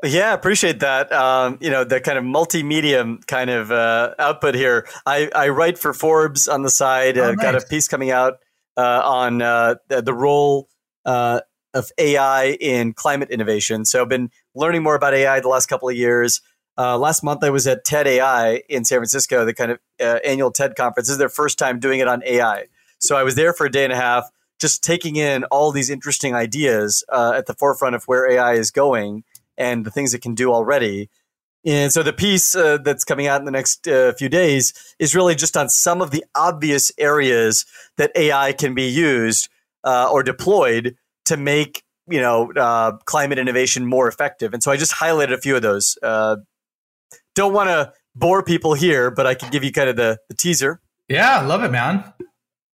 Yeah, 0.04 0.35
appreciate 0.35 0.80
that. 0.80 1.11
Um, 1.11 1.59
you 1.61 1.70
know, 1.70 1.83
the 1.83 2.00
kind 2.00 2.16
of 2.16 2.22
multimedia 2.22 3.26
kind 3.26 3.50
of 3.50 3.72
uh, 3.72 4.14
output 4.20 4.54
here. 4.54 4.87
I, 5.07 5.30
I 5.35 5.48
write 5.48 5.78
for 5.78 5.94
Forbes 5.94 6.46
on 6.46 6.62
the 6.62 6.68
side. 6.68 7.18
Oh, 7.18 7.24
uh, 7.24 7.33
nice. 7.33 7.42
Got 7.42 7.54
a 7.57 7.66
piece 7.66 7.88
coming 7.88 8.11
out 8.11 8.35
uh, 8.35 8.37
on 8.83 9.43
uh, 9.43 9.77
the, 9.89 10.03
the, 10.03 10.15
role 10.15 10.69
uh, 11.05 11.41
of 11.73 11.91
AI 11.99 12.57
in 12.61 12.93
climate 12.93 13.31
innovation. 13.31 13.85
So 13.85 14.03
I've 14.03 14.09
been 14.09 14.31
learning 14.55 14.83
more 14.83 14.95
about 14.95 15.15
AI 15.15 15.41
the 15.41 15.49
last 15.49 15.67
couple 15.67 15.89
of 15.89 15.97
years. 15.97 16.41
Uh, 16.77 16.99
last 16.99 17.23
month, 17.23 17.45
I 17.45 17.51
was 17.51 17.67
at 17.67 17.85
TED 17.85 18.07
AI 18.07 18.63
in 18.69 18.85
San 18.85 18.99
Francisco, 18.99 19.45
the 19.45 19.55
kind 19.55 19.73
of 19.73 19.79
uh, 20.01 20.19
annual 20.25 20.51
TED 20.51 20.75
conference. 20.77 21.09
This 21.09 21.13
is 21.13 21.19
their 21.19 21.29
first 21.29 21.59
time 21.59 21.79
doing 21.79 22.01
it 22.01 22.09
on 22.09 22.23
AI. 22.25 22.67
So 22.99 23.17
I 23.17 23.23
was 23.23 23.35
there 23.35 23.53
for 23.53 23.67
a 23.67 23.71
day 23.71 23.85
and 23.85 23.93
a 23.93 23.97
half, 23.97 24.25
just 24.61 24.83
taking 24.83 25.17
in 25.17 25.45
all 25.45 25.71
these 25.71 25.91
interesting 25.91 26.35
ideas 26.35 27.05
uh, 27.11 27.33
at 27.37 27.47
the 27.47 27.55
forefront 27.55 27.95
of 27.95 28.05
where 28.05 28.29
AI 28.31 28.55
is 28.55 28.71
going 28.71 29.25
and 29.57 29.85
the 29.85 29.91
things 29.91 30.15
it 30.15 30.23
can 30.23 30.35
do 30.35 30.53
already. 30.53 31.11
And 31.66 31.92
so 31.92 32.03
the 32.03 32.12
piece 32.12 32.55
uh, 32.55 32.79
that's 32.79 33.05
coming 33.05 33.27
out 33.27 33.40
in 33.40 33.46
the 33.46 33.50
next 33.50 33.88
uh, 33.88 34.12
few 34.14 34.29
days 34.29 34.74
is 34.98 35.14
really 35.14 35.35
just 35.35 35.57
on 35.57 35.68
some 35.68 36.03
of 36.03 36.11
the 36.11 36.24
obvious 36.35 36.92
areas 36.98 37.64
that 37.96 38.12
AI 38.14 38.53
can 38.53 38.74
be 38.74 38.85
used 38.88 39.48
uh, 39.83 40.09
or 40.11 40.22
deployed 40.22 40.96
to 41.24 41.37
make 41.37 41.83
you 42.07 42.20
know 42.20 42.98
climate 43.07 43.38
innovation 43.38 43.87
more 43.87 44.09
effective. 44.09 44.53
And 44.53 44.62
so 44.62 44.70
I 44.70 44.77
just 44.77 44.92
highlighted 44.92 45.33
a 45.33 45.40
few 45.40 45.57
of 45.57 45.62
those 45.62 45.96
don't 47.35 47.53
want 47.53 47.68
to 47.68 47.92
bore 48.14 48.42
people 48.42 48.74
here, 48.74 49.11
but 49.11 49.27
I 49.27 49.35
can 49.35 49.50
give 49.50 49.64
you 49.64 49.72
kind 49.72 49.88
of 49.88 49.96
the, 49.96 50.18
the 50.29 50.35
teaser. 50.35 50.81
Yeah, 51.09 51.40
love 51.42 51.62
it, 51.64 51.70
man. 51.70 52.05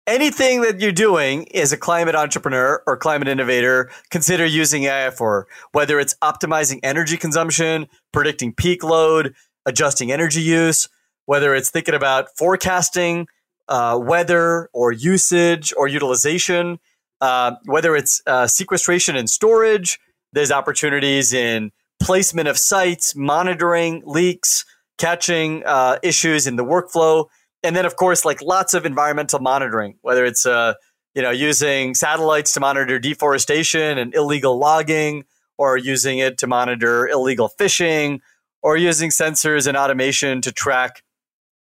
Anything 0.09 0.62
that 0.62 0.81
you're 0.81 0.90
doing 0.90 1.55
as 1.55 1.71
a 1.71 1.77
climate 1.77 2.14
entrepreneur 2.14 2.83
or 2.87 2.97
climate 2.97 3.29
innovator, 3.29 3.90
consider 4.09 4.47
using 4.47 4.85
AI 4.85 5.11
for 5.11 5.47
whether 5.73 6.01
it's 6.01 6.14
optimizing 6.23 6.81
energy 6.83 7.18
consumption, 7.18 7.87
predicting 8.11 8.55
peak 8.55 8.83
load, 8.83 9.35
adjusting 9.66 10.11
energy 10.11 10.40
use, 10.40 10.88
whether 11.27 11.55
it's 11.55 11.68
thinking 11.68 11.94
about 11.94 12.29
forecasting, 12.38 13.29
uh, 13.68 14.01
weather 14.03 14.71
or 14.73 14.92
usage 14.92 15.75
or 15.77 15.87
utilization, 15.88 16.79
uh, 17.21 17.57
whether 17.66 17.94
it's 17.94 18.23
uh, 18.27 18.47
sequestration 18.47 19.14
and 19.14 19.29
storage. 19.29 20.01
There's 20.33 20.51
opportunities 20.51 21.35
in 21.35 21.71
placement 22.01 22.49
of 22.49 22.57
sites, 22.57 23.14
monitoring 23.14 24.03
leaks, 24.07 24.64
catching 24.97 25.64
uh, 25.66 25.99
issues 26.03 26.47
in 26.47 26.57
the 26.57 26.64
workflow, 26.64 27.27
and 27.62 27.75
then 27.75 27.87
of 27.87 27.97
course 27.97 28.25
like 28.25 28.42
lots 28.42 28.75
of 28.75 28.87
environmental 28.87 29.38
monitoring, 29.40 29.97
whether 30.03 30.25
it's 30.25 30.47
uh, 30.47 30.75
you 31.14 31.23
know 31.23 31.31
using 31.31 31.94
satellites 31.94 32.53
to 32.55 32.61
monitor 32.61 32.99
deforestation 32.99 33.99
and 33.99 34.14
illegal 34.14 34.59
logging, 34.59 35.25
or 35.57 35.77
using 35.77 36.18
it 36.18 36.38
to 36.38 36.47
monitor 36.47 37.09
illegal 37.09 37.49
fishing, 37.49 38.21
or 38.62 38.77
using 38.77 39.11
sensors 39.11 39.66
and 39.66 39.77
automation 39.77 40.40
to 40.42 40.53
track 40.53 41.03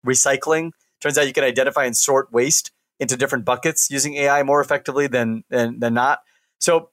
recycling. 0.06 0.72
Turns 1.02 1.18
out 1.18 1.28
you 1.28 1.34
can 1.34 1.44
identify 1.44 1.86
and 1.86 1.96
sort 1.96 2.32
waste 2.32 2.72
into 3.00 3.16
different 3.16 3.46
buckets 3.46 3.90
using 3.92 4.16
AI 4.16 4.44
more 4.44 4.62
effectively 4.62 5.08
than 5.08 5.44
than, 5.50 5.80
than 5.80 5.94
not. 5.94 6.20
So 6.60 6.90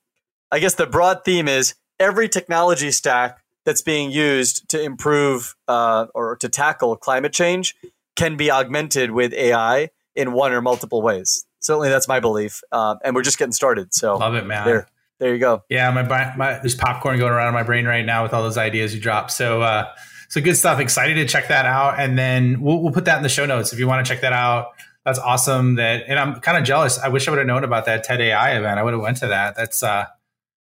I 0.50 0.58
guess 0.58 0.74
the 0.74 0.86
broad 0.86 1.24
theme 1.24 1.48
is 1.48 1.74
every 1.98 2.28
technology 2.28 2.90
stack 2.90 3.42
that's 3.64 3.82
being 3.82 4.10
used 4.10 4.68
to 4.68 4.80
improve 4.80 5.54
uh, 5.68 6.06
or 6.14 6.36
to 6.36 6.48
tackle 6.48 6.96
climate 6.96 7.32
change 7.32 7.74
can 8.16 8.36
be 8.36 8.50
augmented 8.50 9.10
with 9.10 9.32
AI 9.32 9.90
in 10.14 10.32
one 10.32 10.52
or 10.52 10.62
multiple 10.62 11.02
ways. 11.02 11.44
Certainly, 11.60 11.88
that's 11.88 12.08
my 12.08 12.20
belief, 12.20 12.62
uh, 12.72 12.96
and 13.04 13.14
we're 13.14 13.22
just 13.22 13.38
getting 13.38 13.52
started. 13.52 13.94
So 13.94 14.16
love 14.16 14.34
it, 14.34 14.46
man. 14.46 14.66
There, 14.66 14.88
there 15.18 15.32
you 15.32 15.40
go. 15.40 15.62
Yeah, 15.68 15.90
my, 15.90 16.02
my 16.36 16.58
there's 16.58 16.74
popcorn 16.74 17.18
going 17.18 17.32
around 17.32 17.48
in 17.48 17.54
my 17.54 17.62
brain 17.62 17.86
right 17.86 18.04
now 18.04 18.22
with 18.22 18.34
all 18.34 18.42
those 18.42 18.58
ideas 18.58 18.94
you 18.94 19.00
dropped. 19.00 19.30
So, 19.30 19.62
uh, 19.62 19.90
so 20.28 20.40
good 20.40 20.56
stuff. 20.56 20.80
Excited 20.80 21.14
to 21.14 21.26
check 21.26 21.48
that 21.48 21.64
out, 21.64 21.98
and 21.98 22.18
then 22.18 22.60
we'll, 22.60 22.82
we'll 22.82 22.92
put 22.92 23.06
that 23.06 23.16
in 23.16 23.22
the 23.22 23.28
show 23.28 23.46
notes 23.46 23.72
if 23.72 23.78
you 23.78 23.86
want 23.86 24.04
to 24.04 24.12
check 24.12 24.20
that 24.20 24.32
out. 24.32 24.72
That's 25.04 25.18
awesome. 25.18 25.76
That, 25.76 26.04
and 26.08 26.18
I'm 26.18 26.40
kind 26.40 26.58
of 26.58 26.64
jealous. 26.64 26.98
I 26.98 27.08
wish 27.08 27.28
I 27.28 27.30
would 27.30 27.38
have 27.38 27.46
known 27.46 27.64
about 27.64 27.86
that 27.86 28.04
TED 28.04 28.20
AI 28.20 28.56
event. 28.56 28.78
I 28.78 28.82
would 28.82 28.92
have 28.92 29.02
went 29.02 29.18
to 29.18 29.28
that. 29.28 29.56
That's 29.56 29.82
uh, 29.82 30.06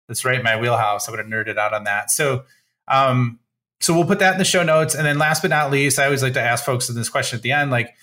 that's 0.08 0.26
right 0.26 0.38
in 0.38 0.44
my 0.44 0.60
wheelhouse. 0.60 1.08
I 1.08 1.12
would 1.12 1.20
have 1.20 1.28
nerded 1.28 1.58
out 1.58 1.74
on 1.74 1.86
that. 1.86 2.12
So, 2.12 2.44
um, 2.88 3.40
so 3.82 3.94
we'll 3.94 4.06
put 4.06 4.20
that 4.20 4.34
in 4.34 4.38
the 4.40 4.46
show 4.46 4.64
notes. 4.64 4.96
And 4.96 5.06
then 5.06 5.18
last 5.18 5.42
but 5.42 5.50
not 5.50 5.72
least, 5.72 6.00
I 6.00 6.06
always 6.06 6.24
like 6.24 6.34
to 6.34 6.42
ask 6.42 6.64
folks 6.64 6.88
in 6.90 6.96
this 6.96 7.10
question 7.10 7.38
at 7.38 7.44
the 7.44 7.52
end, 7.52 7.72
like, 7.72 7.94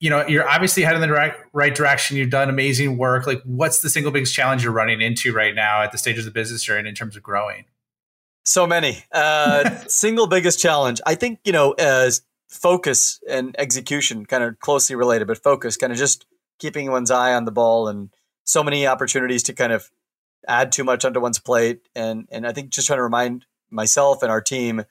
you 0.00 0.10
know, 0.10 0.26
you're 0.26 0.48
obviously 0.48 0.82
heading 0.82 1.02
in 1.02 1.08
the 1.08 1.14
right, 1.14 1.34
right 1.52 1.74
direction. 1.74 2.16
You've 2.16 2.30
done 2.30 2.48
amazing 2.48 2.96
work. 2.96 3.26
Like, 3.26 3.40
what's 3.44 3.82
the 3.82 3.90
single 3.90 4.10
biggest 4.10 4.34
challenge 4.34 4.64
you're 4.64 4.72
running 4.72 5.00
into 5.00 5.32
right 5.32 5.54
now 5.54 5.82
at 5.82 5.92
the 5.92 5.98
stage 5.98 6.18
of 6.18 6.24
the 6.24 6.30
business 6.30 6.66
you're 6.66 6.78
in 6.78 6.86
in 6.86 6.94
terms 6.94 7.14
of 7.14 7.22
growing? 7.22 7.66
So 8.44 8.66
many. 8.66 9.04
Uh, 9.12 9.78
single 9.86 10.26
biggest 10.26 10.58
challenge. 10.58 11.00
I 11.06 11.14
think, 11.14 11.40
you 11.44 11.52
know, 11.52 11.72
as 11.72 12.22
focus 12.48 13.20
and 13.28 13.54
execution 13.58 14.26
kind 14.26 14.42
of 14.42 14.58
closely 14.60 14.96
related, 14.96 15.28
but 15.28 15.42
focus 15.42 15.76
kind 15.76 15.92
of 15.92 15.98
just 15.98 16.26
keeping 16.58 16.90
one's 16.90 17.10
eye 17.10 17.34
on 17.34 17.44
the 17.44 17.52
ball 17.52 17.86
and 17.86 18.10
so 18.44 18.64
many 18.64 18.86
opportunities 18.86 19.42
to 19.44 19.52
kind 19.52 19.72
of 19.72 19.90
add 20.48 20.72
too 20.72 20.84
much 20.84 21.04
onto 21.04 21.20
one's 21.20 21.38
plate. 21.38 21.80
And 21.94 22.28
and 22.30 22.46
I 22.46 22.52
think 22.52 22.70
just 22.70 22.86
trying 22.86 22.98
to 22.98 23.02
remind 23.02 23.46
myself 23.70 24.22
and 24.22 24.30
our 24.30 24.40
team, 24.40 24.84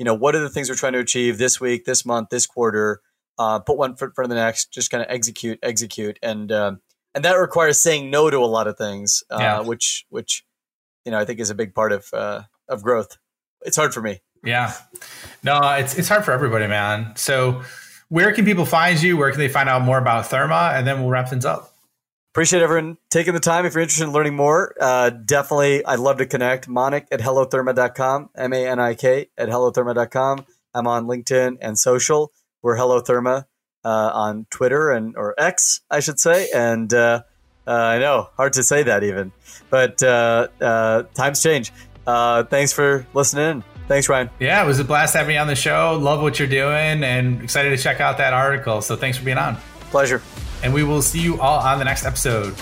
you 0.00 0.04
know, 0.04 0.14
what 0.14 0.34
are 0.34 0.40
the 0.40 0.48
things 0.48 0.70
we're 0.70 0.76
trying 0.76 0.94
to 0.94 0.98
achieve 0.98 1.36
this 1.36 1.60
week, 1.60 1.84
this 1.84 2.06
month, 2.06 2.30
this 2.30 2.46
quarter. 2.46 3.02
Uh, 3.38 3.58
put 3.58 3.76
one 3.76 3.94
foot 3.96 4.06
in 4.06 4.12
front 4.12 4.32
of 4.32 4.34
the 4.34 4.42
next. 4.42 4.72
Just 4.72 4.90
kind 4.90 5.02
of 5.02 5.10
execute, 5.10 5.58
execute, 5.62 6.18
and 6.22 6.50
um, 6.50 6.80
and 7.14 7.22
that 7.24 7.34
requires 7.34 7.78
saying 7.78 8.10
no 8.10 8.30
to 8.30 8.38
a 8.38 8.46
lot 8.46 8.66
of 8.66 8.78
things, 8.78 9.22
uh, 9.30 9.36
yeah. 9.38 9.60
which 9.60 10.06
which 10.08 10.42
you 11.04 11.12
know 11.12 11.18
I 11.18 11.26
think 11.26 11.38
is 11.38 11.50
a 11.50 11.54
big 11.54 11.74
part 11.74 11.92
of 11.92 12.06
uh, 12.14 12.42
of 12.66 12.82
growth. 12.82 13.18
It's 13.60 13.76
hard 13.76 13.92
for 13.92 14.00
me. 14.00 14.20
Yeah, 14.42 14.74
no, 15.42 15.60
it's 15.72 15.98
it's 15.98 16.08
hard 16.08 16.24
for 16.24 16.32
everybody, 16.32 16.66
man. 16.66 17.12
So, 17.16 17.62
where 18.08 18.32
can 18.32 18.46
people 18.46 18.64
find 18.64 19.00
you? 19.02 19.18
Where 19.18 19.30
can 19.30 19.38
they 19.38 19.48
find 19.48 19.68
out 19.68 19.82
more 19.82 19.98
about 19.98 20.24
Therma? 20.26 20.74
And 20.78 20.86
then 20.86 21.00
we'll 21.00 21.10
wrap 21.10 21.28
things 21.28 21.44
up 21.44 21.74
appreciate 22.32 22.62
everyone 22.62 22.96
taking 23.10 23.34
the 23.34 23.40
time. 23.40 23.66
If 23.66 23.74
you're 23.74 23.82
interested 23.82 24.04
in 24.04 24.12
learning 24.12 24.36
more, 24.36 24.74
uh, 24.80 25.10
definitely 25.10 25.84
I'd 25.84 25.98
love 25.98 26.18
to 26.18 26.26
connect. 26.26 26.68
Manik 26.68 27.08
at 27.10 27.20
hellotherma.com, 27.20 28.30
M 28.36 28.52
A 28.52 28.66
N 28.66 28.78
I 28.78 28.94
K 28.94 29.28
at 29.36 29.48
hellotherma.com. 29.48 30.46
I'm 30.74 30.86
on 30.86 31.06
LinkedIn 31.06 31.58
and 31.60 31.78
social. 31.78 32.32
We're 32.62 32.76
Hello 32.76 33.00
Therma 33.00 33.46
uh, 33.84 33.88
on 33.88 34.46
Twitter 34.50 34.90
and 34.90 35.16
or 35.16 35.34
X, 35.38 35.80
I 35.90 36.00
should 36.00 36.20
say. 36.20 36.48
And 36.54 36.92
uh, 36.94 37.22
uh 37.66 37.70
I 37.70 37.98
know, 37.98 38.28
hard 38.36 38.52
to 38.54 38.62
say 38.62 38.84
that 38.84 39.02
even, 39.02 39.32
but 39.68 40.02
uh, 40.02 40.48
uh, 40.60 41.02
times 41.14 41.42
change. 41.42 41.72
thanks 42.06 42.72
for 42.72 43.06
listening. 43.14 43.64
Thanks, 43.88 44.08
Ryan. 44.08 44.30
Yeah, 44.38 44.62
it 44.62 44.66
was 44.68 44.78
a 44.78 44.84
blast 44.84 45.14
having 45.14 45.34
you 45.34 45.40
on 45.40 45.48
the 45.48 45.56
show. 45.56 45.98
Love 46.00 46.22
what 46.22 46.38
you're 46.38 46.46
doing 46.46 47.02
and 47.02 47.42
excited 47.42 47.70
to 47.70 47.76
check 47.76 47.98
out 47.98 48.18
that 48.18 48.32
article. 48.32 48.82
So 48.82 48.94
thanks 48.94 49.18
for 49.18 49.24
being 49.24 49.38
on. 49.38 49.56
Pleasure 49.90 50.22
and 50.62 50.72
we 50.72 50.82
will 50.82 51.02
see 51.02 51.20
you 51.20 51.40
all 51.40 51.58
on 51.60 51.78
the 51.78 51.84
next 51.84 52.04
episode. 52.04 52.54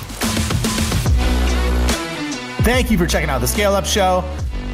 Thank 2.65 2.91
you 2.91 2.99
for 2.99 3.07
checking 3.07 3.31
out 3.31 3.41
the 3.41 3.49
Scale 3.49 3.75
Up 3.75 3.87
Show. 3.87 4.23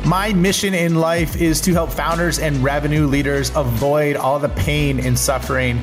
My 0.05 0.33
mission 0.33 0.75
in 0.75 0.97
life 0.97 1.41
is 1.41 1.61
to 1.63 1.73
help 1.73 1.91
founders 1.91 2.39
and 2.39 2.63
revenue 2.63 3.07
leaders 3.07 3.51
avoid 3.55 4.17
all 4.17 4.39
the 4.39 4.51
pain 4.51 5.01
and 5.01 5.19
suffering 5.19 5.83